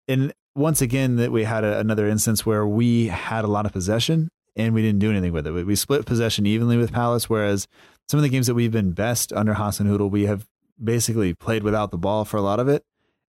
and 0.08 0.32
once 0.54 0.80
again, 0.80 1.16
that 1.16 1.30
we 1.30 1.44
had 1.44 1.64
a, 1.64 1.78
another 1.78 2.08
instance 2.08 2.46
where 2.46 2.66
we 2.66 3.08
had 3.08 3.44
a 3.44 3.48
lot 3.48 3.66
of 3.66 3.72
possession 3.72 4.30
and 4.56 4.74
we 4.74 4.82
didn't 4.82 5.00
do 5.00 5.10
anything 5.10 5.32
with 5.32 5.46
it. 5.46 5.52
We, 5.52 5.76
split 5.76 6.04
possession 6.04 6.46
evenly 6.46 6.76
with 6.76 6.92
Palace, 6.92 7.28
whereas 7.28 7.66
some 8.08 8.18
of 8.18 8.22
the 8.22 8.28
games 8.28 8.46
that 8.46 8.54
we've 8.54 8.72
been 8.72 8.92
best 8.92 9.32
under 9.32 9.54
Hasenhüttl, 9.54 10.10
we 10.10 10.26
have 10.26 10.46
basically 10.82 11.34
played 11.34 11.62
without 11.62 11.90
the 11.90 11.98
ball 11.98 12.24
for 12.24 12.36
a 12.36 12.42
lot 12.42 12.60
of 12.60 12.68
it. 12.68 12.84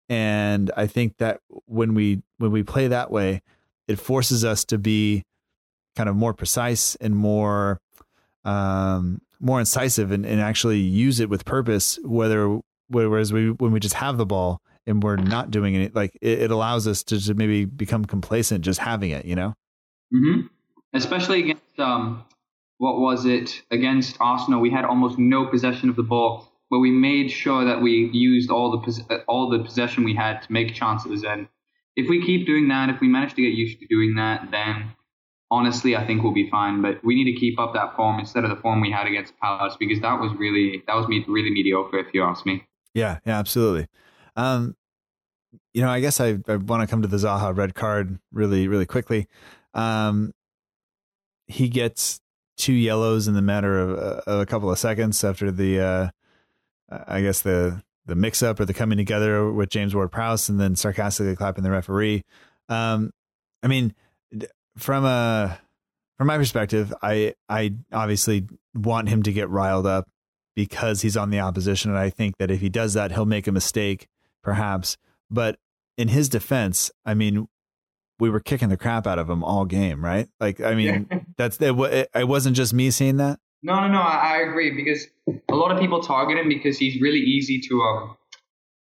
And 0.09 0.71
I 0.75 0.87
think 0.87 1.17
that 1.17 1.39
when 1.65 1.93
we 1.93 2.21
when 2.37 2.51
we 2.51 2.63
play 2.63 2.87
that 2.87 3.11
way, 3.11 3.41
it 3.87 3.97
forces 3.97 4.43
us 4.43 4.65
to 4.65 4.77
be 4.77 5.23
kind 5.95 6.09
of 6.09 6.15
more 6.15 6.33
precise 6.33 6.95
and 6.95 7.15
more 7.15 7.79
um, 8.43 9.21
more 9.39 9.59
incisive 9.59 10.11
and, 10.11 10.25
and 10.25 10.41
actually 10.41 10.79
use 10.79 11.19
it 11.19 11.29
with 11.29 11.45
purpose. 11.45 11.97
Whether 12.03 12.59
whereas 12.89 13.31
we 13.31 13.51
when 13.51 13.71
we 13.71 13.79
just 13.79 13.95
have 13.95 14.17
the 14.17 14.25
ball 14.25 14.61
and 14.85 15.01
we're 15.01 15.15
not 15.15 15.49
doing 15.49 15.75
it, 15.75 15.95
like 15.95 16.17
it, 16.21 16.41
it 16.41 16.51
allows 16.51 16.87
us 16.87 17.03
to, 17.03 17.23
to 17.27 17.33
maybe 17.33 17.63
become 17.63 18.03
complacent 18.03 18.65
just 18.65 18.79
having 18.79 19.11
it. 19.11 19.25
You 19.25 19.35
know. 19.35 19.53
Mm-hmm 20.13 20.47
especially 20.93 21.39
against 21.39 21.79
um, 21.79 22.25
what 22.77 22.99
was 22.99 23.25
it 23.25 23.61
against 23.69 24.17
Arsenal? 24.19 24.59
We 24.59 24.71
had 24.71 24.85
almost 24.85 25.17
no 25.19 25.45
possession 25.45 25.89
of 25.89 25.95
the 25.95 26.03
ball, 26.03 26.51
but 26.69 26.79
we 26.79 26.91
made 26.91 27.29
sure 27.29 27.63
that 27.65 27.81
we 27.81 28.09
used 28.11 28.49
all 28.49 28.71
the 28.71 28.79
pos- 28.79 29.01
all 29.27 29.49
the 29.49 29.59
possession 29.59 30.03
we 30.03 30.15
had 30.15 30.41
to 30.41 30.51
make 30.51 30.73
chances. 30.73 31.23
And 31.23 31.47
if 31.95 32.09
we 32.09 32.25
keep 32.25 32.47
doing 32.47 32.67
that, 32.69 32.89
if 32.89 32.99
we 32.99 33.07
manage 33.07 33.35
to 33.35 33.41
get 33.41 33.53
used 33.53 33.79
to 33.79 33.87
doing 33.87 34.15
that, 34.15 34.49
then 34.51 34.95
honestly, 35.51 35.95
I 35.95 36.07
think 36.07 36.23
we'll 36.23 36.33
be 36.33 36.49
fine. 36.49 36.81
But 36.81 37.03
we 37.03 37.15
need 37.15 37.31
to 37.31 37.39
keep 37.39 37.59
up 37.59 37.73
that 37.73 37.95
form 37.95 38.19
instead 38.19 38.43
of 38.43 38.49
the 38.49 38.55
form 38.55 38.81
we 38.81 38.89
had 38.89 39.05
against 39.05 39.37
Palace 39.39 39.75
because 39.79 39.99
that 40.01 40.19
was 40.19 40.33
really 40.37 40.81
that 40.87 40.95
was 40.95 41.05
really 41.07 41.51
mediocre, 41.51 41.99
if 41.99 42.13
you 42.13 42.23
ask 42.23 42.45
me. 42.45 42.63
Yeah, 42.93 43.19
yeah, 43.25 43.37
absolutely. 43.37 43.87
Um, 44.35 44.75
you 45.73 45.81
know, 45.81 45.89
I 45.89 45.99
guess 45.99 46.19
I, 46.19 46.39
I 46.47 46.55
want 46.55 46.81
to 46.81 46.87
come 46.87 47.01
to 47.01 47.07
the 47.07 47.17
Zaha 47.17 47.55
red 47.55 47.75
card 47.75 48.19
really, 48.31 48.67
really 48.67 48.85
quickly. 48.85 49.27
Um, 49.73 50.33
he 51.51 51.69
gets 51.69 52.19
two 52.57 52.73
yellows 52.73 53.27
in 53.27 53.33
the 53.33 53.41
matter 53.41 53.79
of, 53.79 53.99
uh, 53.99 54.21
of 54.27 54.39
a 54.41 54.45
couple 54.45 54.71
of 54.71 54.77
seconds 54.79 55.23
after 55.23 55.51
the, 55.51 55.79
uh, 55.79 56.09
I 57.07 57.21
guess 57.21 57.41
the 57.41 57.81
the 58.05 58.15
mix 58.15 58.41
up 58.41 58.59
or 58.59 58.65
the 58.65 58.73
coming 58.73 58.97
together 58.97 59.51
with 59.51 59.69
James 59.69 59.95
Ward 59.95 60.11
Prowse, 60.11 60.49
and 60.49 60.59
then 60.59 60.75
sarcastically 60.75 61.35
clapping 61.35 61.63
the 61.63 61.71
referee. 61.71 62.23
Um, 62.67 63.11
I 63.63 63.67
mean, 63.67 63.93
from 64.77 65.05
a 65.05 65.59
from 66.17 66.27
my 66.27 66.37
perspective, 66.37 66.93
I 67.01 67.35
I 67.47 67.73
obviously 67.91 68.47
want 68.73 69.09
him 69.09 69.23
to 69.23 69.31
get 69.31 69.49
riled 69.49 69.85
up 69.85 70.09
because 70.55 71.01
he's 71.01 71.15
on 71.15 71.29
the 71.29 71.39
opposition, 71.39 71.91
and 71.91 71.99
I 71.99 72.09
think 72.09 72.37
that 72.37 72.51
if 72.51 72.59
he 72.59 72.69
does 72.69 72.93
that, 72.95 73.11
he'll 73.11 73.25
make 73.25 73.47
a 73.47 73.51
mistake, 73.51 74.07
perhaps. 74.43 74.97
But 75.29 75.57
in 75.97 76.09
his 76.09 76.27
defense, 76.27 76.91
I 77.05 77.13
mean, 77.13 77.47
we 78.21 78.29
were 78.29 78.39
kicking 78.39 78.69
the 78.69 78.77
crap 78.77 79.07
out 79.07 79.17
of 79.17 79.27
him 79.27 79.43
all 79.43 79.65
game, 79.65 80.05
right? 80.05 80.29
Like, 80.39 80.61
I 80.61 80.75
mean, 80.75 81.09
that's 81.37 81.57
it, 81.59 81.75
it. 82.13 82.27
wasn't 82.27 82.55
just 82.55 82.71
me 82.71 82.91
seeing 82.91 83.17
that. 83.17 83.39
No, 83.63 83.79
no, 83.81 83.87
no. 83.87 83.99
I, 83.99 84.35
I, 84.35 84.37
agree 84.47 84.69
because 84.75 85.07
a 85.49 85.55
lot 85.55 85.71
of 85.71 85.79
people 85.79 86.01
target 86.03 86.37
him 86.37 86.47
because 86.47 86.77
he's 86.77 87.01
really 87.01 87.17
easy 87.17 87.59
to 87.67 87.81
um, 87.81 88.17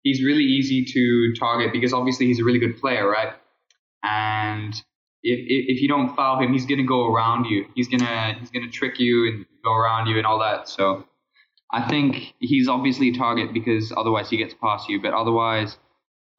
he's 0.02 0.23
really 0.23 0.43
easy 0.43 0.84
to 0.86 1.34
target 1.39 1.71
because 1.71 1.93
obviously 1.93 2.26
he's 2.26 2.39
a 2.39 2.43
really 2.43 2.58
good 2.58 2.80
player, 2.80 3.08
right? 3.08 3.34
And 4.04 4.73
if 5.21 5.39
if, 5.39 5.78
if 5.78 5.82
you 5.84 5.88
don't 5.88 6.15
foul 6.15 6.39
him, 6.39 6.52
he's 6.52 6.65
gonna 6.65 6.84
go 6.84 7.13
around 7.13 7.45
you. 7.45 7.65
He's 7.76 7.88
gonna 7.88 8.36
he's 8.39 8.50
gonna 8.50 8.71
trick 8.71 9.00
you 9.00 9.28
and 9.28 9.45
go 9.63 9.71
around 9.71 10.08
you 10.08 10.17
and 10.17 10.26
all 10.26 10.39
that. 10.39 10.67
So 10.67 11.06
I 11.71 11.88
think 11.88 12.34
he's 12.39 12.67
obviously 12.67 13.10
a 13.10 13.13
target 13.13 13.54
because 13.54 13.93
otherwise 13.95 14.32
he 14.32 14.38
gets 14.38 14.56
past 14.56 14.89
you. 14.89 15.00
But 15.00 15.13
otherwise, 15.13 15.78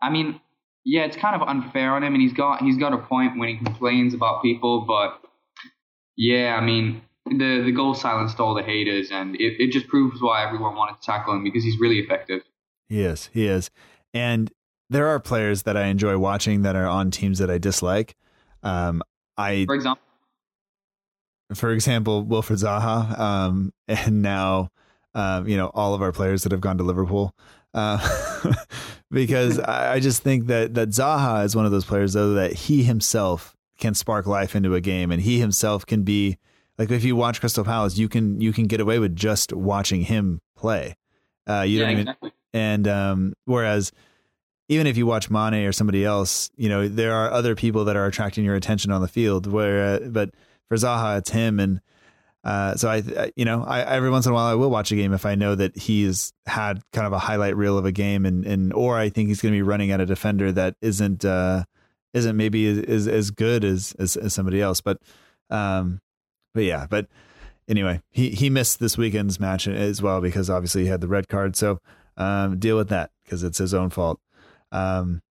I 0.03 0.11
mean, 0.11 0.41
yeah, 0.89 1.05
it's 1.05 1.19
kind 1.19 1.41
of 1.41 1.47
unfair 1.47 1.93
on 1.95 2.03
him, 2.03 2.15
and 2.15 2.23
he's 2.23 2.33
got 2.33 2.63
he's 2.63 2.79
got 2.79 2.95
a 2.95 2.99
point 2.99 3.39
when 3.39 3.51
he 3.51 3.57
complains 3.63 4.15
about 4.15 4.43
people, 4.43 4.87
but 4.87 5.21
yeah, 6.17 6.57
I 6.59 6.65
mean 6.65 7.03
the 7.27 7.63
the 7.63 7.73
goal 7.73 7.93
silenced 7.93 8.41
all 8.41 8.55
the 8.55 8.63
haters, 8.63 9.11
and 9.11 9.37
it, 9.37 9.63
it 9.63 9.71
just 9.71 9.87
proves 9.87 10.23
why 10.23 10.43
everyone 10.47 10.75
wanted 10.77 10.99
to 10.99 11.03
tackle 11.03 11.35
him 11.35 11.45
because 11.45 11.63
he's 11.63 11.79
really 11.79 11.99
effective. 11.99 12.41
He 12.89 13.03
is, 13.03 13.29
he 13.35 13.47
is, 13.47 13.71
and 14.15 14.51
there 14.89 15.07
are 15.09 15.21
players 15.21 15.65
that 15.65 15.77
I 15.77 15.89
enjoy 15.89 16.17
watching 16.17 16.63
that 16.63 16.75
are 16.75 16.87
on 16.87 17.11
teams 17.11 17.39
that 17.39 17.51
I 17.51 17.59
dislike. 17.59 18.17
Um, 18.63 19.03
I 19.37 19.67
for 19.67 19.75
example, 19.75 20.03
for 21.55 21.71
example, 21.71 22.25
Wilfried 22.25 22.65
Zaha, 22.65 23.19
um, 23.19 23.75
and 23.89 24.23
now 24.23 24.71
um, 25.15 25.47
you 25.47 25.59
know 25.59 25.71
all 25.75 25.93
of 25.93 26.01
our 26.01 26.13
players 26.13 26.45
that 26.45 26.53
have 26.53 26.63
gone 26.63 26.79
to 26.79 26.85
Liverpool. 26.85 27.35
Uh, 27.75 28.55
because 29.11 29.59
I 29.59 30.01
just 30.01 30.23
think 30.23 30.47
that 30.47 30.75
that 30.75 30.91
Zaha 30.91 31.45
is 31.45 31.55
one 31.55 31.67
of 31.67 31.73
those 31.73 31.85
players 31.85 32.15
though 32.15 32.35
that 32.35 32.53
he 32.53 32.83
himself 32.83 33.57
can 33.79 33.95
spark 33.95 34.27
life 34.27 34.57
into 34.57 34.75
a 34.75 34.81
game, 34.81 35.11
and 35.11 35.23
he 35.23 35.39
himself 35.39 35.87
can 35.87 36.03
be 36.03 36.39
like 36.79 36.91
if 36.91 37.05
you 37.05 37.17
watch 37.17 37.41
Crystal 37.41 37.65
Palace, 37.65 37.99
you 37.99 38.09
can 38.09 38.41
you 38.41 38.53
can 38.53 38.67
get 38.67 38.81
away 38.81 38.99
with 38.99 39.17
just 39.17 39.53
watching 39.53 40.03
him 40.03 40.41
play. 40.57 40.97
Uh, 41.49 41.63
you 41.63 41.79
yeah, 41.79 41.85
don't 41.85 41.93
even, 41.93 42.09
exactly. 42.09 42.33
and 42.53 42.89
um, 42.89 43.35
whereas 43.47 43.93
even 44.69 44.87
if 44.87 44.97
you 44.97 45.07
watch 45.07 45.31
Mane 45.31 45.65
or 45.65 45.73
somebody 45.73 46.05
else, 46.05 46.51
you 46.57 46.69
know 46.69 46.89
there 46.89 47.15
are 47.15 47.31
other 47.31 47.55
people 47.55 47.85
that 47.87 47.97
are 47.97 48.07
attracting 48.07 48.45
your 48.45 48.55
attention 48.55 48.93
on 48.93 49.01
the 49.01 49.09
field. 49.09 49.47
Where, 49.47 49.95
uh, 49.95 50.09
but 50.09 50.31
for 50.69 50.77
Zaha, 50.77 51.19
it's 51.19 51.31
him, 51.31 51.59
and 51.59 51.81
uh, 52.45 52.77
so 52.77 52.89
I, 52.89 53.33
you 53.37 53.45
know, 53.45 53.65
I 53.65 53.81
every 53.81 54.11
once 54.11 54.27
in 54.27 54.33
a 54.33 54.35
while 54.35 54.47
I 54.47 54.55
will 54.55 54.71
watch 54.71 54.93
a 54.93 54.97
game 54.97 55.13
if 55.13 55.27
I 55.27 55.35
know 55.35 55.55
that 55.55 55.77
he's 55.77 56.33
had 56.47 56.81
kind 56.93 57.07
of 57.07 57.13
a 57.13 57.19
highlight 57.19 57.57
reel 57.57 57.77
of 57.77 57.85
a 57.85 57.93
game, 57.93 58.25
and 58.25 58.45
and 58.47 58.73
or 58.73 58.97
I 58.97 59.09
think 59.09 59.29
he's 59.29 59.41
going 59.41 59.53
to 59.53 59.59
be 59.59 59.63
running 59.63 59.91
at 59.91 60.01
a 60.01 60.07
defender 60.07 60.53
that 60.53 60.77
isn't 60.81 61.25
uh, 61.25 61.65
isn't 62.15 62.37
maybe 62.37 62.67
as, 62.89 63.07
as 63.09 63.31
good 63.31 63.65
as, 63.65 63.95
as, 63.99 64.17
as 64.17 64.35
somebody 64.35 64.61
else, 64.61 64.81
but 64.81 64.99
um, 65.51 66.01
but 66.55 66.65
yeah, 66.65 66.87
but 66.89 67.07
anyway, 67.69 68.01
he 68.11 68.31
he 68.31 68.51
missed 68.51 68.79
this 68.81 68.97
weekend's 68.97 69.41
match 69.41 69.67
as 69.67 70.01
well 70.01 70.21
because 70.21 70.49
obviously 70.49 70.83
he 70.83 70.89
had 70.89 71.01
the 71.01 71.09
red 71.09 71.29
card, 71.29 71.57
so 71.57 71.79
um, 72.17 72.59
deal 72.59 72.77
with 72.77 72.89
that 72.89 73.11
because 73.25 73.43
it's 73.43 73.59
his 73.59 73.75
own 73.75 73.91
fault. 73.91 74.21
Um, 74.71 75.23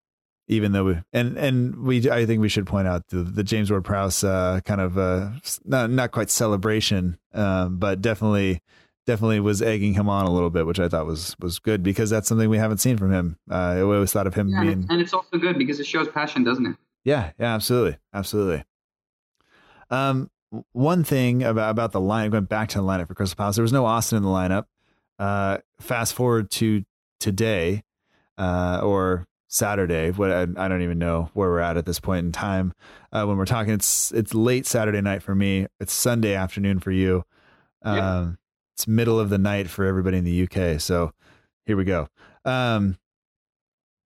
even 0.48 0.72
though 0.72 0.84
we 0.84 0.98
and 1.12 1.36
and 1.36 1.76
we 1.76 2.08
I 2.10 2.26
think 2.26 2.40
we 2.40 2.48
should 2.48 2.66
point 2.66 2.86
out 2.86 3.08
the, 3.08 3.18
the 3.18 3.42
James 3.42 3.70
Ward 3.70 3.84
Prowse 3.84 4.22
uh, 4.22 4.60
kind 4.64 4.80
of 4.80 4.96
uh, 4.96 5.30
not 5.64 5.90
not 5.90 6.12
quite 6.12 6.30
celebration, 6.30 7.18
um, 7.34 7.78
but 7.78 8.00
definitely 8.00 8.60
definitely 9.06 9.40
was 9.40 9.62
egging 9.62 9.94
him 9.94 10.08
on 10.08 10.26
a 10.26 10.30
little 10.30 10.50
bit, 10.50 10.66
which 10.66 10.80
I 10.80 10.88
thought 10.88 11.06
was 11.06 11.36
was 11.40 11.58
good 11.58 11.82
because 11.82 12.10
that's 12.10 12.28
something 12.28 12.48
we 12.48 12.58
haven't 12.58 12.78
seen 12.78 12.96
from 12.96 13.12
him. 13.12 13.38
Uh, 13.50 13.54
I 13.54 13.80
always 13.80 14.12
thought 14.12 14.26
of 14.26 14.34
him 14.34 14.48
yeah, 14.48 14.62
being, 14.62 14.86
and 14.88 15.00
it's 15.00 15.12
also 15.12 15.38
good 15.38 15.58
because 15.58 15.80
it 15.80 15.86
shows 15.86 16.08
passion, 16.08 16.44
doesn't 16.44 16.66
it? 16.66 16.76
Yeah, 17.04 17.32
yeah, 17.38 17.54
absolutely, 17.54 17.98
absolutely. 18.12 18.64
Um, 19.90 20.30
one 20.72 21.04
thing 21.04 21.42
about 21.42 21.70
about 21.70 21.92
the 21.92 22.00
line, 22.00 22.30
going 22.30 22.44
back 22.44 22.68
to 22.70 22.78
the 22.78 22.84
lineup 22.84 23.08
for 23.08 23.14
Crystal 23.14 23.36
Palace, 23.36 23.56
there 23.56 23.62
was 23.62 23.72
no 23.72 23.86
Austin 23.86 24.18
in 24.18 24.22
the 24.22 24.28
lineup. 24.28 24.66
Uh, 25.18 25.58
fast 25.80 26.14
forward 26.14 26.50
to 26.50 26.84
today, 27.18 27.82
uh, 28.38 28.80
or 28.82 29.26
Saturday. 29.56 30.10
What 30.10 30.30
I, 30.30 30.42
I, 30.42 30.68
don't 30.68 30.82
even 30.82 30.98
know 30.98 31.30
where 31.32 31.48
we're 31.48 31.60
at 31.60 31.76
at 31.76 31.86
this 31.86 31.98
point 31.98 32.26
in 32.26 32.32
time. 32.32 32.74
Uh, 33.10 33.24
when 33.24 33.36
we're 33.36 33.46
talking, 33.46 33.72
it's 33.72 34.12
it's 34.12 34.34
late 34.34 34.66
Saturday 34.66 35.00
night 35.00 35.22
for 35.22 35.34
me. 35.34 35.66
It's 35.80 35.92
Sunday 35.92 36.34
afternoon 36.34 36.78
for 36.78 36.90
you. 36.90 37.24
Um, 37.82 38.38
It's 38.74 38.86
middle 38.86 39.18
of 39.18 39.30
the 39.30 39.38
night 39.38 39.70
for 39.70 39.86
everybody 39.86 40.18
in 40.18 40.24
the 40.24 40.42
UK. 40.42 40.80
So 40.80 41.12
here 41.64 41.76
we 41.76 41.84
go. 41.84 42.08
Um, 42.44 42.98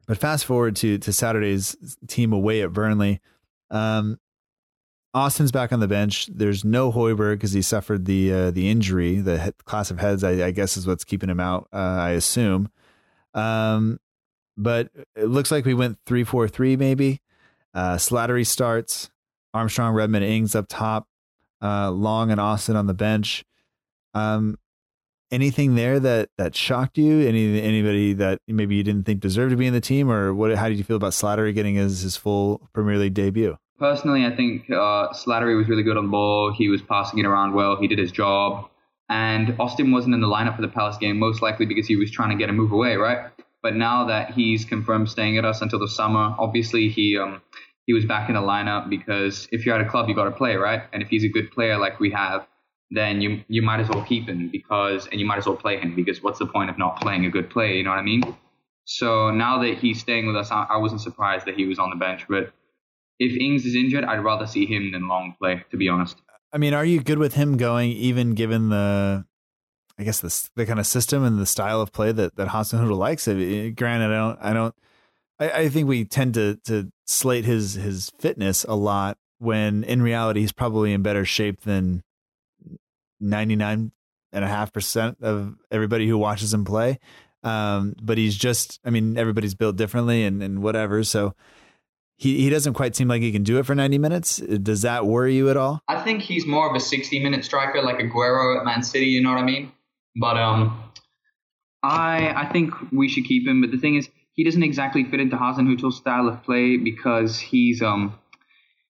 but 0.07 0.19
fast 0.19 0.45
forward 0.45 0.77
to 0.77 0.99
to 0.99 1.13
Saturday's 1.13 1.77
team 2.07 2.33
away 2.33 2.63
at 2.63 2.73
Burnley. 2.73 3.21
Um, 3.71 4.19
Austin's 5.13 5.51
back 5.51 5.73
on 5.73 5.81
the 5.81 5.89
bench. 5.89 6.29
There's 6.33 6.65
no 6.65 6.93
Højbjerg 6.93 7.35
because 7.35 7.53
he 7.53 7.63
suffered 7.63 8.05
the 8.05 8.33
uh, 8.33 8.51
the 8.53 8.71
injury. 8.71 9.17
The 9.21 9.53
class 9.65 9.91
of 9.91 9.99
heads, 9.99 10.23
I, 10.23 10.47
I, 10.47 10.51
guess, 10.53 10.77
is 10.77 10.87
what's 10.87 11.03
keeping 11.03 11.29
him 11.29 11.41
out. 11.41 11.69
Uh, 11.73 11.77
I 11.77 12.11
assume. 12.11 12.71
Um, 13.35 13.99
but 14.61 14.91
it 15.17 15.27
looks 15.27 15.51
like 15.51 15.65
we 15.65 15.75
went 15.75 15.99
three 16.07 16.25
four 16.25 16.49
three 16.49 16.77
maybe. 16.77 17.21
Uh, 17.75 17.97
Slattery 17.97 18.47
starts. 18.47 19.11
Armstrong, 19.53 19.95
Redmond, 19.95 20.25
Ings 20.25 20.55
up 20.55 20.67
top. 20.69 21.09
Uh, 21.63 21.91
Long 21.91 22.31
and 22.31 22.41
Austin 22.41 22.77
on 22.77 22.87
the 22.87 22.95
bench. 22.95 23.45
Um, 24.15 24.57
anything 25.31 25.75
there 25.75 26.01
that 26.01 26.31
that 26.39 26.55
shocked 26.55 26.99
you? 26.99 27.27
Any 27.27 27.61
anybody 27.61 28.13
that 28.15 28.41
maybe 28.49 28.77
you 28.77 28.83
didn't 28.83 29.05
think 29.05 29.21
deserved 29.21 29.51
to 29.51 29.57
be 29.57 29.67
in 29.67 29.73
the 29.73 29.81
team, 29.81 30.11
or 30.11 30.33
what? 30.33 30.55
How 30.57 30.69
did 30.69 30.79
you 30.79 30.85
feel 30.85 30.97
about 30.97 31.13
Slattery 31.13 31.55
getting 31.55 31.75
his 31.75 32.01
his 32.01 32.17
full 32.17 32.69
Premier 32.73 32.97
League 32.97 33.15
debut? 33.15 33.57
Personally, 33.79 34.27
I 34.27 34.35
think 34.35 34.71
uh, 34.71 35.09
Slattery 35.13 35.57
was 35.57 35.69
really 35.69 35.83
good 35.83 35.97
on 35.97 36.11
ball. 36.11 36.53
He 36.53 36.69
was 36.69 36.83
passing 36.83 37.19
it 37.19 37.25
around 37.25 37.55
well. 37.55 37.77
He 37.77 37.89
did 37.89 37.99
his 37.99 38.13
job. 38.13 38.69
And 39.09 39.57
Austin 39.59 39.91
wasn't 39.91 40.15
in 40.15 40.21
the 40.21 40.29
lineup 40.29 40.55
for 40.55 40.63
the 40.63 40.69
Palace 40.69 40.97
game, 40.97 41.19
most 41.19 41.43
likely 41.43 41.67
because 41.67 41.87
he 41.89 41.97
was 41.97 42.13
trying 42.13 42.31
to 42.31 42.37
get 42.37 42.49
a 42.49 42.53
move 42.53 42.71
away, 42.71 42.95
right? 42.95 43.31
But 43.63 43.77
now 43.77 44.07
that 44.07 44.33
he's 44.33 44.65
confirmed 44.65 45.11
staying 45.11 45.37
at 45.37 45.45
us 45.45 45.61
until 45.61 45.79
the 45.79 45.89
summer, 45.89 46.35
obviously 46.39 46.89
he 46.89 47.19
um, 47.19 47.43
he 47.87 47.93
was 47.93 48.05
back 48.05 48.29
in 48.29 48.35
the 48.35 48.41
lineup 48.41 48.89
because 48.89 49.49
if 49.53 49.67
you're 49.67 49.75
at 49.75 49.81
a 49.81 49.89
club, 49.89 50.09
you 50.09 50.15
got 50.15 50.25
to 50.25 50.31
play, 50.31 50.57
right? 50.57 50.83
And 50.93 51.03
if 51.03 51.09
he's 51.09 51.25
a 51.25 51.29
good 51.29 51.51
player 51.51 51.77
like 51.79 52.01
we 52.01 52.11
have, 52.11 52.47
then 52.91 53.21
you 53.21 53.45
you 53.49 53.63
might 53.63 53.81
as 53.81 53.89
well 53.89 54.05
keep 54.05 54.29
him 54.29 54.49
because 54.49 55.07
and 55.09 55.21
you 55.21 55.27
might 55.27 55.39
as 55.39 55.47
well 55.47 55.57
play 55.57 55.79
him 55.79 55.95
because 55.95 56.23
what's 56.23 56.39
the 56.39 56.47
point 56.47 56.71
of 56.71 56.79
not 56.79 57.01
playing 57.01 57.27
a 57.27 57.31
good 57.31 57.51
player? 57.51 57.73
You 57.73 57.85
know 57.85 57.91
what 57.91 57.99
I 57.99 58.03
mean? 58.03 58.23
So 58.85 59.31
now 59.31 59.61
that 59.63 59.79
he's 59.79 60.01
staying 60.01 60.27
with 60.27 60.37
us, 60.37 60.51
I, 60.51 60.67
I 60.71 60.77
wasn't 60.79 61.01
surprised 61.01 61.47
that 61.47 61.55
he 61.55 61.67
was 61.67 61.79
on 61.79 61.91
the 61.91 61.97
bench, 61.97 62.27
but 62.29 62.53
if 63.21 63.39
Ings 63.39 63.67
is 63.67 63.77
injured, 63.77 64.05
I'd 64.05 64.25
rather 64.25 64.47
see 64.47 64.67
him 64.67 64.91
than 64.93 65.07
Long 65.07 65.35
play, 65.39 65.63
to 65.71 65.77
be 65.77 65.89
honest. 65.89 66.17
I 66.53 66.59
mean, 66.59 66.75
are 66.75 66.85
you 66.85 67.01
good 67.01 67.19
with 67.19 67.35
him 67.35 67.57
going, 67.57 67.91
even 67.91 68.35
given 68.35 68.71
the, 68.71 69.27
I 70.01 70.03
guess 70.03 70.21
the 70.21 70.49
the 70.57 70.65
kind 70.65 70.81
of 70.81 70.87
system 70.87 71.23
and 71.23 71.39
the 71.39 71.45
style 71.45 71.83
of 71.83 71.93
play 71.93 72.11
that 72.11 72.35
that 72.37 72.49
Hasenhüttl 72.49 72.97
likes? 72.97 73.29
I 73.29 73.69
granted, 73.69 74.07
I 74.07 74.17
don't, 74.17 74.39
I 74.41 74.53
don't, 74.55 74.75
I, 75.39 75.51
I 75.51 75.69
think 75.69 75.89
we 75.89 76.07
tend 76.07 76.33
to 76.35 76.57
to 76.65 76.91
slate 77.07 77.45
his 77.45 77.75
his 77.75 78.11
fitness 78.19 78.65
a 78.65 78.75
lot 78.75 79.19
when 79.41 79.85
in 79.85 80.01
reality 80.01 80.41
he's 80.41 80.53
probably 80.53 80.95
in 80.95 81.03
better 81.03 81.27
shape 81.27 81.61
than 81.61 82.03
ninety 83.21 83.57
nine 83.57 83.93
and 84.33 84.43
a 84.43 84.49
half 84.49 84.73
percent 84.73 85.19
of 85.21 85.57
everybody 85.71 86.09
who 86.09 86.17
watches 86.17 86.55
him 86.55 86.65
play. 86.65 86.99
Um, 87.43 87.95
but 88.03 88.17
he's 88.17 88.37
just, 88.37 88.81
I 88.85 88.91
mean, 88.91 89.19
everybody's 89.19 89.55
built 89.55 89.77
differently 89.77 90.25
and 90.25 90.43
and 90.43 90.63
whatever. 90.63 91.05
So 91.05 91.35
he, 92.17 92.41
he 92.41 92.49
doesn't 92.49 92.73
quite 92.73 92.97
seem 92.97 93.09
like 93.09 93.21
he 93.21 93.33
can 93.33 93.43
do 93.43 93.59
it 93.59 93.67
for 93.67 93.75
90 93.75 93.99
minutes. 93.99 94.41
Uh, 94.41 94.57
does 94.63 94.81
that 94.81 95.05
worry 95.05 95.35
you 95.35 95.51
at 95.51 95.59
all? 95.59 95.83
I 95.89 96.01
think 96.01 96.23
he's 96.23 96.47
more 96.47 96.71
of 96.71 96.75
a 96.75 96.81
60 96.81 97.21
minute 97.21 97.45
striker 97.45 97.83
like 97.83 97.99
Aguero 97.99 98.59
at 98.59 98.65
Man 98.65 98.83
City, 98.83 99.07
you 99.07 99.23
know 99.23 99.31
what 99.31 99.39
I 99.39 99.45
mean? 99.45 99.73
But 100.17 100.37
um, 100.37 100.93
I 101.83 102.33
I 102.37 102.53
think 102.53 102.73
we 102.93 103.09
should 103.09 103.25
keep 103.25 103.47
him. 103.47 103.61
But 103.61 103.71
the 103.71 103.79
thing 103.79 103.97
is, 103.97 104.09
he 104.35 104.45
doesn't 104.45 104.63
exactly 104.63 105.05
fit 105.05 105.21
into 105.21 105.37
Hasenhüttl's 105.37 105.97
style 105.97 106.29
of 106.29 106.43
play 106.43 106.77
because 106.77 107.39
he's 107.39 107.83
um 107.83 108.19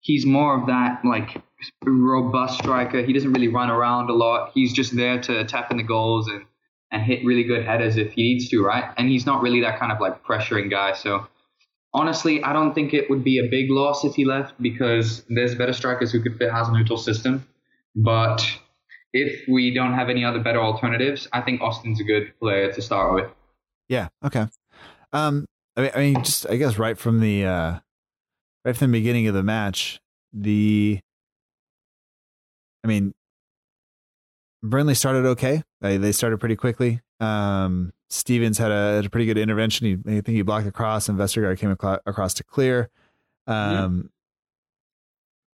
he's 0.01 0.25
more 0.25 0.59
of 0.59 0.67
that 0.67 1.03
like 1.05 1.41
robust 1.85 2.59
striker. 2.59 3.03
He 3.03 3.13
doesn't 3.13 3.33
really 3.33 3.47
run 3.47 3.69
around 3.69 4.09
a 4.09 4.13
lot. 4.13 4.51
He's 4.53 4.73
just 4.73 4.95
there 4.95 5.21
to 5.21 5.45
tap 5.45 5.71
in 5.71 5.77
the 5.77 5.83
goals 5.83 6.27
and, 6.27 6.45
and 6.91 7.03
hit 7.03 7.23
really 7.23 7.43
good 7.43 7.65
headers 7.65 7.97
if 7.97 8.13
he 8.13 8.23
needs 8.23 8.49
to, 8.49 8.63
right? 8.63 8.91
And 8.97 9.07
he's 9.07 9.25
not 9.25 9.41
really 9.41 9.61
that 9.61 9.79
kind 9.79 9.91
of 9.91 9.99
like 9.99 10.23
pressuring 10.23 10.69
guy. 10.69 10.93
So 10.93 11.27
honestly, 11.93 12.43
I 12.43 12.53
don't 12.53 12.73
think 12.73 12.93
it 12.93 13.09
would 13.09 13.23
be 13.23 13.39
a 13.39 13.49
big 13.49 13.69
loss 13.69 14.03
if 14.03 14.15
he 14.15 14.25
left 14.25 14.59
because 14.61 15.23
there's 15.29 15.55
better 15.55 15.73
strikers 15.73 16.11
who 16.11 16.21
could 16.21 16.37
fit 16.37 16.51
Hasenhüttl's 16.51 17.05
system. 17.05 17.47
But 17.95 18.45
if 19.13 19.47
we 19.47 19.73
don't 19.73 19.93
have 19.93 20.09
any 20.09 20.23
other 20.23 20.39
better 20.39 20.61
alternatives, 20.61 21.27
I 21.33 21.41
think 21.41 21.61
Austin's 21.61 21.99
a 21.99 22.03
good 22.03 22.33
player 22.39 22.71
to 22.71 22.81
start 22.81 23.13
with. 23.13 23.29
Yeah. 23.89 24.09
Okay. 24.25 24.47
Um. 25.13 25.45
I 25.77 25.81
mean, 25.81 25.91
I 25.95 25.99
mean, 25.99 26.23
just 26.23 26.49
I 26.49 26.57
guess 26.57 26.77
right 26.77 26.97
from 26.97 27.19
the 27.19 27.45
uh, 27.45 27.79
right 28.65 28.75
from 28.75 28.91
the 28.91 28.99
beginning 28.99 29.27
of 29.27 29.33
the 29.33 29.43
match, 29.43 29.99
the. 30.33 30.99
I 32.83 32.87
mean, 32.87 33.13
Burnley 34.63 34.95
started 34.95 35.25
okay. 35.25 35.63
They 35.81 35.97
they 35.97 36.11
started 36.11 36.39
pretty 36.39 36.55
quickly. 36.55 37.01
Um, 37.19 37.93
Stephens 38.09 38.57
had 38.57 38.71
a, 38.71 38.95
had 38.95 39.05
a 39.05 39.09
pretty 39.09 39.25
good 39.25 39.37
intervention. 39.37 39.85
He, 39.87 39.93
I 40.17 40.21
think 40.21 40.29
he 40.29 40.41
blocked 40.41 40.65
the 40.65 40.71
cross, 40.71 41.07
and 41.07 41.17
Vestergaard 41.17 41.59
came 41.59 41.71
across 41.71 42.33
to 42.35 42.43
clear. 42.43 42.89
Um, 43.47 44.09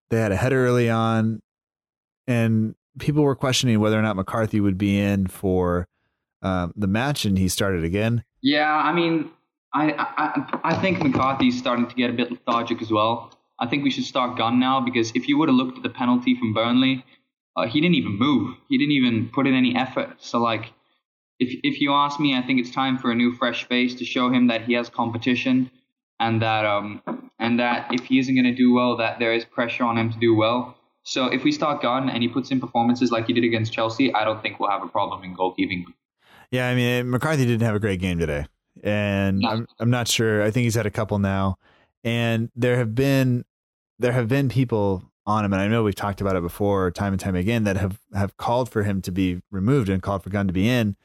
They 0.10 0.18
had 0.18 0.32
a 0.32 0.36
header 0.38 0.66
early 0.66 0.89
on, 0.89 1.41
and 2.28 2.76
people 2.99 3.23
were 3.23 3.35
questioning 3.35 3.79
whether 3.79 3.97
or 3.97 4.01
not 4.01 4.15
McCarthy 4.15 4.59
would 4.59 4.77
be 4.77 4.99
in 4.99 5.27
for 5.27 5.87
um, 6.41 6.73
the 6.75 6.87
match, 6.87 7.25
and 7.25 7.37
he 7.37 7.47
started 7.47 7.83
again. 7.83 8.23
Yeah, 8.41 8.71
I 8.71 8.93
mean, 8.93 9.31
I, 9.73 9.93
I 9.93 10.59
I 10.63 10.81
think 10.81 11.01
McCarthy's 11.01 11.57
starting 11.57 11.87
to 11.87 11.95
get 11.95 12.09
a 12.09 12.13
bit 12.13 12.31
lethargic 12.31 12.81
as 12.81 12.91
well. 12.91 13.33
I 13.59 13.67
think 13.67 13.83
we 13.83 13.89
should 13.89 14.05
start 14.05 14.37
Gunn 14.37 14.59
now 14.59 14.81
because 14.81 15.11
if 15.15 15.27
you 15.27 15.37
would 15.37 15.49
have 15.49 15.55
looked 15.55 15.77
at 15.77 15.83
the 15.83 15.89
penalty 15.89 16.35
from 16.37 16.53
Burnley, 16.53 17.03
uh, 17.55 17.67
he 17.67 17.81
didn't 17.81 17.95
even 17.95 18.17
move. 18.17 18.55
He 18.69 18.77
didn't 18.77 18.91
even 18.91 19.29
put 19.29 19.47
in 19.47 19.55
any 19.55 19.75
effort. 19.75 20.15
So 20.19 20.39
like 20.39 20.73
if 21.39 21.59
if 21.63 21.81
you 21.81 21.91
ask 21.93 22.19
me, 22.19 22.35
I 22.35 22.41
think 22.41 22.59
it's 22.59 22.71
time 22.71 22.97
for 22.97 23.11
a 23.11 23.15
new 23.15 23.33
fresh 23.33 23.67
face 23.67 23.95
to 23.95 24.05
show 24.05 24.29
him 24.29 24.47
that 24.47 24.63
he 24.63 24.73
has 24.73 24.89
competition 24.89 25.71
and 26.19 26.41
that 26.41 26.65
um 26.65 27.01
and 27.39 27.59
that 27.59 27.87
if 27.91 28.05
he 28.05 28.19
isn't 28.19 28.33
going 28.33 28.45
to 28.45 28.55
do 28.55 28.73
well, 28.73 28.97
that 28.97 29.19
there 29.19 29.33
is 29.33 29.45
pressure 29.45 29.83
on 29.83 29.97
him 29.97 30.11
to 30.11 30.19
do 30.19 30.35
well. 30.35 30.76
So 31.08 31.28
if 31.28 31.45
we 31.45 31.53
start 31.53 31.82
Gunn 31.82 32.10
and 32.10 32.22
he 32.22 32.28
puts 32.28 32.51
in 32.51 32.60
performances 32.60 33.12
like 33.12 33.28
he 33.28 33.34
did 33.34 33.45
against 33.45 33.72
Chelsea, 33.72 34.14
I 34.14 34.26
don't 34.26 34.41
think 34.41 34.60
we'll 34.60 34.70
have 34.70 34.84
a 34.84 34.89
problem 34.89 35.24
in 35.24 35.36
goalkeeping. 35.38 35.86
Yeah, 36.51 36.68
I 36.68 36.76
mean 36.76 37.10
McCarthy 37.10 37.45
didn't 37.45 37.66
have 37.66 37.76
a 37.76 37.80
great 37.80 38.01
game 38.01 38.20
today, 38.20 38.45
and 38.84 39.39
no. 39.39 39.49
I'm 39.49 39.68
I'm 39.80 39.89
not 39.89 40.10
sure. 40.10 40.43
I 40.43 40.51
think 40.51 40.66
he's 40.66 40.76
had 40.76 40.86
a 40.86 40.91
couple 40.91 41.18
now, 41.18 41.58
and 42.03 42.49
there 42.55 42.76
have 42.76 42.93
been 42.93 43.45
there 43.99 44.12
have 44.12 44.28
been 44.28 44.49
people 44.49 45.10
on 45.26 45.45
him, 45.45 45.53
and 45.53 45.62
I 45.62 45.68
know 45.70 45.84
we've 45.84 45.95
talked 45.95 46.20
about 46.20 46.36
it 46.36 46.41
before, 46.41 46.91
time 46.91 47.14
and 47.14 47.20
time 47.20 47.36
again, 47.36 47.64
that 47.64 47.78
have 47.78 47.99
have 48.14 48.36
called 48.36 48.70
for 48.70 48.84
him 48.84 49.01
to 49.03 49.12
be 49.12 49.41
removed 49.49 49.88
and 49.88 50.01
called 50.01 50.24
for 50.24 50.30
Gunn 50.30 50.47
to 50.47 50.53
be 50.53 50.68
in. 50.68 50.97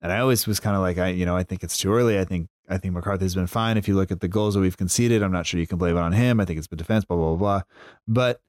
And 0.00 0.10
I 0.10 0.20
always 0.20 0.46
was 0.46 0.58
kind 0.60 0.76
of 0.76 0.82
like, 0.82 0.98
I, 0.98 1.08
you 1.08 1.24
know, 1.24 1.36
I 1.36 1.42
think 1.42 1.64
it's 1.64 1.78
too 1.78 1.90
early. 1.92 2.18
I 2.18 2.24
think, 2.24 2.48
I 2.68 2.76
think 2.76 2.92
McCarthy's 2.92 3.34
been 3.34 3.46
fine. 3.46 3.78
If 3.78 3.88
you 3.88 3.94
look 3.94 4.10
at 4.10 4.20
the 4.20 4.28
goals 4.28 4.52
that 4.52 4.60
we've 4.60 4.76
conceded, 4.76 5.22
I'm 5.22 5.32
not 5.32 5.46
sure 5.46 5.58
you 5.58 5.66
can 5.66 5.78
blame 5.78 5.96
it 5.96 6.00
on 6.00 6.12
him. 6.12 6.40
I 6.40 6.44
think 6.44 6.58
it's 6.58 6.66
been 6.66 6.76
defense, 6.76 7.06
blah, 7.06 7.16
blah, 7.16 7.28
blah, 7.28 7.36
blah. 7.36 7.62
But 8.06 8.40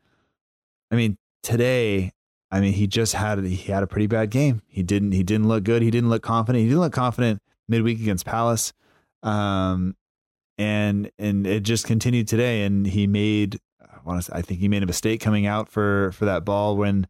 I 0.91 0.95
mean, 0.95 1.17
today, 1.43 2.11
I 2.51 2.59
mean, 2.59 2.73
he 2.73 2.87
just 2.87 3.13
had, 3.13 3.43
he 3.43 3.71
had 3.71 3.83
a 3.83 3.87
pretty 3.87 4.07
bad 4.07 4.29
game. 4.29 4.61
He 4.67 4.83
didn't, 4.83 5.11
he 5.11 5.23
didn't 5.23 5.47
look 5.47 5.63
good. 5.63 5.81
He 5.81 5.91
didn't 5.91 6.09
look 6.09 6.23
confident. 6.23 6.61
He 6.61 6.67
didn't 6.69 6.81
look 6.81 6.93
confident 6.93 7.41
midweek 7.67 7.99
against 7.99 8.25
Palace. 8.25 8.73
Um, 9.23 9.95
and, 10.57 11.11
and 11.19 11.45
it 11.45 11.63
just 11.63 11.85
continued 11.85 12.27
today. 12.27 12.63
And 12.63 12.85
he 12.85 13.07
made, 13.07 13.59
I 13.81 13.97
want 14.05 14.23
to, 14.23 14.35
I 14.35 14.41
think 14.41 14.59
he 14.59 14.67
made 14.67 14.83
a 14.83 14.87
mistake 14.87 15.21
coming 15.21 15.45
out 15.45 15.69
for, 15.69 16.11
for 16.13 16.25
that 16.25 16.45
ball 16.45 16.77
when, 16.77 17.07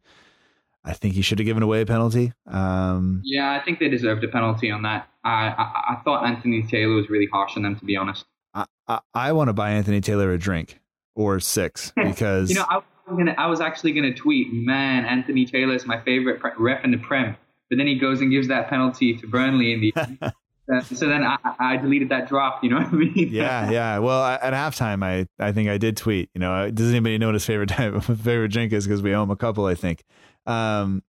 I 0.88 0.92
think 0.92 1.14
he 1.14 1.22
should 1.22 1.40
have 1.40 1.46
given 1.46 1.64
away 1.64 1.80
a 1.80 1.86
penalty. 1.86 2.32
Um, 2.46 3.20
yeah, 3.24 3.50
I 3.50 3.64
think 3.64 3.80
they 3.80 3.88
deserved 3.88 4.22
a 4.22 4.28
penalty 4.28 4.70
on 4.70 4.82
that. 4.82 5.08
I, 5.24 5.48
I, 5.48 5.94
I 5.94 5.96
thought 6.04 6.24
Anthony 6.24 6.62
Taylor 6.62 6.94
was 6.94 7.10
really 7.10 7.26
harsh 7.26 7.56
on 7.56 7.64
them, 7.64 7.74
to 7.74 7.84
be 7.84 7.96
honest. 7.96 8.24
I, 8.54 8.66
I, 8.86 9.00
I 9.12 9.32
want 9.32 9.48
to 9.48 9.52
buy 9.52 9.72
Anthony 9.72 10.00
Taylor 10.00 10.32
a 10.32 10.38
drink 10.38 10.78
or 11.16 11.40
six 11.40 11.92
because 11.96 12.50
you 12.50 12.54
know 12.54 12.66
I 12.68 12.76
was, 12.76 12.84
gonna, 13.08 13.34
I 13.36 13.46
was 13.46 13.60
actually 13.60 13.92
going 13.92 14.12
to 14.12 14.14
tweet, 14.14 14.52
man, 14.52 15.04
Anthony 15.04 15.46
Taylor 15.46 15.74
is 15.74 15.86
my 15.86 16.00
favorite 16.00 16.40
ref 16.58 16.84
in 16.84 16.92
the 16.92 16.98
Prem, 16.98 17.36
but 17.68 17.78
then 17.78 17.86
he 17.86 17.98
goes 17.98 18.20
and 18.20 18.30
gives 18.30 18.48
that 18.48 18.68
penalty 18.68 19.16
to 19.16 19.26
Burnley 19.26 19.72
in 19.72 19.80
the. 19.80 20.32
Uh, 20.68 20.80
so 20.80 21.06
then 21.06 21.22
I, 21.22 21.36
I, 21.60 21.76
deleted 21.76 22.08
that 22.08 22.28
drop. 22.28 22.64
You 22.64 22.70
know 22.70 22.78
what 22.78 22.88
I 22.88 22.90
mean? 22.90 23.28
yeah, 23.30 23.70
yeah. 23.70 23.98
Well, 23.98 24.24
at 24.24 24.52
halftime, 24.52 25.04
I, 25.04 25.28
I 25.38 25.52
think 25.52 25.68
I 25.68 25.78
did 25.78 25.96
tweet. 25.96 26.28
You 26.34 26.40
know, 26.40 26.68
does 26.72 26.90
anybody 26.90 27.18
know 27.18 27.28
what 27.28 27.34
his 27.34 27.46
favorite 27.46 27.68
type, 27.68 28.02
favorite 28.02 28.48
drink 28.48 28.72
is? 28.72 28.84
Because 28.84 29.00
we 29.00 29.14
owe 29.14 29.22
him 29.22 29.30
a 29.30 29.36
couple, 29.36 29.66
I 29.66 29.76
think. 29.76 30.02
Um, 30.44 31.04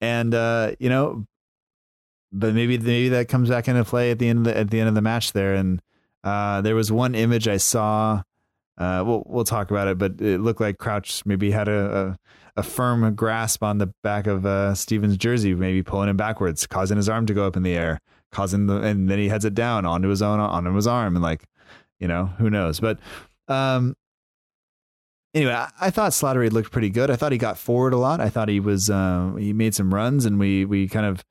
and 0.00 0.34
uh, 0.34 0.72
you 0.78 0.88
know, 0.88 1.26
but 2.32 2.54
maybe 2.54 2.78
maybe 2.78 3.10
that 3.10 3.28
comes 3.28 3.50
back 3.50 3.68
into 3.68 3.84
play 3.84 4.10
at 4.10 4.18
the 4.18 4.28
end 4.28 4.38
of 4.38 4.44
the, 4.44 4.56
at 4.56 4.70
the 4.70 4.80
end 4.80 4.88
of 4.88 4.94
the 4.94 5.02
match 5.02 5.34
there. 5.34 5.54
And 5.54 5.82
uh, 6.24 6.62
there 6.62 6.74
was 6.74 6.90
one 6.90 7.14
image 7.14 7.46
I 7.46 7.58
saw. 7.58 8.22
Uh, 8.78 9.02
we'll 9.04 9.24
we'll 9.26 9.44
talk 9.44 9.70
about 9.72 9.88
it, 9.88 9.98
but 9.98 10.20
it 10.20 10.40
looked 10.40 10.60
like 10.60 10.78
Crouch 10.78 11.26
maybe 11.26 11.50
had 11.50 11.66
a, 11.66 12.16
a, 12.56 12.60
a 12.60 12.62
firm 12.62 13.14
grasp 13.16 13.62
on 13.64 13.78
the 13.78 13.92
back 14.04 14.28
of 14.28 14.46
uh, 14.46 14.72
Stephens' 14.74 15.16
jersey, 15.16 15.52
maybe 15.52 15.82
pulling 15.82 16.08
him 16.08 16.16
backwards, 16.16 16.64
causing 16.66 16.96
his 16.96 17.08
arm 17.08 17.26
to 17.26 17.34
go 17.34 17.44
up 17.44 17.56
in 17.56 17.64
the 17.64 17.74
air, 17.74 18.00
causing 18.30 18.66
the 18.66 18.76
and 18.76 19.10
then 19.10 19.18
he 19.18 19.28
heads 19.28 19.44
it 19.44 19.54
down 19.54 19.84
onto 19.84 20.08
his 20.08 20.22
own 20.22 20.38
onto 20.38 20.72
his 20.74 20.86
arm, 20.86 21.16
and 21.16 21.22
like, 21.24 21.42
you 21.98 22.06
know, 22.06 22.26
who 22.38 22.48
knows? 22.50 22.78
But 22.78 23.00
um, 23.48 23.96
anyway, 25.34 25.54
I, 25.54 25.70
I, 25.80 25.90
thought 25.90 26.12
Slattery 26.12 26.52
looked 26.52 26.70
pretty 26.70 26.90
good. 26.90 27.10
I 27.10 27.16
thought 27.16 27.32
he 27.32 27.38
got 27.38 27.58
forward 27.58 27.94
a 27.94 27.98
lot. 27.98 28.20
I 28.20 28.28
thought 28.28 28.48
he 28.48 28.60
was 28.60 28.88
uh, 28.88 29.32
he 29.36 29.52
made 29.52 29.74
some 29.74 29.92
runs, 29.92 30.24
and 30.24 30.38
we 30.38 30.64
we 30.64 30.88
kind 30.88 31.06
of. 31.06 31.24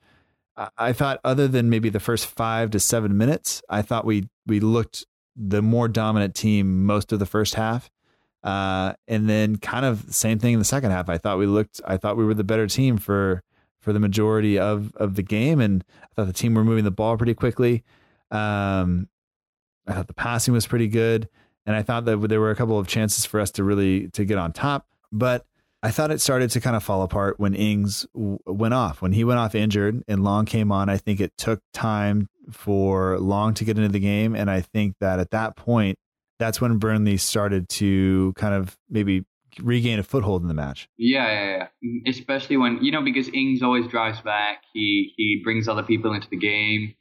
I 0.76 0.92
thought, 0.92 1.20
other 1.24 1.48
than 1.48 1.70
maybe 1.70 1.90
the 1.90 2.00
first 2.00 2.26
five 2.26 2.72
to 2.72 2.80
seven 2.80 3.16
minutes, 3.16 3.62
I 3.70 3.84
thought 3.84 4.06
we 4.06 4.28
we 4.48 4.60
looked 4.60 5.06
the 5.38 5.62
more 5.62 5.88
dominant 5.88 6.36
team 6.36 6.86
most 6.86 7.12
of 7.12 7.20
the 7.20 7.26
first 7.26 7.56
half. 7.56 7.90
Uh, 8.44 8.94
and 9.08 9.30
then 9.30 9.58
kind 9.58 9.86
of 9.86 10.06
same 10.14 10.40
thing 10.40 10.54
in 10.54 10.60
the 10.60 10.66
second 10.66 10.92
half. 10.92 11.10
I 11.10 11.18
thought 11.18 11.38
we 11.38 11.46
looked, 11.46 11.82
I 11.86 11.98
thought 11.98 12.18
we 12.18 12.26
were 12.26 12.34
the 12.34 12.44
better 12.44 12.68
team 12.68 12.98
for 12.98 13.44
for 13.82 13.94
the 13.94 14.00
majority 14.00 14.60
of 14.60 14.94
of 14.98 15.16
the 15.16 15.24
game, 15.24 15.62
and 15.62 15.84
I 16.04 16.08
thought 16.16 16.28
the 16.28 16.34
team 16.34 16.54
were 16.54 16.64
moving 16.64 16.84
the 16.84 16.92
ball 16.92 17.16
pretty 17.18 17.34
quickly. 17.34 17.84
Um, 18.32 19.08
I 19.88 19.94
thought 19.94 20.08
the 20.08 20.14
passing 20.14 20.54
was 20.54 20.68
pretty 20.68 20.88
good, 20.88 21.30
and 21.66 21.76
I 21.76 21.84
thought 21.84 22.06
that 22.06 22.18
there 22.28 22.42
were 22.42 22.52
a 22.52 22.56
couple 22.56 22.78
of 22.78 22.88
chances 22.88 23.26
for 23.26 23.40
us 23.40 23.52
to 23.52 23.64
really 23.64 24.10
to 24.10 24.26
get 24.26 24.38
on 24.38 24.52
top. 24.52 24.88
But 25.12 25.46
I 25.82 25.92
thought 25.92 26.12
it 26.12 26.20
started 26.20 26.50
to 26.52 26.60
kind 26.60 26.76
of 26.76 26.84
fall 26.84 27.02
apart 27.02 27.40
when 27.40 27.54
Ings 27.54 28.06
w- 28.14 28.40
went 28.46 28.74
off. 28.74 29.02
When 29.02 29.14
he 29.14 29.24
went 29.24 29.40
off 29.40 29.56
injured 29.56 30.04
and 30.08 30.24
Long 30.24 30.46
came 30.46 30.72
on, 30.72 30.90
I 30.90 30.98
think 30.98 31.22
it 31.22 31.38
took 31.38 31.62
time 31.74 32.28
for 32.52 33.20
Long 33.20 33.54
to 33.56 33.66
get 33.66 33.78
into 33.78 33.90
the 33.90 34.00
game, 34.00 34.36
and 34.36 34.50
I 34.50 34.62
think 34.62 34.96
that 35.00 35.20
at 35.20 35.32
that 35.32 35.56
point, 35.56 35.98
that's 36.40 36.62
when 36.62 36.78
Burnley 36.78 37.18
started 37.18 37.68
to 37.70 38.34
kind 38.36 38.54
of 38.54 38.78
maybe 38.90 39.26
regain 39.62 40.00
a 40.00 40.04
foothold 40.04 40.42
in 40.42 40.48
the 40.48 40.54
match. 40.54 40.88
Yeah, 40.98 41.28
yeah, 41.28 41.68
yeah. 41.82 42.10
Especially 42.10 42.58
when 42.58 42.84
you 42.84 42.92
know 42.92 43.02
because 43.02 43.28
Ings 43.30 43.62
always 43.62 43.88
drives 43.88 44.22
back. 44.22 44.64
He 44.74 45.14
he 45.18 45.42
brings 45.44 45.68
other 45.68 45.84
people 45.84 46.14
into 46.14 46.30
the 46.30 46.38
game, 46.38 46.96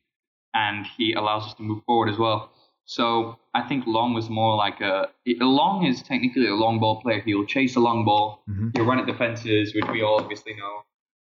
and 0.54 0.86
he 0.96 1.12
allows 1.12 1.44
us 1.44 1.54
to 1.54 1.62
move 1.62 1.82
forward 1.84 2.08
as 2.08 2.18
well. 2.18 2.50
So 2.86 3.38
I 3.52 3.62
think 3.62 3.84
Long 3.86 4.14
was 4.14 4.30
more 4.30 4.56
like 4.56 4.80
a 4.80 5.08
Long 5.26 5.84
is 5.84 6.02
technically 6.02 6.46
a 6.46 6.54
long 6.54 6.78
ball 6.78 7.02
player. 7.02 7.20
He'll 7.20 7.44
chase 7.44 7.76
a 7.76 7.80
long 7.80 8.04
ball. 8.04 8.42
Mm-hmm. 8.48 8.68
He'll 8.74 8.84
run 8.84 9.00
at 9.00 9.06
defenses, 9.06 9.74
which 9.74 9.86
we 9.90 10.02
all 10.02 10.20
obviously 10.20 10.54
know, 10.54 10.82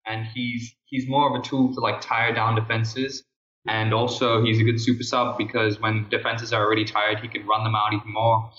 and 0.06 0.26
he's 0.26 0.74
he's 0.84 1.08
more 1.08 1.28
of 1.28 1.40
a 1.40 1.44
tool 1.44 1.74
to 1.74 1.80
like 1.80 2.00
tire 2.00 2.32
down 2.32 2.54
defenses. 2.54 3.24
And 3.66 3.92
also, 3.92 4.42
he's 4.42 4.60
a 4.60 4.64
good 4.64 4.80
super 4.80 5.02
sub 5.02 5.36
because 5.36 5.80
when 5.80 6.08
defenses 6.08 6.52
are 6.52 6.64
already 6.64 6.84
tired, 6.84 7.20
he 7.20 7.28
can 7.28 7.46
run 7.46 7.64
them 7.64 7.74
out 7.74 7.92
even 7.92 8.12
more. 8.12 8.50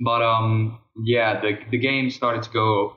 But 0.00 0.22
um, 0.22 0.78
yeah, 1.04 1.40
the 1.40 1.58
the 1.70 1.78
game 1.78 2.10
started 2.10 2.42
to 2.44 2.50
go. 2.50 2.96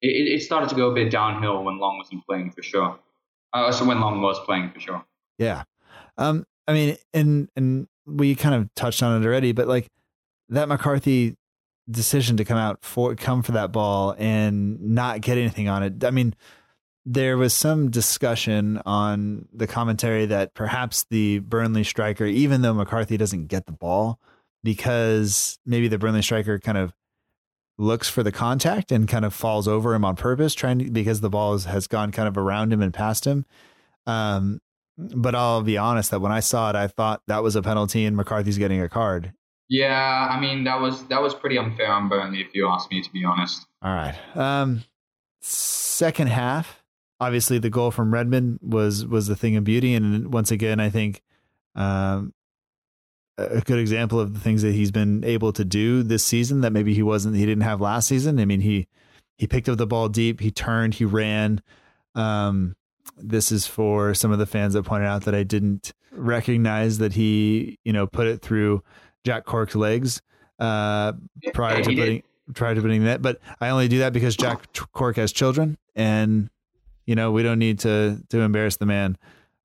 It, 0.00 0.34
it 0.34 0.42
started 0.42 0.68
to 0.70 0.74
go 0.74 0.90
a 0.90 0.94
bit 0.94 1.10
downhill 1.10 1.62
when 1.64 1.78
Long 1.78 1.98
wasn't 1.98 2.24
playing 2.26 2.52
for 2.52 2.62
sure. 2.62 2.98
Uh, 3.52 3.70
so 3.70 3.84
when 3.84 4.00
Long 4.00 4.20
was 4.20 4.38
playing 4.44 4.70
for 4.72 4.80
sure. 4.80 5.04
Yeah, 5.38 5.64
um, 6.18 6.44
I 6.66 6.72
mean, 6.72 6.96
and 7.12 7.48
and 7.56 7.86
we 8.06 8.34
kind 8.34 8.54
of 8.54 8.72
touched 8.74 9.02
on 9.02 9.20
it 9.20 9.26
already, 9.26 9.52
but 9.52 9.68
like 9.68 9.88
that 10.48 10.68
McCarthy 10.68 11.36
decision 11.90 12.36
to 12.38 12.44
come 12.44 12.58
out 12.58 12.78
for 12.82 13.14
come 13.14 13.42
for 13.42 13.52
that 13.52 13.72
ball 13.72 14.14
and 14.18 14.80
not 14.80 15.20
get 15.20 15.38
anything 15.38 15.68
on 15.68 15.82
it. 15.82 16.04
I 16.04 16.10
mean, 16.10 16.34
there 17.06 17.36
was 17.36 17.52
some 17.52 17.90
discussion 17.90 18.80
on 18.86 19.46
the 19.52 19.66
commentary 19.66 20.26
that 20.26 20.54
perhaps 20.54 21.04
the 21.10 21.40
Burnley 21.40 21.84
striker, 21.84 22.24
even 22.24 22.62
though 22.62 22.74
McCarthy 22.74 23.16
doesn't 23.16 23.46
get 23.46 23.66
the 23.66 23.72
ball, 23.72 24.18
because 24.62 25.58
maybe 25.66 25.88
the 25.88 25.98
Burnley 25.98 26.22
striker 26.22 26.58
kind 26.58 26.78
of 26.78 26.94
looks 27.76 28.08
for 28.08 28.22
the 28.22 28.32
contact 28.32 28.90
and 28.92 29.08
kind 29.08 29.24
of 29.24 29.34
falls 29.34 29.68
over 29.68 29.94
him 29.94 30.04
on 30.04 30.16
purpose, 30.16 30.54
trying 30.54 30.78
to, 30.78 30.90
because 30.90 31.20
the 31.20 31.30
ball 31.30 31.52
has, 31.52 31.64
has 31.64 31.86
gone 31.86 32.12
kind 32.12 32.28
of 32.28 32.38
around 32.38 32.72
him 32.72 32.80
and 32.80 32.94
past 32.94 33.26
him. 33.26 33.44
Um, 34.06 34.60
but 34.96 35.34
I'll 35.34 35.62
be 35.62 35.76
honest 35.76 36.10
that 36.12 36.20
when 36.20 36.32
I 36.32 36.40
saw 36.40 36.70
it, 36.70 36.76
I 36.76 36.86
thought 36.86 37.22
that 37.26 37.42
was 37.42 37.56
a 37.56 37.62
penalty 37.62 38.04
and 38.04 38.16
McCarthy's 38.16 38.58
getting 38.58 38.80
a 38.80 38.88
card. 38.88 39.32
Yeah, 39.68 40.28
I 40.30 40.38
mean 40.40 40.64
that 40.64 40.80
was 40.80 41.06
that 41.06 41.22
was 41.22 41.34
pretty 41.34 41.58
unfair 41.58 41.90
on 41.90 42.08
Burnley, 42.08 42.42
if 42.42 42.54
you 42.54 42.68
ask 42.68 42.90
me, 42.90 43.02
to 43.02 43.10
be 43.10 43.24
honest. 43.24 43.66
All 43.82 43.94
right. 43.94 44.14
Um, 44.36 44.84
second 45.40 46.28
half, 46.28 46.83
obviously 47.24 47.58
the 47.58 47.70
goal 47.70 47.90
from 47.90 48.12
Redmond 48.12 48.60
was 48.62 49.06
was 49.06 49.26
the 49.26 49.36
thing 49.36 49.56
of 49.56 49.64
beauty, 49.64 49.94
and 49.94 50.32
once 50.32 50.50
again, 50.50 50.78
I 50.78 50.90
think 50.90 51.22
um, 51.74 52.34
a 53.38 53.60
good 53.62 53.78
example 53.78 54.20
of 54.20 54.34
the 54.34 54.40
things 54.40 54.62
that 54.62 54.72
he's 54.72 54.90
been 54.90 55.24
able 55.24 55.52
to 55.54 55.64
do 55.64 56.02
this 56.02 56.22
season 56.22 56.60
that 56.60 56.72
maybe 56.72 56.94
he 56.94 57.02
wasn't 57.02 57.36
he 57.36 57.46
didn't 57.46 57.64
have 57.64 57.80
last 57.80 58.08
season. 58.08 58.38
I 58.38 58.44
mean 58.44 58.60
he 58.60 58.86
he 59.38 59.46
picked 59.46 59.68
up 59.68 59.78
the 59.78 59.86
ball 59.86 60.08
deep, 60.08 60.40
he 60.40 60.50
turned, 60.50 60.94
he 60.94 61.04
ran. 61.04 61.62
Um, 62.14 62.76
this 63.16 63.50
is 63.50 63.66
for 63.66 64.14
some 64.14 64.30
of 64.30 64.38
the 64.38 64.46
fans 64.46 64.74
that 64.74 64.84
pointed 64.84 65.06
out 65.06 65.24
that 65.24 65.34
I 65.34 65.42
didn't 65.42 65.92
recognize 66.12 66.98
that 66.98 67.14
he 67.14 67.78
you 67.84 67.92
know 67.92 68.06
put 68.06 68.26
it 68.26 68.42
through 68.42 68.82
Jack 69.24 69.46
Cork's 69.46 69.74
legs 69.74 70.20
uh, 70.58 71.12
prior 71.54 71.82
to 71.82 71.94
putting 71.94 72.22
prior 72.52 72.74
to 72.74 72.82
putting 72.82 73.04
that, 73.04 73.22
but 73.22 73.40
I 73.60 73.70
only 73.70 73.88
do 73.88 73.98
that 74.00 74.12
because 74.12 74.36
Jack 74.36 74.66
Cork 74.92 75.16
has 75.16 75.32
children. 75.32 75.78
And 75.96 76.50
you 77.06 77.14
know, 77.14 77.32
we 77.32 77.42
don't 77.42 77.58
need 77.58 77.80
to 77.80 78.18
to 78.30 78.40
embarrass 78.40 78.76
the 78.76 78.86
man 78.86 79.16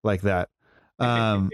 like 0.04 0.22
that. 0.22 0.50
Um, 1.02 1.50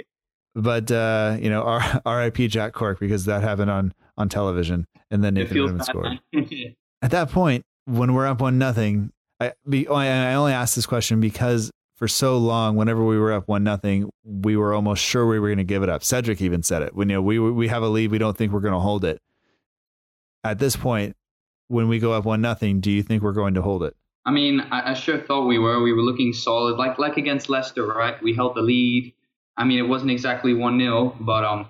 but 0.56 0.90
uh, 0.90 1.38
you 1.40 1.52
know, 1.52 1.62
R- 1.62 2.02
R.I.P. 2.06 2.48
Jack 2.48 2.74
Cork 2.74 3.00
because 3.00 3.26
that 3.26 3.44
happened 3.44 3.70
on 3.70 3.94
on 4.18 4.28
television, 4.28 4.88
and 5.12 5.24
then 5.24 5.36
Nathan 5.36 5.62
Redmond 5.62 5.86
scored. 5.86 6.20
At 7.04 7.12
that 7.12 7.30
point, 7.30 7.64
when 7.86 8.16
we're 8.16 8.26
up 8.26 8.42
one 8.42 8.58
nothing, 8.58 9.12
I 9.40 9.54
be, 9.70 9.88
I 9.88 10.34
only 10.34 10.54
asked 10.54 10.76
this 10.76 10.88
question 10.88 11.22
because 11.22 11.70
for 11.96 12.08
so 12.08 12.38
long, 12.38 12.76
whenever 12.76 13.06
we 13.06 13.20
were 13.20 13.34
up 13.34 13.48
one 13.48 13.64
nothing, 13.64 14.10
we 14.24 14.58
were 14.58 14.74
almost 14.74 15.04
sure 15.04 15.28
we 15.28 15.40
were 15.40 15.50
going 15.50 15.58
to 15.60 15.64
give 15.64 15.84
it 15.84 15.90
up. 15.90 16.04
Cedric 16.04 16.42
even 16.42 16.64
said 16.64 16.82
it. 16.82 16.96
When 16.96 17.10
you 17.10 17.18
know 17.18 17.22
we 17.22 17.38
we 17.38 17.68
have 17.68 17.84
a 17.84 17.88
lead, 17.88 18.10
we 18.10 18.18
don't 18.18 18.36
think 18.36 18.52
we're 18.52 18.62
going 18.62 18.74
to 18.74 18.80
hold 18.80 19.06
it. 19.06 19.22
At 20.44 20.58
this 20.58 20.76
point, 20.76 21.16
when 21.68 21.88
we 21.88 22.00
go 22.00 22.14
up 22.14 22.26
one 22.26 22.42
nothing, 22.42 22.80
do 22.80 22.92
you 22.92 23.04
think 23.04 23.22
we're 23.22 23.34
going 23.34 23.56
to 23.56 23.62
hold 23.62 23.84
it? 23.84 23.96
I 24.26 24.32
mean, 24.32 24.60
I, 24.60 24.92
I, 24.92 24.94
sure 24.94 25.20
thought 25.20 25.46
we 25.46 25.60
were. 25.60 25.82
We 25.82 25.94
were 25.94 26.02
looking 26.02 26.34
solid, 26.34 26.78
like 26.78 26.98
like 26.98 27.18
against 27.18 27.50
Leicester, 27.50 27.86
right? 27.86 28.22
We 28.24 28.34
held 28.34 28.56
the 28.56 28.62
lead. 28.62 29.14
I 29.58 29.64
mean, 29.64 29.80
it 29.80 29.88
wasn't 29.88 30.12
exactly 30.12 30.54
one 30.54 30.80
0 30.80 31.16
but 31.20 31.46
um, 31.46 31.70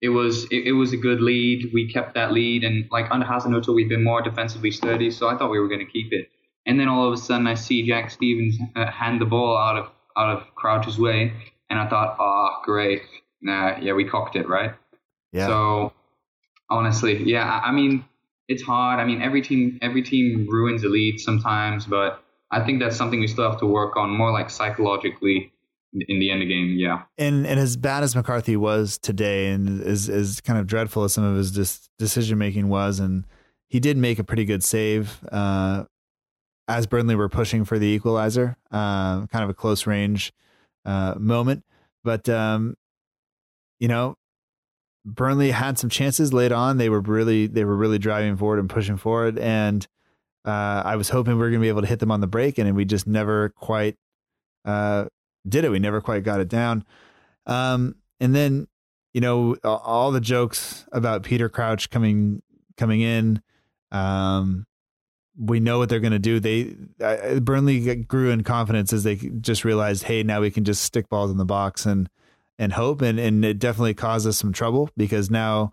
it 0.00 0.08
was 0.08 0.44
it, 0.44 0.66
it, 0.66 0.72
was 0.72 0.92
a 0.92 0.96
good 0.96 1.20
lead. 1.20 1.70
We 1.72 1.92
kept 1.92 2.14
that 2.14 2.32
lead, 2.32 2.64
and 2.64 2.88
like 2.90 3.10
under 3.10 3.26
Hasenhüttl, 3.26 3.74
we've 3.74 3.88
been 3.88 4.02
more 4.02 4.22
defensively 4.22 4.70
sturdy, 4.70 5.10
so 5.10 5.28
I 5.28 5.36
thought 5.36 5.50
we 5.50 5.60
were 5.60 5.68
going 5.68 5.84
to 5.84 5.92
keep 5.92 6.12
it. 6.12 6.28
And 6.66 6.78
then 6.80 6.88
all 6.88 7.06
of 7.06 7.12
a 7.12 7.16
sudden, 7.16 7.46
I 7.46 7.54
see 7.54 7.86
Jack 7.86 8.10
Stephens 8.10 8.58
uh, 8.74 8.90
hand 8.90 9.20
the 9.20 9.26
ball 9.26 9.56
out 9.56 9.76
of 9.76 9.90
out 10.16 10.36
of 10.36 10.54
Crouch's 10.54 10.98
way, 10.98 11.32
and 11.70 11.78
I 11.78 11.88
thought, 11.88 12.16
ah, 12.18 12.58
oh, 12.58 12.62
great, 12.64 13.02
nah, 13.40 13.78
yeah, 13.80 13.92
we 13.92 14.04
cocked 14.04 14.36
it, 14.36 14.48
right? 14.48 14.72
Yeah. 15.32 15.46
So 15.46 15.92
honestly, 16.68 17.22
yeah, 17.22 17.44
I, 17.44 17.68
I 17.68 17.72
mean, 17.72 18.04
it's 18.52 18.62
hard. 18.62 19.00
I 19.00 19.04
mean, 19.04 19.20
every 19.22 19.42
team 19.42 19.78
every 19.82 20.02
team 20.02 20.46
ruins 20.48 20.84
a 20.84 20.88
lead 20.88 21.18
sometimes, 21.18 21.86
but 21.86 22.22
I 22.50 22.64
think 22.64 22.80
that's 22.80 22.96
something 22.96 23.20
we 23.20 23.26
still 23.26 23.50
have 23.50 23.58
to 23.60 23.66
work 23.66 23.96
on 23.96 24.10
more 24.10 24.30
like 24.30 24.50
psychologically 24.50 25.52
in 25.94 26.20
the 26.20 26.30
end 26.30 26.42
of 26.42 26.48
the 26.48 26.54
game. 26.54 26.76
Yeah. 26.78 27.02
And 27.18 27.46
and 27.46 27.58
as 27.58 27.76
bad 27.76 28.02
as 28.02 28.14
McCarthy 28.14 28.56
was 28.56 28.98
today, 28.98 29.48
and 29.48 29.82
as 29.82 30.08
as 30.08 30.40
kind 30.40 30.58
of 30.58 30.66
dreadful 30.66 31.04
as 31.04 31.12
some 31.12 31.24
of 31.24 31.36
his 31.36 31.52
dis- 31.52 31.88
decision 31.98 32.38
making 32.38 32.68
was, 32.68 33.00
and 33.00 33.26
he 33.68 33.80
did 33.80 33.96
make 33.96 34.18
a 34.18 34.24
pretty 34.24 34.44
good 34.44 34.62
save. 34.62 35.20
Uh, 35.30 35.84
as 36.68 36.86
Burnley 36.86 37.16
were 37.16 37.28
pushing 37.28 37.64
for 37.64 37.78
the 37.78 37.86
equalizer, 37.86 38.56
uh, 38.70 39.26
kind 39.26 39.44
of 39.44 39.50
a 39.50 39.54
close 39.54 39.86
range 39.86 40.32
uh, 40.84 41.14
moment, 41.18 41.64
but 42.04 42.28
um, 42.28 42.76
you 43.80 43.88
know, 43.88 44.16
Burnley 45.04 45.50
had 45.50 45.78
some 45.78 45.90
chances 45.90 46.32
late 46.32 46.52
on. 46.52 46.78
They 46.78 46.88
were 46.88 47.00
really 47.00 47.46
they 47.46 47.64
were 47.64 47.76
really 47.76 47.98
driving 47.98 48.36
forward 48.36 48.58
and 48.60 48.70
pushing 48.70 48.96
forward, 48.96 49.38
and 49.38 49.86
uh, 50.44 50.82
I 50.84 50.96
was 50.96 51.08
hoping 51.08 51.34
we 51.34 51.40
were 51.40 51.50
going 51.50 51.60
to 51.60 51.64
be 51.64 51.68
able 51.68 51.82
to 51.82 51.88
hit 51.88 51.98
them 51.98 52.10
on 52.10 52.20
the 52.20 52.26
break, 52.26 52.58
and 52.58 52.74
we 52.76 52.84
just 52.84 53.06
never 53.06 53.50
quite 53.50 53.96
uh, 54.64 55.06
did 55.48 55.64
it. 55.64 55.70
We 55.70 55.78
never 55.78 56.00
quite 56.00 56.22
got 56.22 56.40
it 56.40 56.48
down. 56.48 56.84
Um, 57.46 57.96
and 58.20 58.34
then 58.34 58.68
you 59.12 59.20
know 59.20 59.56
all 59.64 60.12
the 60.12 60.20
jokes 60.20 60.86
about 60.92 61.24
Peter 61.24 61.48
Crouch 61.48 61.90
coming 61.90 62.42
coming 62.76 63.00
in. 63.00 63.42
Um, 63.90 64.66
we 65.36 65.60
know 65.60 65.78
what 65.78 65.88
they're 65.88 66.00
going 66.00 66.12
to 66.12 66.18
do. 66.18 66.38
They 66.38 66.76
uh, 67.02 67.40
Burnley 67.40 67.96
grew 67.96 68.30
in 68.30 68.44
confidence 68.44 68.92
as 68.92 69.02
they 69.02 69.16
just 69.16 69.64
realized, 69.64 70.04
hey, 70.04 70.22
now 70.22 70.40
we 70.40 70.50
can 70.50 70.64
just 70.64 70.82
stick 70.82 71.08
balls 71.08 71.30
in 71.30 71.38
the 71.38 71.44
box 71.44 71.86
and 71.86 72.08
and 72.58 72.72
hope. 72.72 73.02
And, 73.02 73.18
and 73.18 73.44
it 73.44 73.58
definitely 73.58 73.94
caused 73.94 74.26
us 74.26 74.38
some 74.38 74.52
trouble 74.52 74.90
because 74.96 75.30
now 75.30 75.72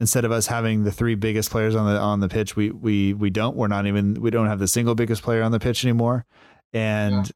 instead 0.00 0.24
of 0.24 0.32
us 0.32 0.46
having 0.46 0.84
the 0.84 0.90
three 0.90 1.14
biggest 1.14 1.50
players 1.50 1.74
on 1.74 1.86
the 1.92 1.98
on 1.98 2.20
the 2.20 2.28
pitch, 2.28 2.56
we 2.56 2.70
we 2.70 3.14
we 3.14 3.30
don't. 3.30 3.56
We're 3.56 3.68
not 3.68 3.86
even 3.86 4.14
we 4.14 4.30
don't 4.30 4.46
have 4.46 4.58
the 4.58 4.68
single 4.68 4.94
biggest 4.94 5.22
player 5.22 5.42
on 5.42 5.52
the 5.52 5.60
pitch 5.60 5.84
anymore. 5.84 6.24
And 6.72 7.30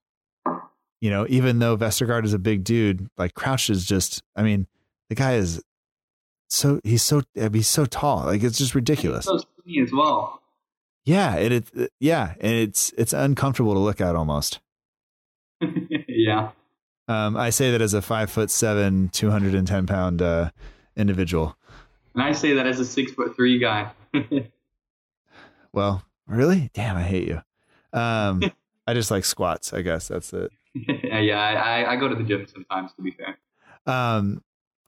yeah. 0.47 0.59
you 1.01 1.11
know, 1.11 1.27
even 1.29 1.59
though 1.59 1.77
Vestergaard 1.77 2.25
is 2.25 2.33
a 2.33 2.39
big 2.39 2.65
dude, 2.65 3.09
like 3.17 3.35
Crouch 3.35 3.71
is 3.71 3.85
just. 3.85 4.23
I 4.35 4.43
mean, 4.43 4.67
the 5.09 5.15
guy 5.15 5.35
is 5.35 5.63
so 6.49 6.81
he's 6.83 7.03
so 7.03 7.23
he's 7.35 7.69
so 7.69 7.85
tall. 7.85 8.25
Like 8.25 8.43
it's 8.43 8.59
just 8.59 8.75
ridiculous. 8.75 9.27
so 9.27 9.39
skinny 9.39 9.81
as 9.83 9.93
well. 9.93 10.41
Yeah, 11.05 11.35
it, 11.37 11.53
it 11.53 11.93
yeah, 12.01 12.35
and 12.41 12.53
it's 12.53 12.93
it's 12.97 13.13
uncomfortable 13.13 13.75
to 13.75 13.81
look 13.81 14.01
at 14.01 14.17
almost. 14.17 14.61
yeah. 16.09 16.51
Um, 17.07 17.37
I 17.37 17.51
say 17.51 17.71
that 17.71 17.83
as 17.83 17.95
a 17.95 18.03
five 18.03 18.31
foot 18.31 18.51
seven, 18.51 19.09
two 19.11 19.31
hundred 19.31 19.55
and 19.55 19.67
ten 19.67 19.87
pound 19.87 20.23
uh, 20.23 20.51
individual. 20.97 21.57
And 22.15 22.23
I 22.23 22.33
say 22.33 22.55
that 22.55 22.67
as 22.67 22.81
a 22.81 22.85
six 22.85 23.13
foot 23.13 23.37
three 23.37 23.59
guy. 23.59 23.91
well, 25.73 26.05
really? 26.27 26.71
Damn, 26.73 26.97
I 26.97 27.03
hate 27.03 27.29
you. 27.29 27.43
Um, 27.93 28.43
I 28.87 28.95
just 28.95 29.11
like 29.11 29.25
squats. 29.25 29.73
I 29.73 29.83
guess 29.83 30.09
that's 30.09 30.33
it. 30.33 30.51
yeah, 30.75 31.39
I, 31.41 31.93
I 31.93 31.97
go 31.97 32.09
to 32.09 32.15
the 32.15 32.23
gym 32.23 32.47
sometimes. 32.47 32.93
To 32.95 33.03
be 33.03 33.11
fair. 33.11 33.39
Um, 33.87 34.43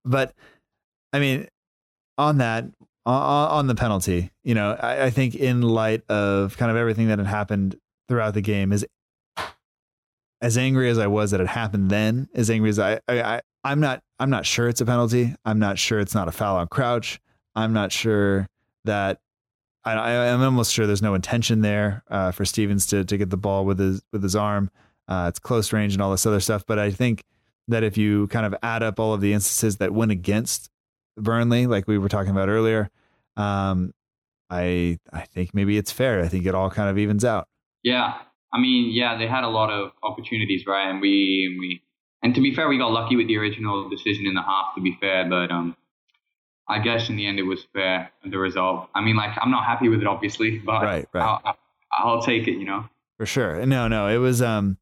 but 0.04 0.34
I 1.12 1.18
mean, 1.18 1.48
on 2.16 2.38
that, 2.38 2.64
on, 3.04 3.48
on 3.50 3.66
the 3.66 3.74
penalty, 3.74 4.30
you 4.42 4.54
know, 4.54 4.72
I, 4.72 5.04
I 5.04 5.10
think 5.10 5.34
in 5.34 5.62
light 5.62 6.02
of 6.08 6.56
kind 6.56 6.70
of 6.70 6.76
everything 6.76 7.08
that 7.08 7.18
had 7.18 7.26
happened 7.26 7.76
throughout 8.08 8.34
the 8.34 8.40
game, 8.40 8.72
is 8.72 8.86
as 10.47 10.57
angry 10.57 10.88
as 10.88 10.97
I 10.97 11.09
was 11.09 11.32
that 11.32 11.40
it 11.40 11.49
happened 11.49 11.90
then, 11.90 12.28
as 12.32 12.51
angry 12.51 12.70
as 12.70 12.78
I, 12.78 13.01
I, 13.09 13.20
I 13.20 13.40
I'm 13.64 13.80
not 13.80 14.01
I'm 14.20 14.30
not 14.30 14.47
sure 14.47 14.68
it's 14.68 14.80
a 14.80 14.86
penalty. 14.86 15.34
I'm 15.44 15.59
not 15.59 15.76
sure 15.76 15.99
it's 15.99 16.14
not 16.14 16.28
a 16.28 16.32
foul 16.32 16.57
on 16.57 16.68
Crouch. 16.68 17.18
I'm 17.57 17.72
not 17.72 17.90
sure 17.90 18.47
that 18.84 19.18
I, 19.84 19.94
I 19.94 20.26
am 20.26 20.40
almost 20.42 20.72
sure 20.72 20.86
there's 20.86 21.03
no 21.03 21.14
intention 21.14 21.62
there 21.62 22.05
uh, 22.09 22.30
for 22.30 22.44
Stephens 22.44 22.86
to 22.86 23.05
to 23.05 23.16
get 23.18 23.30
the 23.30 23.36
ball 23.36 23.64
with 23.64 23.80
his 23.80 24.03
with 24.12 24.22
his 24.22 24.36
arm. 24.36 24.70
Uh, 25.09 25.26
it's 25.28 25.40
close 25.40 25.72
range 25.72 25.94
and 25.94 26.03
all 26.03 26.12
this 26.12 26.26
other 26.26 26.38
stuff. 26.38 26.62
But 26.64 26.78
I 26.78 26.92
think 26.92 27.24
that 27.66 27.82
if 27.82 27.99
you 27.99 28.28
kind 28.28 28.47
of 28.47 28.55
add 28.62 28.84
up 28.84 29.01
all 29.01 29.14
of 29.14 29.20
the 29.20 29.32
instances 29.32 29.78
that 29.78 29.92
went 29.92 30.12
against 30.12 30.70
Burnley, 31.16 31.66
like 31.66 31.88
we 31.88 31.99
were 31.99 32.09
talking 32.09 32.30
about 32.30 32.49
earlier, 32.49 32.88
um, 33.36 33.92
I 34.49 35.01
I 35.12 35.22
think 35.22 35.55
maybe 35.55 35.76
it's 35.76 35.90
fair. 35.90 36.22
I 36.22 36.28
think 36.28 36.47
it 36.47 36.55
all 36.55 36.70
kind 36.70 36.88
of 36.88 36.99
evens 36.99 37.24
out. 37.24 37.49
Yeah, 37.82 38.14
I 38.53 38.59
mean, 38.59 38.92
yeah, 38.92 39.18
they 39.18 39.26
had 39.26 39.44
a 39.44 39.49
lot 39.49 39.70
of 39.70 39.92
opportunities, 40.03 40.66
right? 40.66 40.88
And 40.88 41.01
we 41.01 41.49
and 41.51 41.59
we 41.59 41.82
and 42.22 42.34
to 42.34 42.40
be 42.40 42.55
fair, 42.55 42.68
we 42.68 42.78
got 42.78 42.92
lucky 42.92 43.16
with 43.16 43.28
the 43.28 43.36
original 43.36 43.88
decision 43.88 44.26
in 44.26 44.34
the 44.34 44.42
half. 44.42 44.74
To 44.74 44.80
be 44.80 44.97
fair, 45.01 45.28
but 45.28 45.51
um, 45.51 45.76
I 46.68 46.78
guess 46.80 47.09
in 47.09 47.16
the 47.16 47.26
end 47.26 47.38
it 47.38 47.44
was 47.44 47.66
fair 47.72 48.11
the 48.24 48.38
result. 48.38 48.88
I 48.94 49.01
mean, 49.01 49.16
like 49.16 49.36
I'm 49.40 49.51
not 49.51 49.64
happy 49.64 49.88
with 49.88 50.01
it, 50.01 50.07
obviously, 50.07 50.59
but 50.64 50.82
right, 50.82 51.09
right. 51.12 51.40
I'll, 51.44 51.57
I'll 51.99 52.22
take 52.22 52.49
it, 52.49 52.59
you 52.59 52.64
know. 52.64 52.88
For 53.18 53.26
sure. 53.26 53.64
No, 53.64 53.88
no, 53.88 54.09
it 54.09 54.18
was 54.18 54.42
um 54.42 54.78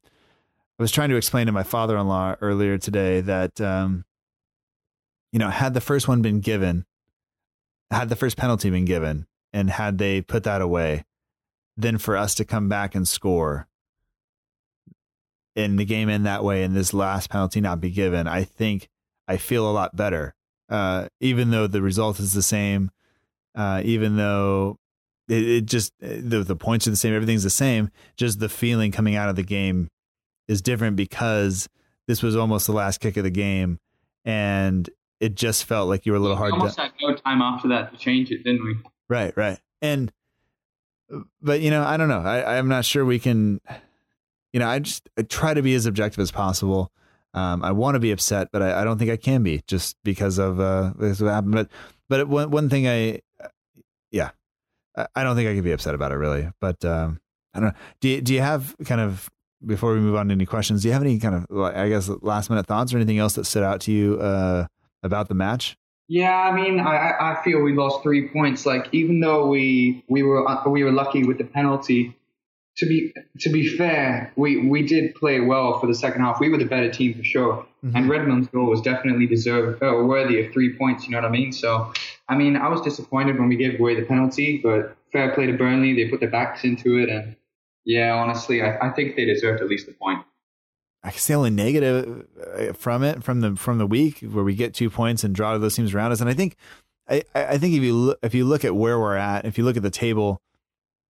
I 0.79 0.83
was 0.83 0.91
trying 0.91 1.09
to 1.09 1.15
explain 1.15 1.47
to 1.47 1.51
my 1.51 1.63
father-in-law 1.63 2.35
earlier 2.41 2.77
today 2.77 3.21
that 3.21 3.61
um 3.61 4.05
you 5.31 5.39
know, 5.39 5.49
had 5.49 5.73
the 5.73 5.81
first 5.81 6.07
one 6.07 6.21
been 6.21 6.39
given, 6.39 6.85
had 7.91 8.07
the 8.07 8.15
first 8.15 8.37
penalty 8.37 8.69
been 8.69 8.85
given 8.85 9.27
and 9.51 9.69
had 9.69 9.97
they 9.97 10.21
put 10.21 10.43
that 10.43 10.61
away, 10.61 11.03
then 11.77 11.97
for 11.97 12.15
us 12.15 12.35
to 12.35 12.45
come 12.45 12.69
back 12.69 12.95
and 12.95 13.07
score 13.07 13.67
in 15.55 15.77
the 15.77 15.85
game 15.85 16.09
end 16.09 16.25
that 16.25 16.43
way 16.43 16.63
and 16.63 16.75
this 16.75 16.93
last 16.93 17.29
penalty 17.29 17.61
not 17.61 17.79
be 17.79 17.89
given, 17.89 18.27
I 18.27 18.43
think 18.43 18.89
I 19.27 19.37
feel 19.37 19.69
a 19.69 19.71
lot 19.71 19.95
better. 19.95 20.33
Uh, 20.69 21.07
even 21.19 21.51
though 21.51 21.67
the 21.67 21.81
result 21.81 22.19
is 22.19 22.33
the 22.33 22.41
same, 22.41 22.91
uh, 23.55 23.81
even 23.85 24.17
though 24.17 24.77
it, 25.27 25.47
it 25.47 25.65
just 25.65 25.93
the 25.99 26.43
the 26.43 26.55
points 26.55 26.87
are 26.87 26.91
the 26.91 26.95
same, 26.95 27.13
everything's 27.13 27.43
the 27.43 27.49
same. 27.49 27.89
Just 28.17 28.39
the 28.39 28.49
feeling 28.49 28.91
coming 28.91 29.15
out 29.15 29.29
of 29.29 29.35
the 29.35 29.43
game 29.43 29.89
is 30.47 30.61
different 30.61 30.95
because 30.95 31.69
this 32.07 32.21
was 32.21 32.35
almost 32.35 32.67
the 32.67 32.73
last 32.73 32.99
kick 32.99 33.17
of 33.17 33.23
the 33.23 33.29
game, 33.29 33.79
and 34.23 34.89
it 35.19 35.35
just 35.35 35.65
felt 35.65 35.87
like 35.87 36.05
you 36.05 36.11
were 36.11 36.17
a 36.17 36.21
little 36.21 36.35
we 36.35 36.39
hard. 36.39 36.53
Almost 36.53 36.75
to, 36.75 36.81
had 36.83 36.91
no 37.01 37.15
time 37.15 37.41
after 37.41 37.67
that 37.69 37.91
to 37.91 37.97
change 37.97 38.31
it, 38.31 38.43
didn't 38.43 38.63
we? 38.63 38.75
Right, 39.07 39.35
right, 39.37 39.59
and 39.81 40.11
but 41.41 41.61
you 41.61 41.69
know, 41.69 41.83
I 41.83 41.97
don't 41.97 42.09
know. 42.09 42.21
I, 42.21 42.57
I'm 42.57 42.67
not 42.67 42.85
sure 42.85 43.05
we 43.05 43.19
can. 43.19 43.61
You 44.53 44.59
know, 44.59 44.67
I 44.67 44.79
just 44.79 45.09
I 45.17 45.23
try 45.23 45.53
to 45.53 45.61
be 45.61 45.75
as 45.75 45.85
objective 45.85 46.19
as 46.19 46.31
possible. 46.31 46.91
Um, 47.33 47.63
I 47.63 47.71
want 47.71 47.95
to 47.95 47.99
be 47.99 48.11
upset, 48.11 48.47
but 48.53 48.61
I, 48.61 48.81
I, 48.81 48.83
don't 48.85 48.97
think 48.97 49.11
I 49.11 49.17
can 49.17 49.43
be 49.43 49.61
just 49.67 49.97
because 50.05 50.37
of 50.37 50.57
uh, 50.61 50.93
this 50.97 51.19
what 51.19 51.33
happened. 51.33 51.53
But 51.53 51.69
but 52.07 52.27
one 52.29 52.49
one 52.49 52.69
thing 52.69 52.87
I, 52.87 53.19
yeah, 54.09 54.29
I 55.13 55.23
don't 55.23 55.35
think 55.35 55.49
I 55.49 55.53
can 55.53 55.63
be 55.63 55.73
upset 55.73 55.95
about 55.95 56.13
it 56.13 56.15
really. 56.15 56.49
But 56.61 56.85
um, 56.85 57.19
I 57.53 57.59
don't 57.59 57.69
know. 57.69 57.75
Do 57.99 58.09
you, 58.09 58.21
do 58.21 58.33
you 58.33 58.39
have 58.39 58.73
kind 58.85 59.01
of 59.01 59.29
before 59.65 59.93
we 59.93 59.99
move 59.99 60.15
on 60.15 60.29
to 60.29 60.31
any 60.31 60.45
questions? 60.45 60.81
Do 60.81 60.87
you 60.87 60.93
have 60.93 61.03
any 61.03 61.19
kind 61.19 61.35
of 61.35 61.61
I 61.75 61.89
guess 61.89 62.07
last 62.21 62.49
minute 62.49 62.67
thoughts 62.67 62.93
or 62.93 62.97
anything 62.97 63.19
else 63.19 63.33
that 63.33 63.45
stood 63.45 63.63
out 63.63 63.81
to 63.81 63.91
you 63.91 64.17
uh, 64.19 64.67
about 65.03 65.27
the 65.27 65.35
match? 65.35 65.75
Yeah, 66.07 66.37
I 66.37 66.55
mean, 66.55 66.79
I, 66.79 67.13
I 67.19 67.43
feel 67.43 67.61
we 67.61 67.73
lost 67.73 68.03
three 68.03 68.29
points. 68.29 68.65
Like 68.65 68.87
even 68.91 69.19
though 69.19 69.47
we 69.47 70.03
we 70.07 70.21
were 70.23 70.47
uh, 70.47 70.69
we 70.69 70.83
were 70.83 70.91
lucky 70.91 71.23
with 71.23 71.39
the 71.39 71.45
penalty, 71.45 72.15
to 72.77 72.85
be 72.85 73.13
to 73.39 73.49
be 73.49 73.75
fair, 73.75 74.31
we, 74.35 74.67
we 74.67 74.85
did 74.85 75.15
play 75.15 75.39
well 75.39 75.79
for 75.79 75.87
the 75.87 75.95
second 75.95 76.21
half. 76.21 76.39
We 76.39 76.49
were 76.49 76.57
the 76.57 76.65
better 76.65 76.91
team 76.91 77.15
for 77.15 77.23
sure, 77.23 77.65
mm-hmm. 77.83 77.95
and 77.95 78.09
Redmond's 78.09 78.47
goal 78.47 78.69
was 78.69 78.81
definitely 78.81 79.27
deserved 79.27 79.81
or 79.81 80.03
uh, 80.03 80.05
worthy 80.05 80.45
of 80.45 80.53
three 80.53 80.77
points. 80.77 81.05
You 81.05 81.11
know 81.11 81.21
what 81.21 81.25
I 81.27 81.31
mean? 81.31 81.51
So, 81.51 81.91
I 82.27 82.35
mean, 82.35 82.55
I 82.55 82.67
was 82.67 82.81
disappointed 82.81 83.39
when 83.39 83.47
we 83.47 83.55
gave 83.55 83.79
away 83.79 83.99
the 83.99 84.05
penalty, 84.05 84.59
but 84.61 84.95
fair 85.11 85.33
play 85.33 85.47
to 85.47 85.53
Burnley. 85.53 85.95
They 85.95 86.09
put 86.09 86.19
their 86.19 86.29
backs 86.29 86.63
into 86.63 86.97
it, 86.97 87.09
and 87.09 87.35
yeah, 87.85 88.13
honestly, 88.13 88.61
I, 88.61 88.89
I 88.89 88.89
think 88.91 89.15
they 89.15 89.25
deserved 89.25 89.61
at 89.61 89.69
least 89.69 89.87
a 89.87 89.93
point. 89.93 90.23
I 91.05 91.11
guess 91.11 91.27
the 91.27 91.35
only 91.35 91.51
negative 91.51 92.25
uh, 92.57 92.73
from 92.73 93.03
it 93.03 93.23
from 93.23 93.41
the 93.41 93.55
from 93.55 93.77
the 93.77 93.87
week 93.87 94.19
where 94.21 94.43
we 94.43 94.55
get 94.55 94.73
two 94.73 94.89
points 94.89 95.23
and 95.23 95.35
draw 95.35 95.53
to 95.53 95.59
those 95.59 95.75
teams 95.75 95.93
around 95.93 96.11
us, 96.11 96.19
and 96.19 96.29
I 96.29 96.33
think 96.33 96.55
I, 97.07 97.23
I 97.33 97.57
think 97.57 97.75
if 97.75 97.83
you 97.83 97.93
look, 97.93 98.19
if 98.23 98.33
you 98.33 98.43
look 98.43 98.65
at 98.65 98.75
where 98.75 98.99
we're 98.99 99.15
at, 99.15 99.45
if 99.45 99.57
you 99.57 99.63
look 99.63 99.77
at 99.77 99.83
the 99.83 99.91
table 99.91 100.41